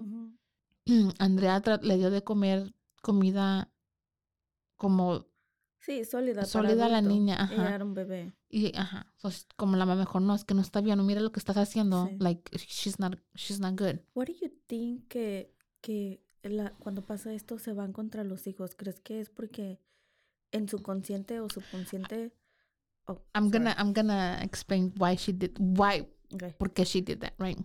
Andrea 1.19 1.61
le 1.81 1.97
dio 1.97 2.09
de 2.09 2.23
comer 2.23 2.73
comida 3.01 3.69
como 4.77 5.25
Sí, 5.79 6.03
sólida. 6.05 6.45
Sólida 6.45 6.89
la 6.89 7.01
niña, 7.01 7.35
Ella 7.51 7.63
ajá. 7.65 7.75
era 7.75 7.85
un 7.85 7.93
bebé. 7.93 8.33
y 8.49 8.75
ajá, 8.75 9.05
pues, 9.21 9.45
como 9.55 9.75
la 9.77 9.85
mamá 9.85 9.99
mejor 9.99 10.23
no 10.23 10.33
es 10.33 10.43
que 10.43 10.55
no 10.55 10.61
está 10.61 10.81
bien, 10.81 10.97
no 10.97 11.03
mira 11.03 11.21
lo 11.21 11.31
que 11.31 11.39
estás 11.39 11.57
haciendo, 11.57 12.07
Sí. 12.07 12.17
like 12.19 12.57
she's 12.57 12.97
not 12.99 13.19
she's 13.35 13.59
not 13.59 13.79
good. 13.79 13.99
What 14.15 14.25
do 14.27 14.33
you 14.33 14.49
think 14.67 15.07
que, 15.09 15.53
que 15.85 16.19
la, 16.41 16.71
cuando 16.79 17.05
pasa 17.05 17.33
esto 17.33 17.59
se 17.59 17.73
van 17.73 17.93
contra 17.93 18.23
los 18.23 18.47
hijos? 18.47 18.75
¿Crees 18.75 18.99
que 18.99 19.19
es 19.19 19.29
porque 19.29 19.79
en 20.51 20.67
su 20.67 20.81
consciente 20.81 21.39
o 21.39 21.49
subconsciente? 21.49 22.33
Oh, 23.07 23.21
I'm 23.35 23.49
sorry. 23.49 23.51
gonna 23.51 23.75
I'm 23.77 23.93
gonna 23.93 24.41
explain 24.43 24.91
why 24.99 25.15
she 25.15 25.31
did 25.31 25.51
why 25.59 26.07
Okay. 26.33 26.53
por 26.57 26.73
qué 26.73 26.85
she 26.85 27.01
did 27.01 27.19
that, 27.19 27.33
right? 27.39 27.59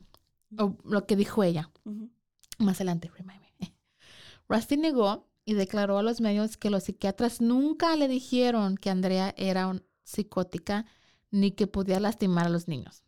O 0.58 0.76
lo 0.84 1.06
que 1.06 1.16
dijo 1.16 1.42
ella. 1.42 1.70
Ujú. 1.84 2.10
Más 2.58 2.76
adelante, 2.76 3.08
remind 3.16 3.40
me. 3.58 3.74
Rusty 4.48 4.76
negó 4.76 5.26
y 5.46 5.54
declaró 5.54 5.96
a 5.98 6.02
los 6.02 6.20
medios 6.20 6.56
que 6.58 6.68
los 6.70 6.84
psiquiatras 6.84 7.40
nunca 7.40 7.96
le 7.96 8.06
dijeron 8.06 8.76
que 8.76 8.90
Andrea 8.90 9.34
era 9.38 9.66
un- 9.66 9.82
psicótica 10.04 10.84
ni 11.30 11.52
que 11.52 11.66
podía 11.66 12.00
lastimar 12.00 12.46
a 12.46 12.50
los 12.50 12.68
niños. 12.68 13.02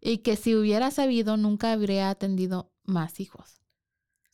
Y 0.00 0.18
que 0.18 0.36
si 0.36 0.54
hubiera 0.54 0.90
sabido 0.90 1.36
nunca 1.36 1.72
habría 1.72 2.10
atendido 2.10 2.70
más 2.84 3.18
hijos. 3.20 3.57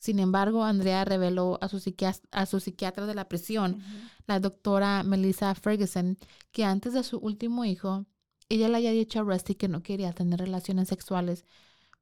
Sin 0.05 0.19
embargo, 0.19 0.63
Andrea 0.63 1.03
reveló 1.03 1.57
a 1.61 1.67
su, 1.67 1.79
psiquias- 1.79 2.21
a 2.29 2.45
su 2.45 2.59
psiquiatra 2.59 3.07
de 3.07 3.15
la 3.15 3.27
prisión, 3.27 3.81
la 4.27 4.39
doctora 4.39 5.01
Melissa 5.01 5.55
Ferguson, 5.55 6.19
que 6.51 6.63
antes 6.63 6.93
de 6.93 7.01
su 7.01 7.17
último 7.17 7.65
hijo, 7.65 8.05
ella 8.47 8.67
le 8.69 8.77
había 8.77 8.91
dicho 8.91 9.19
a 9.19 9.23
Rusty 9.23 9.55
que 9.55 9.67
no 9.67 9.81
quería 9.81 10.13
tener 10.13 10.39
relaciones 10.39 10.89
sexuales 10.89 11.43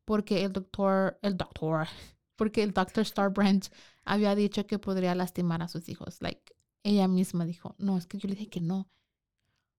porque 0.03 0.43
el 0.43 0.51
doctor, 0.51 1.17
el 1.21 1.37
doctor, 1.37 1.87
porque 2.35 2.61
el 2.63 2.73
doctor 2.73 3.05
Starbranch 3.05 3.69
había 4.03 4.35
dicho 4.35 4.67
que 4.67 4.79
podría 4.79 5.15
lastimar 5.15 5.61
a 5.61 5.69
sus 5.69 5.87
hijos. 5.87 6.17
Like, 6.19 6.53
ella 6.83 7.07
misma 7.07 7.45
dijo, 7.45 7.73
no, 7.77 7.97
es 7.97 8.05
que 8.05 8.17
yo 8.17 8.27
le 8.27 8.35
dije 8.35 8.49
que 8.49 8.59
no. 8.59 8.89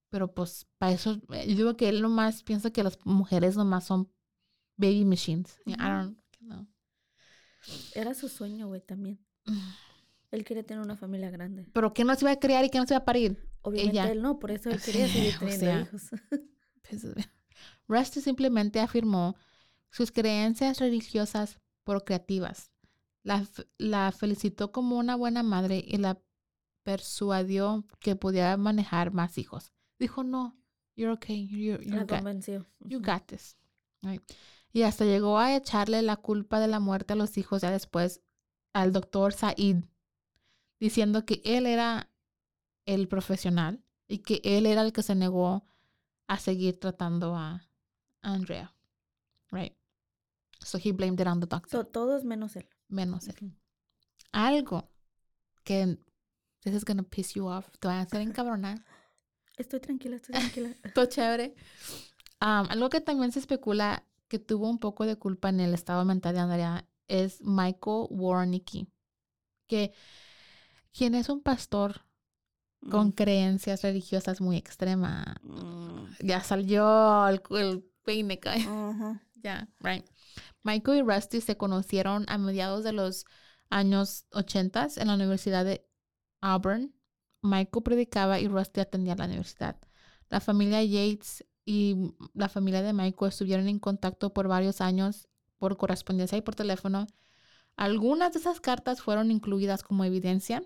Pero 0.08 0.32
pues, 0.32 0.66
para 0.78 0.92
eso, 0.92 1.20
eh, 1.30 1.44
yo 1.46 1.56
digo 1.56 1.76
que 1.76 1.90
él 1.90 2.00
nomás 2.00 2.42
piensa 2.42 2.70
que 2.70 2.82
las 2.82 2.96
mujeres 3.04 3.54
nomás 3.58 3.84
son 3.84 4.10
baby 4.78 5.04
machines. 5.04 5.58
I 5.66 5.72
don't 5.76 6.14
know. 6.14 6.23
Era 7.94 8.14
su 8.14 8.28
sueño, 8.28 8.68
güey, 8.68 8.80
también. 8.80 9.18
Él 10.30 10.44
quería 10.44 10.64
tener 10.64 10.82
una 10.82 10.96
familia 10.96 11.30
grande. 11.30 11.66
Pero 11.72 11.94
que 11.94 12.04
no 12.04 12.14
se 12.14 12.24
iba 12.24 12.32
a 12.32 12.40
criar 12.40 12.64
y 12.64 12.70
que 12.70 12.78
no 12.78 12.86
se 12.86 12.94
iba 12.94 12.98
a 12.98 13.04
parir. 13.04 13.38
Obviamente 13.62 13.98
Ella. 13.98 14.10
él 14.10 14.20
no, 14.20 14.38
por 14.38 14.50
eso 14.50 14.70
él 14.70 14.80
quería 14.84 15.08
seguir 15.08 15.34
o 15.36 15.38
teniendo 15.38 15.66
sea. 15.66 15.80
hijos. 15.80 16.10
Pues, 16.86 17.02
Rusty 17.88 18.20
simplemente 18.20 18.78
afirmó 18.78 19.36
sus 19.90 20.12
creencias 20.12 20.80
religiosas 20.80 21.58
procreativas. 21.82 22.72
La, 23.22 24.12
felicitó 24.12 24.70
como 24.70 24.98
una 24.98 25.16
buena 25.16 25.42
madre 25.42 25.82
y 25.86 25.96
la 25.96 26.20
persuadió 26.82 27.86
que 28.00 28.16
pudiera 28.16 28.58
manejar 28.58 29.12
más 29.12 29.38
hijos. 29.38 29.72
Dijo, 29.98 30.24
no, 30.24 30.58
you're 30.94 31.14
okay, 31.14 31.46
you, 31.46 31.78
you, 31.78 31.94
La 31.94 32.04
got, 32.04 32.22
you 32.80 33.00
got 33.00 33.26
this. 33.28 33.56
Right. 34.02 34.22
Y 34.74 34.82
hasta 34.82 35.04
llegó 35.04 35.38
a 35.38 35.54
echarle 35.54 36.02
la 36.02 36.16
culpa 36.16 36.58
de 36.58 36.66
la 36.66 36.80
muerte 36.80 37.12
a 37.12 37.16
los 37.16 37.38
hijos 37.38 37.62
ya 37.62 37.70
después 37.70 38.22
al 38.72 38.92
doctor 38.92 39.32
Said, 39.32 39.84
diciendo 40.80 41.24
que 41.24 41.40
él 41.44 41.66
era 41.66 42.10
el 42.84 43.06
profesional 43.06 43.84
y 44.08 44.18
que 44.18 44.40
él 44.42 44.66
era 44.66 44.82
el 44.82 44.92
que 44.92 45.04
se 45.04 45.14
negó 45.14 45.64
a 46.26 46.38
seguir 46.38 46.80
tratando 46.80 47.36
a 47.36 47.68
Andrea. 48.20 48.74
Right. 49.52 49.76
So 50.58 50.78
he 50.82 50.90
blamed 50.90 51.20
it 51.20 51.28
on 51.28 51.38
the 51.38 51.46
doctor. 51.46 51.70
So, 51.70 51.86
todos 51.86 52.24
menos 52.24 52.56
él. 52.56 52.68
menos 52.88 53.28
él. 53.28 53.56
Algo 54.32 54.90
que 55.62 55.98
this 56.62 56.74
is 56.74 56.84
gonna 56.84 57.04
piss 57.04 57.34
you 57.34 57.46
off. 57.46 57.68
Te 57.78 57.86
van 57.86 57.98
a 57.98 58.00
hacer 58.02 58.22
encabronar. 58.22 58.84
Estoy 59.56 59.78
tranquila, 59.78 60.16
estoy 60.16 60.34
tranquila. 60.34 60.74
Todo 60.94 61.06
chévere. 61.06 61.54
Am, 62.40 62.66
algo 62.70 62.90
que 62.90 63.00
también 63.00 63.30
se 63.30 63.38
especula 63.38 64.04
que 64.28 64.38
tuvo 64.38 64.68
un 64.68 64.78
poco 64.78 65.06
de 65.06 65.16
culpa 65.16 65.48
en 65.48 65.60
el 65.60 65.74
estado 65.74 66.04
mental 66.04 66.34
de 66.34 66.40
Andrea 66.40 66.88
es 67.08 67.40
Michael 67.42 68.06
Warnicki, 68.10 68.88
que 69.66 69.92
quien 70.92 71.14
es 71.14 71.28
un 71.28 71.42
pastor 71.42 72.04
con 72.90 73.12
creencias 73.12 73.82
religiosas 73.82 74.40
muy 74.40 74.56
extremas. 74.56 75.26
Mm. 75.42 76.04
Ya 76.20 76.42
salió 76.42 77.28
el, 77.28 77.42
el 77.50 77.84
peine. 78.04 78.40
Ajá. 78.44 79.20
Ya, 79.44 79.68
right. 79.80 80.06
Michael 80.62 81.00
y 81.00 81.02
Rusty 81.02 81.42
se 81.42 81.58
conocieron 81.58 82.24
a 82.28 82.38
mediados 82.38 82.82
de 82.82 82.92
los 82.92 83.26
años 83.68 84.24
80 84.30 84.88
en 84.96 85.08
la 85.08 85.14
Universidad 85.16 85.66
de 85.66 85.86
Auburn 86.40 86.94
Michael 87.44 87.82
predicaba 87.82 88.40
y 88.40 88.48
Rusty 88.48 88.80
atendía 88.80 89.14
la 89.14 89.26
universidad. 89.26 89.76
La 90.30 90.40
familia 90.40 90.82
Yates 90.82 91.44
y 91.64 92.14
la 92.34 92.48
familia 92.48 92.82
de 92.82 92.92
Michael 92.92 93.30
estuvieron 93.30 93.68
en 93.68 93.78
contacto 93.78 94.32
por 94.32 94.48
varios 94.48 94.80
años 94.80 95.28
por 95.58 95.76
correspondencia 95.76 96.36
y 96.36 96.42
por 96.42 96.54
teléfono. 96.54 97.06
Algunas 97.76 98.32
de 98.32 98.40
esas 98.40 98.60
cartas 98.60 99.00
fueron 99.00 99.30
incluidas 99.30 99.82
como 99.82 100.04
evidencia 100.04 100.62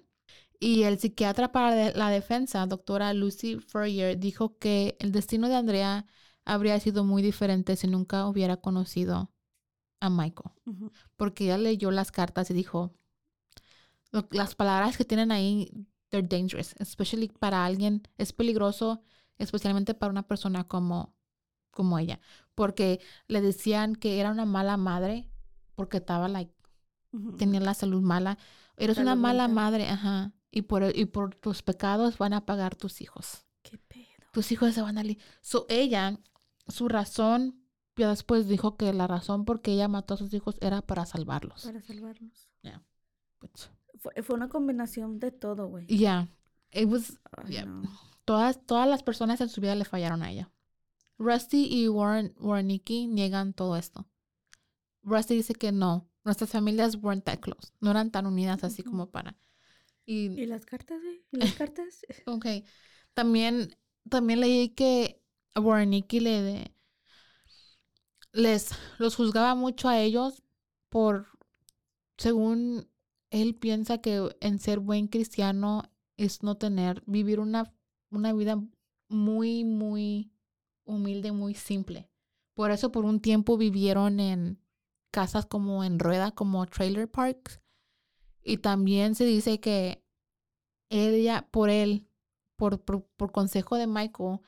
y 0.61 0.83
el 0.83 0.99
psiquiatra 0.99 1.53
para 1.53 1.93
la 1.93 2.11
defensa, 2.11 2.67
doctora 2.67 3.13
Lucy 3.15 3.59
Furrier, 3.61 4.19
dijo 4.19 4.59
que 4.59 4.97
el 4.99 5.13
destino 5.13 5.49
de 5.49 5.55
Andrea 5.55 6.07
habría 6.45 6.81
sido 6.81 7.05
muy 7.05 7.23
diferente 7.23 7.77
si 7.77 7.87
nunca 7.87 8.27
hubiera 8.27 8.57
conocido 8.57 9.31
a 10.01 10.11
Michael, 10.11 10.51
porque 11.17 11.45
ella 11.45 11.59
leyó 11.59 11.91
las 11.91 12.11
cartas 12.11 12.51
y 12.51 12.55
dijo, 12.55 12.95
las 14.31 14.55
palabras 14.55 14.97
que 14.97 15.05
tienen 15.05 15.31
ahí, 15.31 15.87
they're 16.09 16.27
dangerous, 16.27 16.75
especially 16.79 17.29
para 17.29 17.65
alguien, 17.65 18.03
es 18.17 18.33
peligroso, 18.33 19.03
especialmente 19.39 19.95
para 19.95 20.11
una 20.11 20.27
persona 20.27 20.65
como, 20.65 21.15
como 21.71 21.99
ella, 21.99 22.21
porque 22.55 23.01
le 23.27 23.41
decían 23.41 23.95
que 23.95 24.21
era 24.21 24.31
una 24.31 24.45
mala 24.45 24.77
madre, 24.77 25.31
porque 25.75 25.99
estaba, 25.99 26.29
like, 26.29 26.53
tenía 27.39 27.61
la 27.61 27.75
salud 27.75 28.03
mala, 28.03 28.39
eres 28.77 28.99
una 28.99 29.15
mala 29.15 29.49
madre, 29.49 29.89
ajá, 29.89 30.33
y 30.51 30.63
por, 30.63 30.97
y 30.97 31.05
por 31.07 31.35
tus 31.35 31.63
pecados 31.63 32.19
van 32.19 32.33
a 32.33 32.47
pagar 32.47 32.75
tus 32.75 33.01
hijos. 33.01 33.47
¿Qué 33.63 33.79
pedo? 33.79 34.05
Tus 34.33 34.53
hijos 34.53 34.75
se 34.75 34.83
van 34.83 34.99
a... 34.99 35.03
So, 35.41 35.67
ella, 35.69 36.19
su 36.67 36.89
razón, 36.89 37.63
ya 37.97 38.09
después 38.09 38.49
dijo 38.49 38.77
que 38.77 38.93
la 38.93 39.07
razón 39.07 39.45
por 39.45 39.61
que 39.61 39.73
ella 39.73 39.89
mató 39.89 40.15
a 40.15 40.17
sus 40.17 40.33
hijos 40.35 40.57
era 40.61 40.83
para 40.83 41.07
salvarlos. 41.07 41.65
Para 41.65 41.81
salvarlos. 41.81 42.49
Yeah. 42.63 42.83
Pues, 43.39 43.71
fue, 44.25 44.37
una 44.37 44.49
combinación 44.49 45.19
de 45.19 45.33
todo, 45.33 45.67
güey. 45.69 45.87
Yeah. 45.87 46.29
It 46.73 46.89
was... 46.89 47.19
Todas, 48.29 48.67
todas 48.67 48.87
las 48.87 49.03
personas 49.03 49.41
en 49.41 49.49
su 49.49 49.63
vida 49.63 49.75
le 49.75 49.87
fallaron 49.87 50.23
a 50.23 50.31
ella. 50.31 50.51
Rusty 51.17 51.67
y 51.71 51.89
Warren, 51.89 52.35
Warreniki 52.39 53.07
niegan 53.07 53.55
todo 53.55 53.77
esto. 53.77 54.07
Rusty 55.03 55.35
dice 55.35 55.55
que 55.55 55.73
no, 55.73 56.07
nuestras 56.25 56.51
familias 56.51 56.97
weren't 56.97 57.25
that 57.25 57.41
close, 57.41 57.73
no 57.81 57.91
eran 57.91 58.11
tan 58.11 58.27
unidas 58.27 58.63
así 58.65 58.83
como 58.83 59.11
para 59.11 59.39
y, 60.05 60.45
las 60.45 60.67
cartas, 60.67 61.01
güey? 61.03 61.25
¿Y 61.33 61.37
las 61.39 61.55
cartas? 61.55 62.05
ok. 62.27 62.47
También, 63.15 63.75
también 64.11 64.41
leí 64.41 64.69
que 64.71 65.23
Warreniki 65.57 66.21
le 66.21 66.75
les 68.33 68.71
los 68.99 69.17
juzgaba 69.17 69.55
mucho 69.55 69.89
a 69.89 69.99
ellos 69.99 70.43
por, 70.91 71.29
según 72.19 72.91
él 73.31 73.55
piensa 73.55 74.03
que 74.03 74.37
en 74.43 74.59
ser 74.59 74.81
buen 74.81 75.09
cristiano 75.09 75.91
es 76.19 76.43
no 76.43 76.59
tener, 76.59 77.03
vivir 77.07 77.41
una, 77.41 77.73
una 78.11 78.33
vida 78.33 78.63
muy, 79.09 79.65
muy 79.65 80.31
humilde, 80.85 81.33
muy 81.33 81.55
simple. 81.55 82.11
Por 82.55 82.71
eso 82.71 82.91
por 82.91 83.05
un 83.05 83.21
tiempo 83.21 83.57
vivieron 83.57 84.21
en 84.21 84.61
casas 85.11 85.47
como 85.47 85.85
en 85.85 85.99
rueda, 85.99 86.33
como 86.33 86.67
trailer 86.67 87.11
parks, 87.11 87.61
y 88.43 88.59
también 88.59 89.15
se 89.15 89.25
dice 89.25 89.61
que 89.61 90.03
ella, 90.91 91.47
por 91.51 91.71
él, 91.71 92.09
por, 92.57 92.81
por, 92.81 93.33
consejo 93.33 93.77
de 93.77 93.87
Michael, 93.87 94.41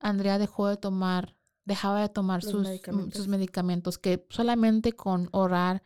Andrea 0.00 0.38
dejó 0.38 0.68
de 0.68 0.76
tomar, 0.76 1.36
dejaba 1.64 2.02
de 2.02 2.08
tomar 2.08 2.42
sus 2.42 2.62
medicamentos. 2.62 3.16
sus 3.16 3.28
medicamentos, 3.28 3.98
que 3.98 4.26
solamente 4.30 4.92
con 4.92 5.28
orar 5.32 5.82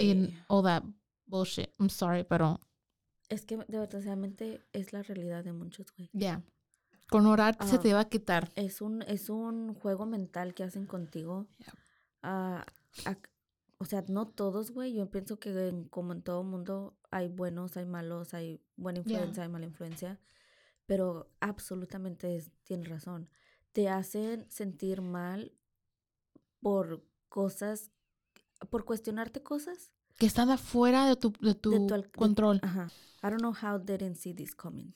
y 0.00 0.34
all 0.48 0.64
that 0.64 0.82
bullshit. 1.26 1.70
I'm 1.78 1.90
sorry, 1.90 2.24
pero... 2.24 2.60
Es 3.28 3.44
que 3.44 3.58
desgraciadamente 3.68 4.60
es 4.72 4.92
la 4.92 5.02
realidad 5.02 5.44
de 5.44 5.52
muchos, 5.52 5.86
güey. 5.96 6.10
Ya. 6.12 6.42
Con 7.10 7.26
orar 7.26 7.56
se 7.66 7.78
te 7.78 7.94
va 7.94 8.00
a 8.00 8.08
quitar. 8.08 8.52
Es 8.54 8.80
un, 8.82 9.02
es 9.02 9.30
un 9.30 9.74
juego 9.74 10.06
mental 10.06 10.54
que 10.54 10.64
hacen 10.64 10.86
contigo. 10.86 11.46
Yeah 11.58 12.64
o 13.78 13.84
sea, 13.84 14.04
no 14.08 14.28
todos, 14.28 14.72
güey. 14.72 14.92
Yo 14.92 15.10
pienso 15.10 15.38
que 15.38 15.86
como 15.90 16.12
en 16.12 16.22
todo 16.22 16.42
mundo 16.42 16.98
hay 17.10 17.28
buenos, 17.28 17.76
hay 17.76 17.86
malos, 17.86 18.34
hay 18.34 18.60
buena 18.76 18.98
influencia, 18.98 19.44
hay 19.44 19.48
mala 19.48 19.66
influencia. 19.66 20.20
Pero 20.86 21.30
absolutamente 21.40 22.44
tienes 22.64 22.88
razón. 22.88 23.30
Te 23.72 23.88
hacen 23.88 24.50
sentir 24.50 25.00
mal 25.00 25.52
por 26.60 27.04
cosas, 27.28 27.92
por 28.68 28.84
cuestionarte 28.84 29.42
cosas. 29.42 29.92
Que 30.18 30.26
están 30.26 30.50
afuera 30.50 31.06
de 31.06 31.16
tu, 31.16 31.32
de 31.40 31.54
tu, 31.54 31.70
control. 32.16 32.60
ajá. 32.62 32.90
I 33.22 33.30
don't 33.30 33.40
know 33.40 33.52
how 33.52 33.78
they 33.78 33.96
didn't 33.96 34.16
see 34.16 34.32
this 34.32 34.54
coming. 34.54 34.92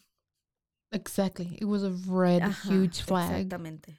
Exactly. 0.91 1.57
It 1.61 1.65
was 1.65 1.83
a 1.83 1.91
red, 2.07 2.43
huge 2.65 3.03
flag. 3.03 3.31
Exactamente. 3.31 3.99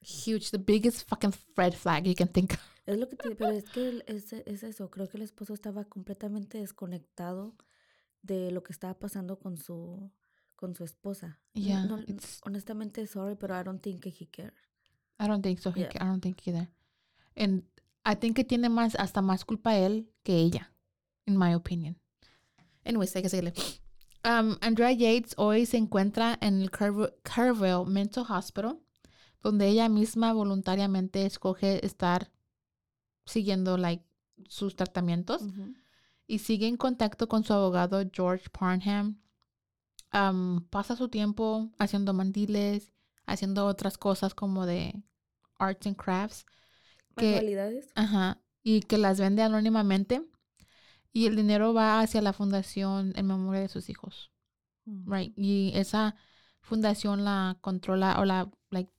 Huge. 0.00 0.50
The 0.50 0.58
biggest 0.58 1.06
fucking 1.08 1.34
red 1.56 1.74
flag 1.74 2.06
you 2.06 2.14
can 2.14 2.28
think 2.28 2.54
of. 2.54 2.60
Es 2.86 2.98
lo 2.98 3.08
que 3.08 3.16
te, 3.16 3.34
pero 3.36 3.52
es 3.52 3.64
que 3.64 4.02
es, 4.06 4.32
es 4.32 4.62
eso, 4.62 4.90
creo 4.90 5.08
que 5.08 5.18
el 5.18 5.22
esposo 5.22 5.54
estaba 5.54 5.84
completamente 5.84 6.58
desconectado 6.58 7.54
de 8.22 8.50
lo 8.50 8.62
que 8.62 8.72
estaba 8.72 8.94
pasando 8.98 9.38
con 9.38 9.56
su 9.58 10.10
con 10.56 10.74
su 10.74 10.84
esposa. 10.84 11.40
Yeah, 11.54 11.86
honestamente, 12.42 13.06
sorry, 13.06 13.36
pero 13.36 13.58
I 13.58 13.62
don't 13.62 13.80
think 13.80 14.04
he 14.04 14.26
cared. 14.26 14.52
I 15.18 15.26
don't 15.26 15.42
think 15.42 15.58
so. 15.58 15.72
I 15.76 15.88
don't 15.98 16.20
think 16.20 16.46
either. 16.46 16.68
And 17.36 17.64
I 18.10 18.16
think 18.16 18.36
que 18.36 18.44
tiene 18.44 18.68
más, 18.68 18.94
hasta 18.96 19.22
más 19.22 19.44
culpa 19.44 19.76
él 19.76 20.10
que 20.22 20.36
ella, 20.36 20.72
in 21.26 21.38
my 21.38 21.54
opinion. 21.54 21.96
Anyways, 22.84 23.14
hay 23.14 23.22
que 23.22 23.28
seguirle. 23.28 23.52
Um, 24.24 24.56
Andrea 24.60 24.92
Yates 24.92 25.34
hoy 25.36 25.64
se 25.64 25.78
encuentra 25.78 26.36
en 26.40 26.60
el 26.60 26.70
Carville 26.70 27.86
Mental 27.86 28.24
Hospital, 28.28 28.78
donde 29.42 29.68
ella 29.68 29.88
misma 29.88 30.32
voluntariamente 30.32 31.24
escoge 31.24 31.84
estar 31.86 32.30
siguiendo 33.24 33.76
like, 33.78 34.04
sus 34.48 34.76
tratamientos 34.76 35.42
y 36.26 36.38
sigue 36.40 36.66
en 36.66 36.76
contacto 36.76 37.28
con 37.28 37.44
su 37.44 37.52
abogado 37.52 38.02
George 38.12 38.48
Parnham. 38.50 39.20
pasa 40.70 40.96
su 40.96 41.08
tiempo 41.08 41.70
haciendo 41.78 42.12
mandiles, 42.12 42.92
haciendo 43.26 43.66
otras 43.66 43.96
cosas 43.96 44.34
como 44.34 44.66
de 44.66 45.02
arts 45.58 45.86
and 45.86 45.96
crafts. 45.96 46.44
Que, 47.16 47.88
ajá, 47.94 48.40
y 48.62 48.80
que 48.80 48.98
las 48.98 49.20
vende 49.20 49.42
anónimamente. 49.42 50.22
Y 51.12 51.26
el 51.26 51.36
dinero 51.36 51.74
va 51.74 52.00
hacia 52.00 52.22
la 52.22 52.32
fundación 52.32 53.12
en 53.16 53.26
memoria 53.26 53.60
de 53.60 53.68
sus 53.68 53.88
hijos. 53.90 54.30
Mm. 54.84 55.12
Right. 55.12 55.32
Y 55.36 55.72
esa 55.74 56.14
fundación 56.60 57.24
la 57.24 57.58
controla 57.60 58.20
o 58.20 58.24
la, 58.24 58.50
like, 58.70 58.92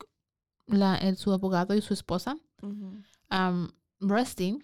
la, 0.68 0.95
el, 0.95 1.18
su 1.18 1.32
abogado 1.32 1.74
y 1.74 1.82
su 1.82 1.93
esposa. 1.93 2.38
Rusty 3.99 4.59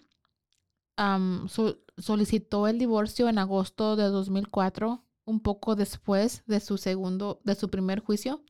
solicitó 1.96 2.66
el 2.66 2.78
divorcio 2.78 3.28
en 3.28 3.38
agosto 3.38 3.96
de 3.96 4.04
2004, 4.04 5.04
un 5.24 5.40
poco 5.40 5.76
después 5.76 6.42
de 6.46 6.60
su 6.60 6.76
segundo, 6.76 7.40
de 7.44 7.54
su 7.54 7.70
primer 7.70 8.00
juicio, 8.00 8.42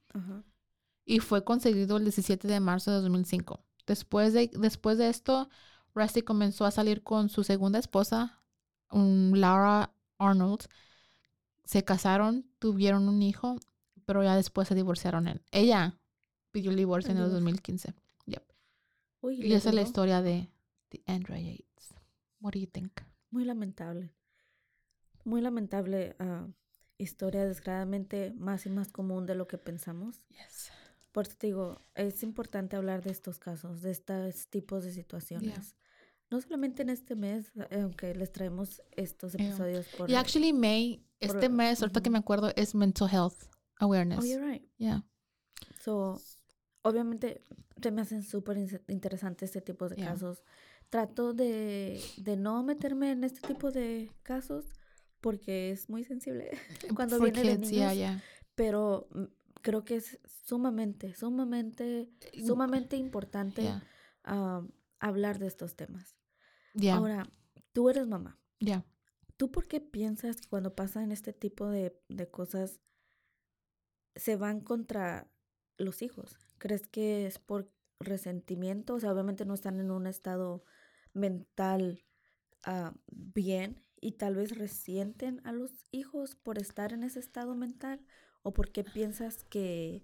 y 1.05 1.21
fue 1.21 1.45
conseguido 1.45 1.99
el 1.99 2.05
17 2.05 2.49
de 2.49 2.61
marzo 2.61 2.91
de 2.91 3.01
2005. 3.01 3.61
Después 3.89 4.35
de, 4.35 4.51
después 4.53 4.99
de 4.99 5.09
esto, 5.09 5.49
Rusty 5.95 6.21
comenzó 6.21 6.67
a 6.67 6.71
salir 6.71 7.03
con 7.03 7.31
su 7.31 7.43
segunda 7.43 7.79
esposa, 7.79 8.43
Laura 8.93 9.95
Arnold. 10.19 10.67
Se 11.65 11.85
casaron, 11.85 12.47
tuvieron 12.59 13.09
un 13.09 13.23
hijo, 13.23 13.57
pero 14.05 14.23
ya 14.23 14.37
después 14.37 14.69
se 14.69 14.75
divorciaron. 14.75 15.27
Él. 15.27 15.43
Ella 15.53 15.99
pidió 16.51 16.71
el 16.71 16.77
divorcio 16.77 17.13
en 17.13 17.19
el 17.19 17.31
2015. 17.31 17.95
y 18.27 19.53
esa 19.53 19.71
es 19.71 19.75
la 19.75 19.83
historia 19.83 20.21
de, 20.21 20.51
The 20.91 21.03
Andrea 21.07 21.41
Yates. 21.41 21.95
What 22.41 22.53
do 22.53 22.61
you 22.61 22.67
think? 22.67 22.93
Muy 23.31 23.45
lamentable. 23.45 24.13
Muy 25.25 25.41
lamentable 25.41 26.15
uh, 26.21 26.53
historia, 26.99 27.47
desgraciadamente 27.47 28.33
más 28.37 28.67
y 28.67 28.71
más 28.71 28.89
común 28.89 29.27
de 29.27 29.35
lo 29.35 29.47
que 29.47 29.59
pensamos. 29.59 30.23
Yes. 30.29 30.73
Por 31.13 31.27
eso 31.27 31.37
te 31.37 31.49
digo, 31.49 31.81
es 31.95 32.23
importante 32.23 32.77
hablar 32.77 33.03
de 33.03 33.11
estos 33.11 33.39
casos, 33.39 33.83
de 33.83 33.91
estos 33.91 34.49
tipos 34.49 34.85
de 34.85 34.93
situaciones. 34.93 35.77
No 36.31 36.41
solamente 36.41 36.83
en 36.83 36.91
este 36.91 37.17
mes, 37.17 37.53
eh, 37.71 37.81
aunque 37.81 38.15
les 38.15 38.31
traemos 38.31 38.83
estos 38.97 39.35
episodios 39.35 39.87
por... 39.97 40.11
Y 40.11 40.15
actually 40.15 40.53
May, 40.53 41.03
este 41.21 41.49
mes, 41.49 41.81
ahorita 41.81 42.03
que 42.03 42.11
me 42.11 42.19
acuerdo, 42.19 42.53
es 42.55 42.75
Mental 42.75 43.09
Health 43.11 43.49
Awareness. 43.81 44.21
Oh, 44.21 44.25
you're 44.25 44.47
right. 44.47 44.63
Yeah. 44.77 45.05
So, 45.81 46.21
obviamente, 46.83 47.43
se 47.83 47.91
me 47.91 48.03
hacen 48.03 48.23
súper 48.23 48.59
interesantes 48.89 49.49
este 49.49 49.63
tipo 49.63 49.89
de 49.89 49.97
casos 49.97 50.43
trato 50.91 51.35
de, 51.35 52.01
de 52.17 52.37
no 52.37 52.63
meterme 52.63 53.11
en 53.13 53.25
este 53.25 53.47
tipo 53.47 53.71
de 53.71 54.11
casos 54.23 54.65
porque 55.21 55.71
es 55.71 55.89
muy 55.89 56.05
sensible 56.05 56.51
cuando 56.95 57.19
viene 57.21 57.43
de 57.43 57.59
niños. 57.59 58.23
Pero 58.55 59.09
mm, 59.13 59.25
creo 59.63 59.85
que 59.85 59.97
es 59.97 60.19
sumamente, 60.45 61.15
sumamente, 61.15 62.11
sumamente 62.45 62.97
importante 62.97 63.69
hablar 65.01 65.39
de 65.39 65.47
estos 65.47 65.77
temas. 65.77 66.17
Ahora, 66.93 67.31
tú 67.73 67.91
eres 67.91 68.07
mamá. 68.07 68.39
Ya. 68.61 68.85
¿Tú 69.37 69.53
por 69.53 69.69
qué 69.69 69.81
piensas 69.81 70.41
que 70.41 70.49
cuando 70.49 70.75
pasan 70.75 71.13
este 71.13 71.33
tipo 71.33 71.69
de, 71.69 71.97
de 72.09 72.29
cosas 72.29 72.81
se 74.17 74.37
van 74.37 74.61
contra 74.61 75.31
los 75.77 76.03
hijos? 76.03 76.37
¿Crees 76.59 76.87
que 76.89 77.27
es 77.27 77.39
por 77.39 77.73
resentimiento? 78.01 78.95
O 78.95 79.01
sea, 79.01 79.13
obviamente 79.13 79.45
no 79.45 79.55
están 79.55 79.79
en 79.79 79.91
un 79.91 80.07
estado 80.07 80.65
mental 81.13 82.05
ah, 82.65 82.95
bien 83.11 83.85
y 84.01 84.13
tal 84.13 84.37
vez 84.37 84.57
resienten 84.57 85.41
a 85.45 85.53
los 85.53 85.87
hijos 85.91 86.35
por 86.37 86.59
estar 86.59 86.93
en 86.93 87.03
ese 87.03 87.21
estado 87.21 87.55
mental. 87.55 88.05
¿O 88.49 88.53
por 88.53 88.71
qué 88.73 88.83
piensas 88.83 89.45
que, 89.51 90.03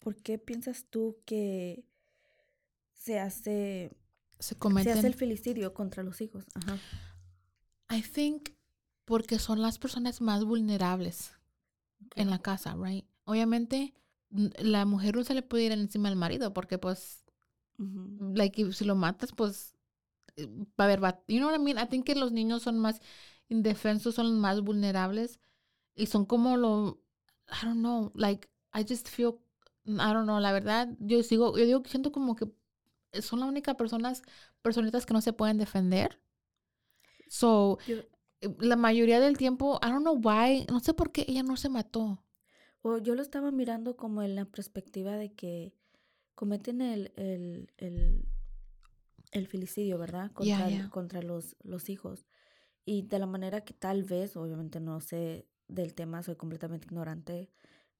por 0.00 0.16
qué 0.16 0.36
piensas 0.36 0.84
tú 0.90 1.16
que 1.24 1.82
se 2.92 3.18
hace, 3.18 3.90
Se 4.38 4.48
se 4.48 4.54
cometen. 4.56 4.98
hace 4.98 5.06
el 5.06 5.14
filicidio 5.14 5.72
contra 5.72 6.02
los 6.02 6.20
hijos? 6.20 6.44
Ajá. 6.54 6.76
I 7.90 8.02
think 8.02 8.50
porque 9.06 9.38
son 9.38 9.62
las 9.62 9.78
personas 9.78 10.20
más 10.20 10.44
vulnerables 10.44 11.32
en 12.16 12.28
la 12.28 12.38
casa, 12.38 12.76
right? 12.78 13.06
Obviamente, 13.24 13.94
la 14.58 14.84
mujer 14.84 15.16
no 15.16 15.24
se 15.24 15.32
le 15.32 15.40
puede 15.42 15.64
ir 15.64 15.72
encima 15.72 16.10
al 16.10 16.16
marido 16.16 16.52
porque, 16.52 16.76
pues, 16.76 17.24
Ujú. 17.78 18.32
like, 18.34 18.60
if- 18.60 18.74
si 18.74 18.84
lo 18.84 18.94
matas, 18.94 19.32
pues, 19.32 19.74
eh, 20.36 20.46
va 20.78 20.84
a 20.84 20.84
haber, 20.84 21.00
bat- 21.00 21.24
you 21.28 21.38
know 21.38 21.48
what 21.48 21.58
I 21.58 21.62
mean? 21.62 21.78
I 21.78 21.88
think 21.88 22.04
que 22.04 22.14
los 22.14 22.30
niños 22.32 22.62
son 22.62 22.78
más 22.78 23.00
indefensos, 23.48 24.14
son 24.16 24.26
los 24.32 24.38
más 24.38 24.60
vulnerables 24.60 25.38
y 25.94 26.06
son 26.08 26.26
como 26.26 26.58
lo, 26.58 27.00
I 27.48 27.64
don't 27.64 27.80
know, 27.80 28.10
like, 28.14 28.48
I 28.72 28.82
just 28.82 29.08
feel, 29.08 29.38
I 29.86 30.12
don't 30.12 30.24
know, 30.24 30.40
la 30.40 30.52
verdad, 30.52 30.88
yo 30.98 31.22
sigo, 31.22 31.56
yo 31.56 31.64
digo 31.64 31.82
que 31.82 31.90
siento 31.90 32.10
como 32.12 32.34
que 32.36 32.46
son 33.22 33.40
las 33.40 33.48
únicas 33.48 33.76
personas, 33.76 34.22
personitas 34.62 35.06
que 35.06 35.14
no 35.14 35.20
se 35.20 35.32
pueden 35.32 35.58
defender. 35.58 36.20
So, 37.28 37.78
Yo- 37.86 38.02
eh, 38.40 38.54
la 38.60 38.76
mayoría 38.76 39.20
del 39.20 39.36
tiempo, 39.36 39.78
I 39.82 39.86
don't 39.90 40.02
know 40.02 40.16
why, 40.22 40.66
no 40.70 40.80
sé 40.80 40.94
por 40.94 41.12
qué 41.12 41.24
ella 41.28 41.42
no 41.42 41.56
se 41.56 41.68
mató. 41.68 42.22
O 42.82 42.98
yo 42.98 43.14
lo 43.14 43.22
estaba 43.22 43.50
mirando 43.50 43.96
como 43.96 44.22
en 44.22 44.34
la 44.34 44.44
perspectiva 44.44 45.16
de 45.16 45.32
que 45.32 45.72
cometen 46.34 46.80
el, 46.82 47.12
el, 47.16 47.72
el, 47.78 48.24
el 49.32 49.46
filicidio, 49.48 49.98
¿verdad? 49.98 50.30
Contra, 50.32 50.66
contra 50.90 51.22
los, 51.22 51.56
los 51.62 51.88
hijos. 51.88 52.26
Y 52.84 53.02
de 53.02 53.18
la 53.18 53.26
manera 53.26 53.62
que 53.62 53.74
tal 53.74 54.04
vez, 54.04 54.36
obviamente 54.36 54.78
no 54.78 55.00
sé 55.00 55.48
del 55.68 55.94
tema, 55.94 56.22
soy 56.22 56.36
completamente 56.36 56.86
ignorante 56.86 57.50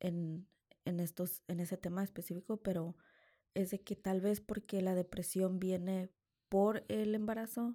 en, 0.01 0.47
en, 0.85 1.01
estos, 1.01 1.43
en 1.49 1.61
ese 1.61 1.77
tema 1.77 2.03
específico, 2.05 2.59
pero 2.59 2.97
es 3.55 3.71
de 3.71 3.81
que 3.81 3.97
tal 3.97 4.21
vez 4.21 4.41
porque 4.41 4.83
la 4.83 4.95
depresión 4.95 5.59
viene 5.59 6.11
por 6.49 6.85
el 6.89 7.15
embarazo, 7.15 7.75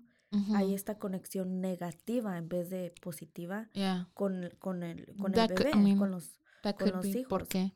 hay 0.53 0.73
esta 0.73 0.97
conexión 0.97 1.59
negativa 1.59 2.37
en 2.37 2.47
vez 2.47 2.69
de 2.69 2.93
positiva 3.01 3.69
yeah, 3.73 4.07
con, 4.13 4.49
con 4.59 4.81
el, 4.83 5.13
con 5.17 5.33
el 5.33 5.33
That 5.33 5.49
could- 5.49 5.67
I 5.67 5.75
bebé, 5.75 5.83
mean, 5.83 5.97
con 5.97 6.11
los... 6.11 6.31
con 6.77 6.91
los 6.93 7.05
hijos. 7.05 7.27
porque, 7.29 7.73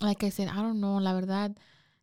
like 0.00 0.24
I 0.26 0.30
said, 0.30 0.48
I 0.48 0.56
don't 0.62 0.78
know, 0.78 0.98
la 1.00 1.12
verdad, 1.12 1.54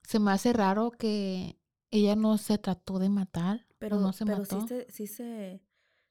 se 0.03 0.19
me 0.19 0.32
hace 0.32 0.53
raro 0.53 0.91
que 0.91 1.57
ella 1.91 2.15
no 2.15 2.38
se 2.38 2.57
trató 2.59 2.99
de 2.99 3.09
matar 3.09 3.65
Pero, 3.80 3.99
no 3.99 4.13
se 4.13 4.25
pero 4.25 4.45
sí 4.45 4.55
mató. 4.55 4.67
se, 4.67 4.88
sí 4.91 5.07
se 5.07 5.61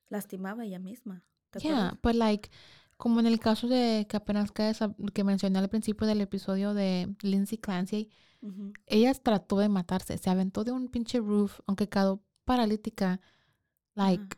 lastimaba 0.09 0.65
ella 0.65 0.79
misma. 0.81 1.23
¿Te 1.51 1.61
Yeah, 1.61 1.99
but 2.03 2.15
like, 2.15 2.51
como 2.97 3.21
en 3.21 3.27
el 3.27 3.39
caso 3.39 3.69
de 3.69 4.07
que 4.09 4.17
apenas 4.17 4.53
que, 4.53 4.73
mencioné 5.25 5.59
al 5.59 5.69
principio 5.69 6.07
del 6.07 6.21
episodio 6.21 6.75
de 6.75 7.15
Lindsay 7.23 7.59
Clancy, 7.59 8.11
ella 8.87 9.15
trató 9.15 9.59
de 9.59 9.69
matarse, 9.69 10.19
se 10.19 10.31
aventó 10.31 10.65
de 10.65 10.73
un 10.73 10.89
pinche 10.89 11.19
roof, 11.19 11.61
aunque 11.67 11.89
quedó 11.89 12.23
paralítica. 12.45 13.21
Like, 13.95 14.37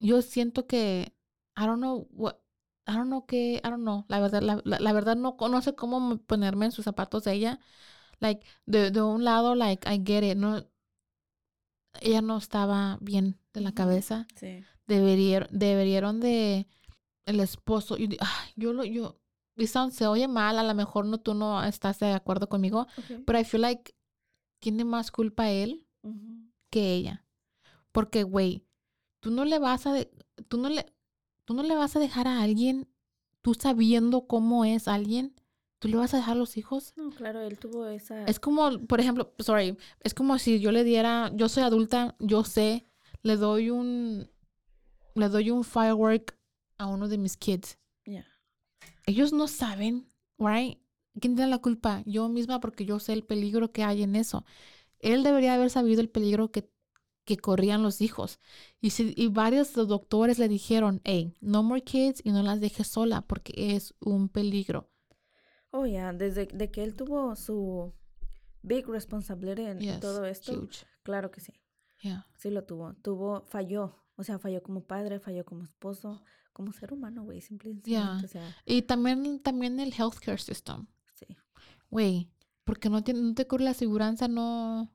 yo 0.00 0.22
siento 0.22 0.66
que, 0.66 1.14
I 1.56 1.66
don't 1.66 1.78
know 1.78 2.08
what, 2.12 2.36
I 2.86 2.92
don't 2.92 3.06
know 3.08 3.26
qué, 3.26 3.60
I 3.64 3.68
don't 3.68 3.82
know, 3.82 4.04
la 4.08 4.20
verdad, 4.20 4.42
la, 4.42 4.60
la, 4.64 4.78
la 4.78 4.92
verdad 4.92 5.16
no, 5.16 5.36
no 5.38 5.62
sé 5.62 5.74
cómo 5.74 6.00
me- 6.00 6.16
ponerme 6.16 6.66
en 6.66 6.72
sus 6.72 6.84
zapatos 6.84 7.24
de 7.24 7.32
ella. 7.34 7.60
Like, 8.20 8.46
de, 8.66 8.90
de 8.90 9.02
un 9.02 9.24
lado, 9.24 9.54
like, 9.54 9.88
I 9.92 10.02
get 10.04 10.24
it, 10.24 10.36
no, 10.36 10.64
ella 12.00 12.22
no 12.22 12.36
estaba 12.36 12.98
bien 13.00 13.38
de 13.52 13.60
la 13.60 13.72
cabeza 13.72 14.26
Sí. 14.36 14.64
Deberían, 14.88 15.46
deberían 15.52 16.18
de 16.20 16.66
el 17.26 17.40
esposo, 17.40 17.96
yo, 17.96 18.08
yo 18.56 18.72
lo, 18.72 18.84
yo, 18.84 19.20
it 19.56 19.68
sounds- 19.68 19.94
se 19.94 20.06
oye 20.06 20.26
mal, 20.26 20.58
a 20.58 20.62
lo 20.64 20.74
mejor 20.74 21.04
no, 21.04 21.18
tú 21.18 21.34
no 21.34 21.62
estás 21.62 22.00
de 22.00 22.12
acuerdo 22.12 22.48
conmigo, 22.48 22.86
pero 23.24 23.38
I 23.38 23.44
feel 23.44 23.62
like 23.62 23.94
tiene 24.60 24.84
más 24.84 25.10
culpa 25.12 25.50
él 25.50 25.86
que 26.70 26.94
ella. 26.94 27.24
Porque, 27.92 28.22
güey, 28.22 28.64
tú 29.20 29.30
no 29.30 29.44
le 29.44 29.58
vas 29.58 29.86
a, 29.86 29.92
de- 29.92 30.10
tú 30.48 30.56
no 30.58 30.68
le, 30.68 30.86
tú 31.44 31.54
no 31.54 31.62
le 31.62 31.74
vas 31.74 31.94
a 31.96 32.00
dejar 32.00 32.26
a 32.28 32.42
alguien, 32.42 32.88
tú 33.42 33.54
sabiendo 33.54 34.26
cómo 34.26 34.64
es 34.64 34.88
alguien, 34.88 35.34
tú 35.78 35.88
le 35.88 35.96
vas 35.96 36.14
a 36.14 36.18
dejar 36.18 36.32
a 36.36 36.38
los 36.38 36.56
hijos. 36.56 36.92
No, 36.96 37.10
claro, 37.10 37.40
él 37.42 37.58
tuvo 37.58 37.86
esa... 37.86 38.24
Es 38.24 38.40
como, 38.40 38.78
por 38.86 39.00
ejemplo, 39.00 39.32
sorry, 39.38 39.76
es 40.00 40.14
como 40.14 40.38
si 40.38 40.60
yo 40.60 40.72
le 40.72 40.82
diera, 40.84 41.30
yo 41.34 41.48
soy 41.48 41.62
adulta, 41.62 42.16
yo 42.18 42.42
sé, 42.44 42.86
le 43.22 43.36
doy 43.36 43.70
un, 43.70 44.28
le 45.18 45.28
doy 45.28 45.50
un 45.50 45.64
firework 45.64 46.38
a 46.78 46.86
uno 46.86 47.08
de 47.08 47.18
mis 47.18 47.36
kids. 47.36 47.78
Ya. 48.06 48.24
Ellos 49.06 49.32
no 49.32 49.48
saben, 49.48 50.08
right? 50.38 50.78
¿Quién 51.20 51.34
tiene 51.34 51.50
la 51.50 51.58
culpa? 51.58 52.02
Yo 52.06 52.28
misma 52.28 52.60
porque 52.60 52.84
yo 52.84 53.00
sé 53.00 53.12
el 53.12 53.24
peligro 53.24 53.72
que 53.72 53.82
hay 53.82 54.02
en 54.02 54.14
eso. 54.16 54.44
Él 55.00 55.22
debería 55.22 55.54
haber 55.54 55.70
sabido 55.70 56.00
el 56.00 56.08
peligro 56.08 56.50
que, 56.50 56.70
que 57.24 57.36
corrían 57.36 57.82
los 57.82 58.00
hijos. 58.00 58.38
Y, 58.80 58.90
si, 58.90 59.14
y 59.16 59.28
varios 59.28 59.72
doctores 59.74 60.38
le 60.38 60.48
dijeron, 60.48 61.00
hey, 61.04 61.34
no 61.40 61.62
more 61.62 61.82
kids 61.82 62.20
y 62.24 62.30
no 62.30 62.42
las 62.42 62.60
dejes 62.60 62.86
sola 62.88 63.22
porque 63.22 63.52
es 63.74 63.94
un 64.00 64.28
peligro. 64.28 64.90
Oh, 65.70 65.86
ya, 65.86 66.12
desde 66.12 66.46
de 66.46 66.70
que 66.70 66.82
él 66.82 66.94
tuvo 66.94 67.36
su 67.36 67.92
big 68.62 68.86
responsibility 68.88 69.62
en 69.62 69.78
Yes, 69.80 70.00
todo 70.00 70.24
esto, 70.24 70.52
huge. 70.52 70.86
claro 71.02 71.30
que 71.30 71.40
sí, 71.40 71.52
Yeah. 72.02 72.26
sí 72.36 72.50
lo 72.50 72.64
tuvo. 72.64 72.94
Tuvo, 73.02 73.44
falló, 73.48 73.96
o 74.18 74.24
sea, 74.24 74.38
falló 74.38 74.62
como 74.62 74.82
padre, 74.84 75.18
falló 75.20 75.44
como 75.46 75.64
esposo, 75.64 76.22
como 76.52 76.72
ser 76.72 76.92
humano, 76.92 77.22
güey, 77.24 77.40
simple 77.40 77.70
y 77.70 77.80
Yeah. 77.82 78.20
o 78.22 78.28
sea, 78.28 78.54
Y 78.66 78.82
también, 78.82 79.40
también 79.40 79.80
el 79.80 79.94
healthcare 79.98 80.38
system. 80.40 80.86
sí. 81.14 81.26
Güey, 81.88 82.28
porque 82.64 82.90
no, 82.90 83.02
tiene, 83.02 83.22
no 83.22 83.34
te 83.34 83.46
cubre 83.46 83.64
la 83.64 83.70
aseguranza, 83.70 84.28
no. 84.28 84.92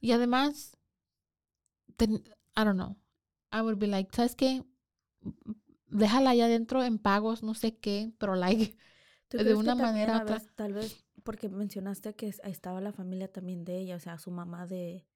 Y 0.00 0.10
además, 0.12 0.76
ten- 1.96 2.24
I 2.56 2.64
don't 2.64 2.74
know. 2.74 2.96
I 3.52 3.60
would 3.60 3.78
be 3.78 3.86
like, 3.86 4.10
¿sabes 4.16 4.34
qué? 4.34 4.64
Déjala 5.88 6.30
allá 6.30 6.46
adentro 6.46 6.82
en 6.84 6.98
pagos, 6.98 7.42
no 7.42 7.54
sé 7.54 7.76
qué, 7.76 8.12
pero 8.18 8.34
like, 8.34 8.76
¿Tú 9.28 9.38
de 9.38 9.54
una 9.54 9.74
manera 9.74 10.24
vez- 10.24 10.48
tal 10.56 10.72
vez 10.72 11.04
porque 11.22 11.48
mencionaste 11.48 12.14
que 12.14 12.28
estaba 12.44 12.80
la 12.80 12.92
familia 12.92 13.30
también 13.30 13.64
de 13.64 13.76
ella, 13.78 13.96
o 13.96 14.00
sea, 14.00 14.18
su 14.18 14.30
mamá 14.30 14.66
de, 14.66 15.06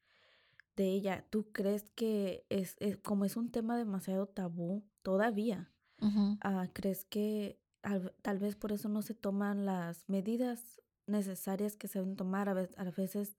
de 0.76 0.88
ella, 0.90 1.24
¿tú 1.30 1.50
crees 1.52 1.90
que 1.90 2.46
es, 2.48 2.76
es- 2.80 2.96
como 2.98 3.24
es 3.24 3.36
un 3.36 3.50
tema 3.50 3.76
demasiado 3.76 4.26
tabú 4.26 4.84
todavía? 5.02 5.70
ujú, 6.00 6.36
ah, 6.40 6.68
¿Crees 6.72 7.04
que 7.04 7.60
al- 7.82 8.14
tal 8.22 8.38
vez 8.38 8.56
por 8.56 8.72
eso 8.72 8.88
no 8.88 9.02
se 9.02 9.14
toman 9.14 9.64
las 9.66 10.08
medidas 10.08 10.80
necesarias 11.06 11.76
que 11.76 11.88
se 11.88 11.98
deben 12.00 12.16
tomar? 12.16 12.48
A 12.48 12.54
veces, 12.54 12.78
a 12.78 12.84
veces 12.90 13.36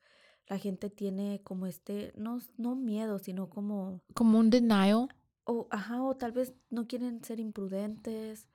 la 0.48 0.58
gente 0.60 0.90
tiene 0.90 1.42
como 1.44 1.66
este, 1.68 2.14
no, 2.16 2.40
no 2.58 2.76
miedo, 2.76 3.20
sino 3.20 3.50
como, 3.50 4.02
como 4.14 4.40
un 4.40 4.50
denial. 4.50 5.08
o, 5.46 5.68
ajá, 5.72 6.02
o 6.04 6.16
tal 6.16 6.32
vez 6.32 6.54
no 6.70 6.88
quieren 6.88 7.24
ser 7.24 7.40
imprudentes, 7.40 8.48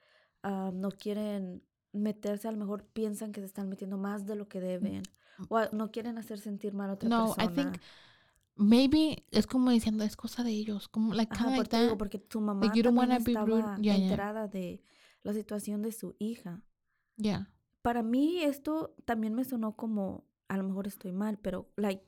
ah, 0.42 0.70
no 0.72 0.90
quieren 0.90 1.62
meterse, 1.92 2.46
a 2.48 2.52
lo 2.52 2.58
mejor 2.58 2.84
piensan 2.86 3.32
que 3.32 3.40
se 3.40 3.46
están 3.46 3.68
metiendo 3.68 3.98
más 3.98 4.24
de 4.26 4.36
lo 4.36 4.48
que 4.48 4.60
deben, 4.60 5.02
o 5.48 5.56
a- 5.56 5.68
no 5.72 5.90
quieren 5.90 6.18
hacer 6.18 6.38
sentir 6.38 6.72
mal 6.74 6.90
a 6.90 6.94
otra 6.94 7.08
No, 7.10 7.30
I 7.32 7.34
persona. 7.34 7.54
think 7.54 7.80
maybe 8.60 9.24
es 9.30 9.46
como 9.46 9.70
diciendo, 9.70 10.04
es 10.04 10.16
cosa 10.16 10.44
de 10.44 10.50
ellos, 10.52 10.88
como 10.88 11.14
like, 11.14 11.32
Ajá, 11.34 11.46
like 11.46 11.56
porque, 11.62 11.76
digo, 11.78 11.88
that. 11.90 11.98
porque 11.98 12.18
tu 12.18 12.40
mamá 12.40 12.60
don't 12.66 12.82
también 12.84 13.10
estaba 13.12 13.76
ya, 13.80 13.96
ya. 13.96 14.02
enterada 14.04 14.48
de 14.48 14.82
la 15.22 15.32
situación 15.32 15.82
de 15.82 15.92
su 15.92 16.14
hija. 16.18 16.62
Yeah. 17.16 17.52
para 17.82 18.02
mí 18.02 18.40
esto 18.42 18.94
también 19.04 19.34
me 19.34 19.44
sonó 19.44 19.76
como, 19.76 20.24
a 20.48 20.56
lo 20.56 20.62
mejor 20.64 20.86
estoy 20.86 21.12
mal, 21.12 21.38
pero 21.38 21.70
like, 21.76 22.04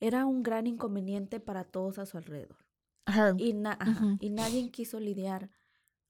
era 0.00 0.24
un 0.26 0.42
gran 0.42 0.66
inconveniente 0.66 1.40
para 1.40 1.64
todos 1.64 1.98
a 1.98 2.06
su 2.06 2.16
alrededor. 2.16 2.56
Her, 3.06 3.34
Y, 3.38 3.52
na- 3.54 3.76
ajá, 3.80 4.04
Ujú. 4.06 4.16
y 4.20 4.30
nadie 4.30 4.70
quiso 4.70 4.98
lidiar 5.00 5.50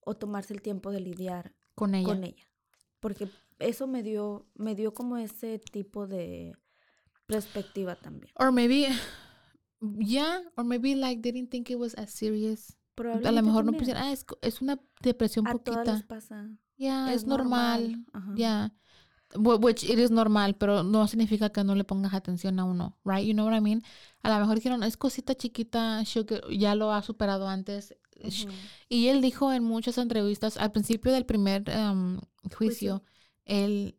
o 0.01 0.15
tomarse 0.17 0.53
el 0.55 0.63
tiempo 0.63 0.91
de 0.93 1.01
lidiar 1.01 1.55
con 1.75 1.95
ella. 1.95 2.07
con 2.07 2.23
ella. 2.25 2.45
Porque 3.01 3.29
eso 3.59 3.87
me 3.87 4.03
dio, 4.03 4.47
me 4.55 4.75
dio 4.75 4.93
como 4.95 5.17
ese 5.17 5.59
tipo 5.59 6.07
de 6.07 6.55
perspectiva 7.27 7.97
también. 7.97 8.33
Or 8.37 8.53
maybe, 8.53 8.89
yeah, 9.99 10.41
or 10.57 10.65
maybe 10.65 10.95
like 10.95 11.23
they 11.23 11.33
didn't 11.33 11.51
think 11.51 11.71
it 11.71 11.77
was 11.79 11.95
as 11.95 12.11
serious. 12.11 12.77
A 12.99 13.33
lo 13.33 13.43
mejor 13.43 13.65
no 13.65 13.73
pusieron, 13.73 14.03
ah, 14.03 14.13
es, 14.13 14.27
es 14.43 14.61
una 14.61 14.79
depresión 15.03 15.47
A 15.47 15.55
todas 15.55 15.79
poquita. 15.79 15.93
les 15.95 16.03
pasa. 16.03 16.51
Ya, 16.77 17.13
es, 17.15 17.25
normal. 17.27 18.05
Ya. 18.37 18.75
Wh- 19.35 19.59
Which 19.63 19.85
it 19.85 19.99
is 19.99 20.11
normal, 20.11 20.55
pero 20.57 20.83
no 20.83 21.07
significa 21.07 21.51
que 21.51 21.65
no 21.65 21.75
le 21.75 21.85
pongas 21.85 22.13
atención 22.13 22.59
a 22.59 22.65
uno, 22.65 22.99
right? 23.05 23.25
You 23.27 23.33
know 23.33 23.47
what 23.47 23.57
I 23.57 23.61
mean? 23.63 23.83
A 24.23 24.29
lo 24.29 24.39
mejor 24.41 24.57
dijeron, 24.57 24.83
es 24.83 24.97
cosita 24.99 25.35
chiquita, 25.35 26.03
ya 26.51 26.75
lo 26.75 26.93
ha 26.93 27.01
superado 27.03 27.49
antes, 27.49 27.95
Ujú. 28.23 28.53
Y 28.91 29.07
él 29.09 29.23
dijo 29.23 29.51
en 29.51 29.65
muchas 29.65 29.97
entrevistas, 29.97 30.59
al 30.59 30.73
principio 30.73 31.11
del 31.11 31.25
primer 31.25 31.71
em, 31.71 32.19
juicio, 32.55 32.99
Juicio. 32.99 33.03
él, 33.47 33.97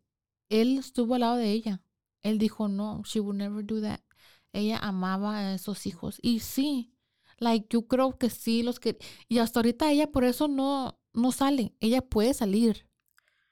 él 0.48 0.78
estuvo 0.78 1.14
al 1.16 1.22
lado 1.22 1.36
de 1.38 1.50
ella. 1.50 1.82
Él 2.22 2.38
dijo, 2.38 2.68
no, 2.68 3.02
she 3.04 3.18
would 3.18 3.34
never 3.36 3.64
do 3.66 3.80
that. 3.80 4.00
Ella 4.52 4.78
amaba 4.78 5.38
a 5.38 5.54
esos 5.54 5.86
hijos. 5.86 6.18
Y 6.22 6.40
sí, 6.40 6.92
like, 7.38 7.66
yo 7.70 7.86
creo 7.88 8.18
que 8.18 8.30
sí, 8.30 8.62
los 8.62 8.80
que... 8.80 8.98
Y 9.28 9.38
hasta 9.38 9.60
ahorita 9.60 9.90
ella 9.90 10.10
por 10.10 10.24
eso 10.24 10.48
no, 10.48 10.98
no 11.14 11.32
sale. 11.32 11.74
Ella 11.80 12.02
puede 12.02 12.34
salir, 12.34 12.86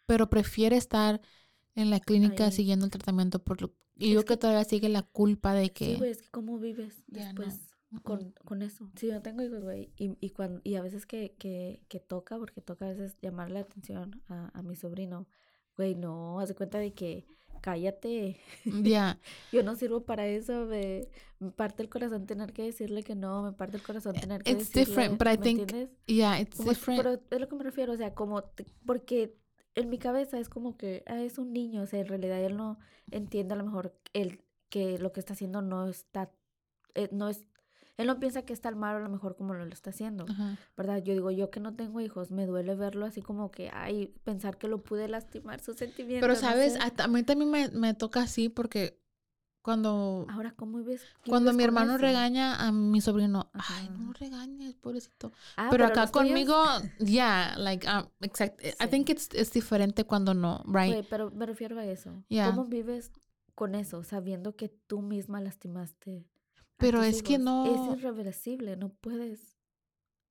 pero 0.06 0.30
prefiere 0.30 0.76
estar 0.76 1.20
en 1.74 1.90
la 1.90 2.00
clínica 2.00 2.46
Ahí. 2.46 2.52
siguiendo 2.52 2.84
el 2.86 2.90
tratamiento. 2.90 3.42
Por 3.42 3.62
lo, 3.62 3.74
y 3.96 4.08
Es 4.08 4.14
yo 4.14 4.20
que 4.20 4.34
que- 4.34 4.36
todavía 4.38 4.64
sigue 4.64 4.88
la 4.88 5.02
culpa 5.02 5.54
de 5.54 5.72
que... 5.72 5.86
Sí, 5.86 5.96
güey, 5.96 6.10
es 6.10 6.22
que 6.22 6.28
cómo 6.30 6.58
vives 6.58 7.04
no. 7.08 7.18
después 7.18 7.76
con, 8.02 8.32
con 8.44 8.62
eso. 8.62 8.90
Sí, 8.96 9.08
yo 9.08 9.20
tengo 9.22 9.42
hijos, 9.42 9.62
güey, 9.62 9.92
y, 9.96 10.16
y, 10.20 10.30
cuando, 10.30 10.60
y 10.64 10.76
a 10.76 10.82
veces 10.82 11.06
que, 11.06 11.34
que, 11.38 11.82
que 11.88 11.98
toca, 12.00 12.38
porque 12.38 12.60
toca 12.60 12.86
a 12.86 12.90
veces 12.90 13.16
llamarle 13.20 13.54
la 13.54 13.60
atención 13.60 14.22
a, 14.28 14.50
a 14.56 14.62
mi 14.62 14.76
sobrino, 14.76 15.26
güey, 15.76 15.94
no, 15.96 16.38
haz 16.40 16.48
de 16.50 16.54
cuenta 16.54 16.78
de 16.78 16.92
que 16.94 17.26
cállate, 17.60 18.36
Ya, 18.64 19.18
yo 19.52 19.62
no 19.62 19.74
sirvo 19.76 20.02
para 20.04 20.26
eso, 20.26 20.66
me, 20.66 21.08
me 21.38 21.50
parte 21.50 21.82
el 21.82 21.88
corazón 21.88 22.26
tener 22.26 22.52
que 22.52 22.62
decirle 22.62 23.02
que 23.02 23.14
no, 23.14 23.42
me 23.42 23.52
parte 23.52 23.76
el 23.76 23.82
corazón 23.82 24.14
tener 24.14 24.42
que 24.42 24.50
it's 24.52 24.72
decirle, 24.72 24.84
different, 24.86 25.18
but 25.18 25.28
I 25.28 25.30
¿me 25.38 25.44
think 25.44 25.60
entiendes? 25.60 25.90
yeah, 26.06 26.40
it's 26.40 26.56
Como- 26.56 26.70
different. 26.70 27.02
Pero 27.02 27.20
es 27.30 27.40
lo 27.40 27.48
que 27.48 27.56
me 27.56 27.64
refiero, 27.64 27.92
o 27.92 27.96
sea, 27.96 28.14
como, 28.14 28.42
te- 28.44 28.66
porque 28.86 29.36
en 29.74 29.88
mi 29.88 29.98
cabeza 29.98 30.38
es 30.38 30.48
como 30.48 30.76
que 30.76 31.02
ah, 31.06 31.22
es 31.22 31.38
un 31.38 31.52
niño, 31.52 31.82
o 31.82 31.86
sea, 31.86 32.00
en 32.00 32.06
realidad 32.06 32.40
él 32.42 32.56
no 32.56 32.78
entiende 33.10 33.54
a 33.54 33.56
lo 33.56 33.64
mejor 33.64 33.94
el, 34.12 34.42
que 34.68 34.98
lo 34.98 35.12
que 35.12 35.20
está 35.20 35.32
haciendo 35.34 35.62
no 35.62 35.88
está, 35.88 36.30
eh, 36.94 37.08
no 37.12 37.28
es, 37.28 37.46
él 38.00 38.06
no 38.06 38.18
piensa 38.18 38.42
que 38.42 38.52
es 38.52 38.60
tan 38.60 38.78
malo 38.78 38.98
a 38.98 39.02
lo 39.02 39.08
mejor 39.08 39.36
como 39.36 39.54
lo, 39.54 39.64
lo 39.64 39.72
está 39.72 39.90
haciendo, 39.90 40.24
Ajá. 40.28 40.56
¿verdad? 40.76 41.02
Yo 41.02 41.12
digo, 41.14 41.30
yo 41.30 41.50
que 41.50 41.60
no 41.60 41.74
tengo 41.74 42.00
hijos, 42.00 42.30
me 42.30 42.46
duele 42.46 42.74
verlo 42.74 43.06
así 43.06 43.22
como 43.22 43.50
que, 43.50 43.70
ay, 43.72 44.14
pensar 44.24 44.56
que 44.58 44.68
lo 44.68 44.82
pude 44.82 45.08
lastimar 45.08 45.60
sus 45.60 45.76
sentimientos. 45.76 46.22
Pero 46.22 46.34
no 46.34 46.40
sabes, 46.40 46.72
sé. 46.74 46.78
a, 46.98 47.08
mí 47.08 47.22
también 47.22 47.50
me, 47.50 47.68
me 47.68 47.94
toca 47.94 48.22
así 48.22 48.48
porque 48.48 48.98
cuando, 49.62 50.24
Ahora, 50.30 50.52
¿cómo 50.56 50.78
vives? 50.78 51.02
qué 51.22 51.30
cuando 51.30 51.52
mi 51.52 51.62
hermano 51.62 51.92
eso? 51.92 51.98
regaña 52.02 52.66
a 52.66 52.72
mi 52.72 53.00
sobrino, 53.02 53.50
ay, 53.52 53.60
Ajá. 53.86 53.90
no 53.98 54.06
lo 54.06 54.12
regañes, 54.14 54.74
pobrecito. 54.76 55.32
Ah, 55.58 55.68
pero 55.70 55.86
los 55.86 55.90
acá 55.98 56.10
conmigo, 56.10 56.56
yeah, 56.98 57.54
like, 57.58 57.86
um, 57.86 58.06
exact. 58.22 58.58
I 58.64 58.70
Sí. 58.84 58.88
think 58.88 59.10
it's, 59.10 59.28
it's 59.34 59.52
diferente 59.52 60.04
cuando 60.04 60.32
no, 60.32 60.62
right? 60.66 60.92
Güey, 60.92 61.02
pero 61.10 61.30
me 61.30 61.44
refiero 61.44 61.78
a 61.78 61.84
eso. 61.84 62.24
Ya. 62.30 62.46
¿Cómo 62.46 62.64
vives 62.64 63.12
con 63.54 63.74
eso, 63.74 64.02
sabiendo 64.02 64.56
que 64.56 64.70
tú 64.70 65.02
misma 65.02 65.42
lastimaste? 65.42 66.24
Pero 66.80 67.02
es 67.02 67.22
que 67.22 67.38
no- 67.38 67.66
Es 67.92 67.98
irreversible, 67.98 68.76
no 68.76 68.88
puedes 68.90 69.56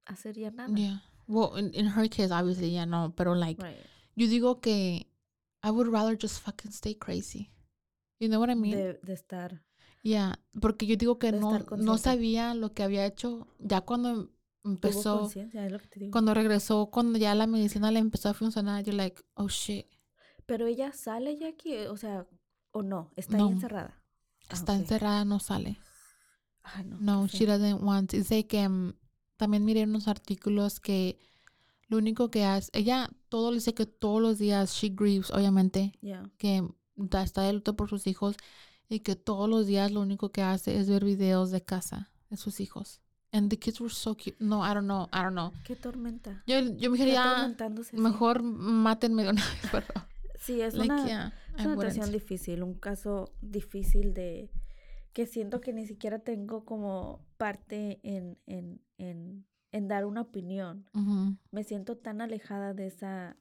hacer 0.05 0.35
ya 0.37 0.51
nada. 0.51 0.73
Yeah. 0.75 1.03
Well, 1.27 1.57
in, 1.59 1.71
in 1.75 1.87
her 1.87 2.09
case, 2.09 2.31
obviously, 2.33 2.71
yeah, 2.71 2.85
no, 2.85 3.13
pero 3.15 3.35
like, 3.35 3.61
Right. 3.63 3.77
yo 4.15 4.27
digo 4.27 4.59
que 4.61 5.07
I 5.63 5.69
would 5.69 5.87
rather 5.91 6.17
just 6.19 6.41
fucking 6.41 6.71
stay 6.71 6.95
crazy. 6.95 7.51
You 8.19 8.27
know 8.29 8.39
what 8.39 8.49
I 8.49 8.55
mean? 8.55 8.75
De, 8.75 8.99
de 9.01 9.13
estar. 9.13 9.63
Yeah, 10.01 10.39
porque 10.61 10.85
yo 10.87 10.95
digo 10.95 11.19
que 11.19 11.31
no, 11.31 11.59
no 11.77 11.97
sabía 11.97 12.53
lo 12.55 12.73
que 12.73 12.83
había 12.83 13.05
hecho 13.05 13.47
ya 13.59 13.81
cuando 13.81 14.31
empezó. 14.63 15.19
conciencia, 15.19 15.65
es 15.65 15.71
lo 15.71 15.79
que 15.79 15.87
te 15.87 15.99
digo. 15.99 16.11
Cuando 16.11 16.33
regresó, 16.33 16.87
cuando 16.89 17.19
ya 17.19 17.35
la 17.35 17.47
medicina 17.47 17.91
le 17.91 17.99
empezó 17.99 18.29
a 18.29 18.33
funcionar, 18.33 18.83
yo 18.83 18.93
like, 18.93 19.21
oh 19.35 19.49
shit, 19.49 19.85
Pero 20.45 20.65
ella 20.67 20.91
sale 20.93 21.37
ya 21.37 21.49
aquí, 21.49 21.75
o 21.75 21.95
sea, 21.97 22.25
o 22.71 22.81
no, 22.81 23.11
está 23.15 23.37
No. 23.37 23.45
ahí 23.47 23.51
encerrada. 23.51 24.01
Ah, 24.49 24.53
está 24.53 24.75
encerrada, 24.75 25.25
no 25.25 25.39
sale. 25.39 25.77
No. 26.85 26.97
No, 26.99 27.27
she 27.27 27.45
doesn't 27.45 27.81
want. 27.81 28.11
Dice 28.11 28.45
que 28.47 28.67
mm, 28.67 28.93
también 29.37 29.65
miré 29.65 29.83
unos 29.83 30.07
artículos 30.07 30.79
que 30.79 31.17
lo 31.87 31.97
único 31.97 32.29
que 32.29 32.45
hace, 32.45 32.69
ella 32.73 33.09
todo 33.29 33.51
dice 33.51 33.73
que 33.73 33.85
todos 33.87 34.21
los 34.21 34.37
días 34.37 34.71
she 34.73 34.89
grieves, 34.89 35.31
obviamente, 35.31 35.93
Ya. 36.01 36.29
que 36.37 36.63
está 37.23 37.41
de 37.41 37.53
luto 37.53 37.75
por 37.75 37.89
sus 37.89 38.05
hijos 38.05 38.35
y 38.87 38.99
que 38.99 39.15
todos 39.15 39.49
los 39.49 39.65
días 39.65 39.91
lo 39.91 40.01
único 40.01 40.29
que 40.29 40.41
hace 40.43 40.77
es 40.79 40.87
ver 40.89 41.03
videos 41.03 41.49
de 41.51 41.61
casa 41.63 42.11
de 42.29 42.37
sus 42.37 42.59
hijos. 42.59 43.01
And 43.31 43.49
the 43.49 43.57
kids 43.57 43.79
were 43.79 43.93
so 43.93 44.15
cute. 44.15 44.35
No, 44.39 44.63
I 44.65 44.73
don't 44.73 44.85
know, 44.85 45.07
I 45.13 45.21
don't 45.23 45.33
know. 45.33 45.51
Qué 45.63 45.75
tormenta. 45.75 46.43
Yo, 46.47 46.59
yo 46.77 46.89
me 46.91 47.17
así. 47.17 47.95
mejor 47.97 48.41
mátenme 48.43 49.23
de 49.23 49.29
una 49.29 49.43
vez, 49.45 49.53
pero 49.71 49.87
Sí, 50.39 50.61
es 50.61 50.73
like, 50.73 50.91
una, 50.93 51.05
yeah, 51.05 51.33
es 51.57 51.65
una 51.65 51.75
situación 51.75 52.11
difícil, 52.11 52.63
un 52.63 52.73
caso 52.75 53.33
difícil 53.41 54.13
de 54.13 54.49
que 55.19 55.25
siento 55.27 55.59
que 55.59 55.73
ni 55.73 55.85
siquiera 55.85 56.19
tengo 56.19 56.63
como 56.63 57.19
parte 57.35 57.99
en, 58.03 58.37
en, 58.45 58.79
en, 58.97 59.45
en 59.73 59.87
dar 59.89 60.05
una 60.05 60.21
opinión. 60.21 60.89
Me 61.51 61.65
siento 61.65 61.97
tan 61.97 62.21
alejada 62.21 62.73
de 62.73 62.87
esa 62.87 63.35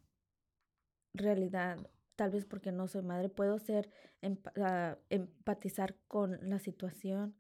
realidad, 1.15 1.89
tal 2.17 2.31
vez 2.33 2.47
porque 2.47 2.73
no 2.73 2.89
soy 2.89 3.03
madre, 3.03 3.29
puedo 3.29 3.61
ser 3.61 3.93
empa- 4.23 4.53
ah, 4.57 4.99
empatizar 5.09 5.95
con 6.09 6.39
la 6.51 6.59
situación, 6.59 7.37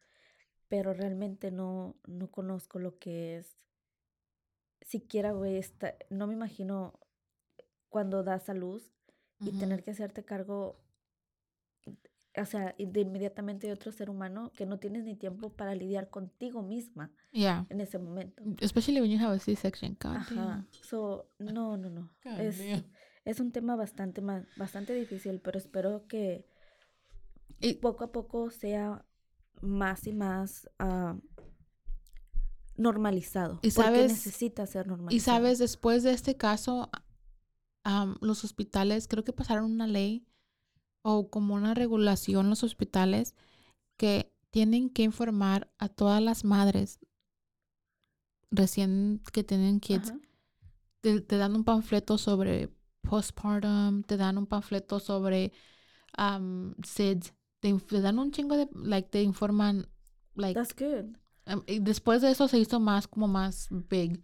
pero 0.68 0.92
realmente 0.94 1.50
no, 1.50 1.96
no 2.06 2.30
conozco 2.30 2.78
lo 2.78 2.96
que 2.96 3.38
es. 3.38 3.56
Siquiera, 4.82 5.32
güey, 5.32 5.56
esta- 5.56 5.96
no 6.10 6.28
me 6.28 6.34
imagino 6.34 7.00
cuando 7.88 8.22
das 8.22 8.48
a 8.48 8.54
luz 8.54 8.92
y 9.40 9.50
tener 9.58 9.82
que 9.82 9.90
hacerte 9.90 10.24
cargo, 10.24 10.80
o 12.40 12.44
sea, 12.46 12.74
de 12.78 13.00
inmediatamente 13.00 13.66
de 13.66 13.72
otro 13.72 13.92
ser 13.92 14.10
humano 14.10 14.50
que 14.56 14.66
no 14.66 14.78
tienes 14.78 15.04
ni 15.04 15.16
tiempo 15.16 15.50
para 15.52 15.74
lidiar 15.74 16.08
contigo 16.10 16.62
misma 16.62 17.10
Yeah. 17.32 17.66
en 17.68 17.80
ese 17.80 17.98
momento. 17.98 18.42
Especially 18.60 19.00
when 19.00 19.10
you 19.10 19.18
have 19.18 19.34
a 19.34 19.38
C-section. 19.38 19.96
Ajá. 20.00 20.66
So, 20.82 21.30
no, 21.38 21.76
no, 21.76 21.90
no. 21.90 22.10
God 22.24 22.40
Es, 22.40 22.58
damn. 22.58 22.84
es 23.24 23.40
un 23.40 23.52
tema 23.52 23.76
bastante 23.76 24.22
bastante 24.56 24.94
difícil, 24.94 25.40
pero 25.40 25.58
espero 25.58 26.06
que 26.06 26.46
Y- 27.60 27.74
poco 27.74 28.04
a 28.04 28.12
poco 28.12 28.50
sea 28.50 29.04
más 29.60 30.06
y 30.06 30.12
más 30.12 30.68
ah, 30.78 31.16
normalizado. 32.76 33.54
Y 33.62 33.70
porque 33.72 33.90
sabes- 33.90 34.08
necesita 34.12 34.66
ser 34.66 34.86
normalizado. 34.86 35.16
Y 35.16 35.20
sabes, 35.20 35.58
después 35.58 36.02
de 36.02 36.12
este 36.12 36.36
caso, 36.36 36.90
am, 37.82 38.16
los 38.20 38.44
hospitales 38.44 39.08
creo 39.08 39.24
que 39.24 39.32
pasaron 39.32 39.70
una 39.72 39.86
ley 39.86 40.27
o 41.10 41.30
como 41.30 41.54
una 41.54 41.72
regulación 41.72 42.50
los 42.50 42.62
hospitales 42.62 43.34
que 43.96 44.30
tienen 44.50 44.90
que 44.90 45.04
informar 45.04 45.72
a 45.78 45.88
todas 45.88 46.20
las 46.20 46.44
madres 46.44 46.98
recién 48.50 49.22
que 49.32 49.42
tienen 49.42 49.80
kids. 49.80 50.10
Ajá. 50.10 50.20
Te, 51.00 51.22
te 51.22 51.38
dan 51.38 51.56
un 51.56 51.64
panfleto 51.64 52.18
sobre 52.18 52.68
postpartum, 53.00 54.02
te 54.02 54.18
dan 54.18 54.36
un 54.36 54.46
panfleto 54.46 55.00
sobre 55.00 55.52
um, 56.18 56.74
SIDS, 56.84 57.32
te, 57.60 58.00
dan 58.02 58.18
un 58.18 58.30
chingo 58.30 58.58
de, 58.58 58.68
like, 58.74 59.08
te 59.08 59.22
informan, 59.22 59.86
like, 60.34 60.60
That's 60.60 60.74
good. 60.74 61.16
um, 61.46 61.62
y 61.66 61.78
después 61.78 62.20
de 62.20 62.32
eso 62.32 62.48
se 62.48 62.58
hizo 62.58 62.80
más 62.80 63.08
como 63.08 63.28
más 63.28 63.68
big, 63.70 64.22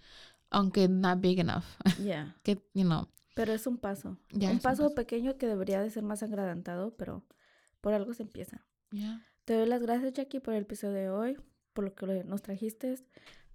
aunque 0.51 0.87
not 0.87 1.20
big 1.22 1.39
enough, 1.39 1.64
Yeah. 1.99 2.37
que, 2.43 2.62
you 2.74 2.85
know, 2.85 3.09
Pero 3.35 3.53
es 3.53 3.66
un 3.66 3.78
paso. 3.78 4.18
Ya, 4.30 4.49
un 4.49 4.57
es 4.57 4.59
un 4.59 4.62
paso 4.62 4.82
paso. 4.85 4.95
pequeño 4.95 5.37
que 5.37 5.47
debería 5.47 5.82
de 5.82 5.91
ser 5.91 6.03
más 6.03 6.22
agradantado, 6.22 6.97
pero 6.97 7.24
por 7.80 7.93
algo 7.95 8.14
se 8.14 8.22
empieza. 8.22 8.64
yeah. 8.91 9.24
Te 9.45 9.55
doy 9.55 9.68
las 9.68 9.82
gracias, 9.82 10.12
Jackie, 10.14 10.41
por 10.41 10.55
el 10.55 10.62
episodio 10.62 10.95
de 10.95 11.11
hoy, 11.11 11.37
por 11.74 11.85
lo 11.85 11.95
que 11.95 12.24
nos 12.24 12.43
trajiste. 12.43 12.95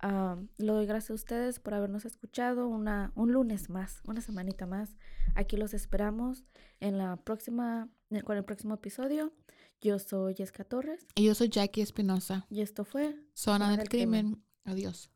Am, 0.02 0.48
le 0.58 0.72
doy 0.72 0.86
gracias 0.86 1.12
a 1.12 1.14
ustedes 1.16 1.60
por 1.60 1.74
habernos 1.74 2.06
escuchado 2.06 2.68
una, 2.68 3.12
un 3.16 3.32
lunes 3.34 3.70
más, 3.70 4.02
una 4.06 4.22
semanita 4.22 4.66
más. 4.66 4.96
Aquí 5.36 5.58
los 5.58 5.74
esperamos 5.74 6.46
en 6.80 6.98
la 6.98 7.18
próxima, 7.18 7.90
con 8.24 8.38
el 8.38 8.46
próximo 8.46 8.76
episodio. 8.76 9.34
Yo 9.82 9.98
soy 9.98 10.36
Jessica 10.36 10.66
Torres 10.66 11.08
Y 11.16 11.26
yo 11.26 11.36
soy 11.36 11.50
Jackie 11.50 11.82
Espinosa, 11.82 12.46
y 12.50 12.62
esto 12.62 12.84
fue 12.84 13.16
Zona 13.34 13.76
del 13.76 13.88
Crimen. 13.90 14.44
Adiós. 14.66 15.10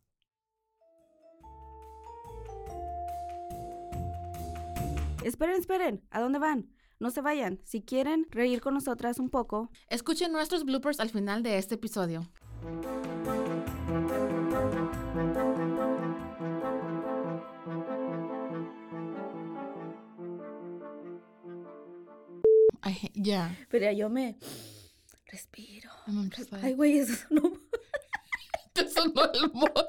Esperen, 5.23 5.55
esperen, 5.55 6.03
¿a 6.11 6.19
dónde 6.21 6.39
van? 6.39 6.69
No 6.99 7.09
se 7.09 7.21
vayan. 7.21 7.59
Si 7.63 7.81
quieren 7.81 8.27
reír 8.31 8.61
con 8.61 8.73
nosotras 8.73 9.19
un 9.19 9.29
poco, 9.29 9.69
Escuchen 9.89 10.31
nuestros 10.31 10.63
bloopers 10.65 10.99
al 10.99 11.09
final 11.09 11.43
de 11.43 11.57
este 11.57 11.75
episodio. 11.75 12.29
Ay, 22.81 22.97
ya. 23.13 23.55
pero 23.69 23.91
yo 23.91 24.09
me 24.09 24.37
respiro. 25.31 25.89
Ay, 26.61 26.73
güey, 26.73 26.97
eso 26.99 27.25
no. 27.29 27.53
Te 28.73 28.87
sonó 28.89 29.23
el 29.33 29.51
moco. 29.53 29.85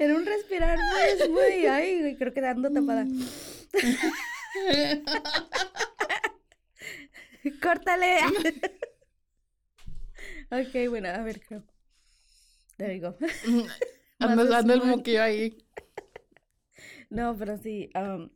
Era 0.00 0.14
un 0.14 0.24
respirar, 0.24 0.78
pues, 0.92 1.28
güey. 1.28 1.66
Ay, 1.66 2.00
güey, 2.00 2.16
creo 2.16 2.32
que 2.32 2.40
dando 2.40 2.72
tapada. 2.72 3.04
¡Córtale! 7.62 8.18
ok, 10.50 10.88
bueno, 10.88 11.08
a 11.08 11.18
ver, 11.22 11.40
creo. 11.40 11.64
There 12.76 12.96
you 12.98 13.02
go. 13.02 13.16
Ando, 14.18 14.44
Más 14.46 14.54
ando 14.54 14.74
el 14.74 14.82
moquillo 14.84 15.22
ahí. 15.22 15.56
No, 17.10 17.36
pero 17.36 17.58
sí. 17.58 17.90
um, 17.94 18.30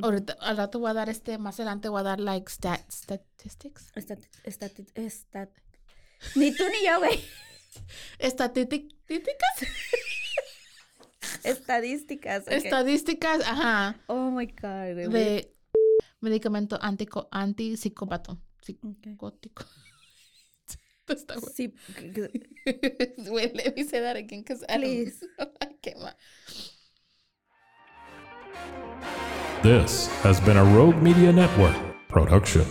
Ahorita, 0.00 0.36
al 0.40 0.56
rato 0.56 0.78
voy 0.78 0.90
a 0.90 0.94
dar 0.94 1.08
este, 1.08 1.38
más 1.38 1.58
adelante 1.58 1.88
voy 1.88 2.00
a 2.00 2.04
dar, 2.04 2.20
like, 2.20 2.48
stat, 2.50 2.88
statistics. 2.90 3.92
estati- 3.96 4.28
estati- 4.44 4.92
estat- 4.94 5.50
Ni 6.36 6.54
tú 6.54 6.64
ni 6.68 6.86
yo, 6.86 6.98
güey. 6.98 7.20
Estatísticas. 8.18 8.92
Estadísticas. 11.44 12.46
ok. 12.46 12.52
Estadísticas, 12.52 13.40
ajá. 13.46 13.96
Oh 14.06 14.30
my 14.30 14.46
God. 14.46 14.94
güey. 14.94 15.08
De 15.10 15.54
medicamento 16.20 16.78
antico, 16.80 17.28
antipsicópato. 17.30 18.38
Psicótico. 18.62 19.64
Está 21.08 21.34
bueno. 21.34 21.48
Sí. 21.54 21.72
g- 21.96 22.12
g- 22.12 23.30
Wait, 23.30 23.54
let 23.56 23.74
me 23.76 23.84
say 23.84 24.00
that 24.00 24.16
again, 24.16 24.42
because 24.42 24.62
I 24.68 24.78
Please. 24.78 25.24
This 29.62 30.06
has 30.22 30.40
been 30.40 30.56
a 30.56 30.64
Rogue 30.64 31.02
Media 31.02 31.32
Network 31.32 31.74
production. 32.08 32.64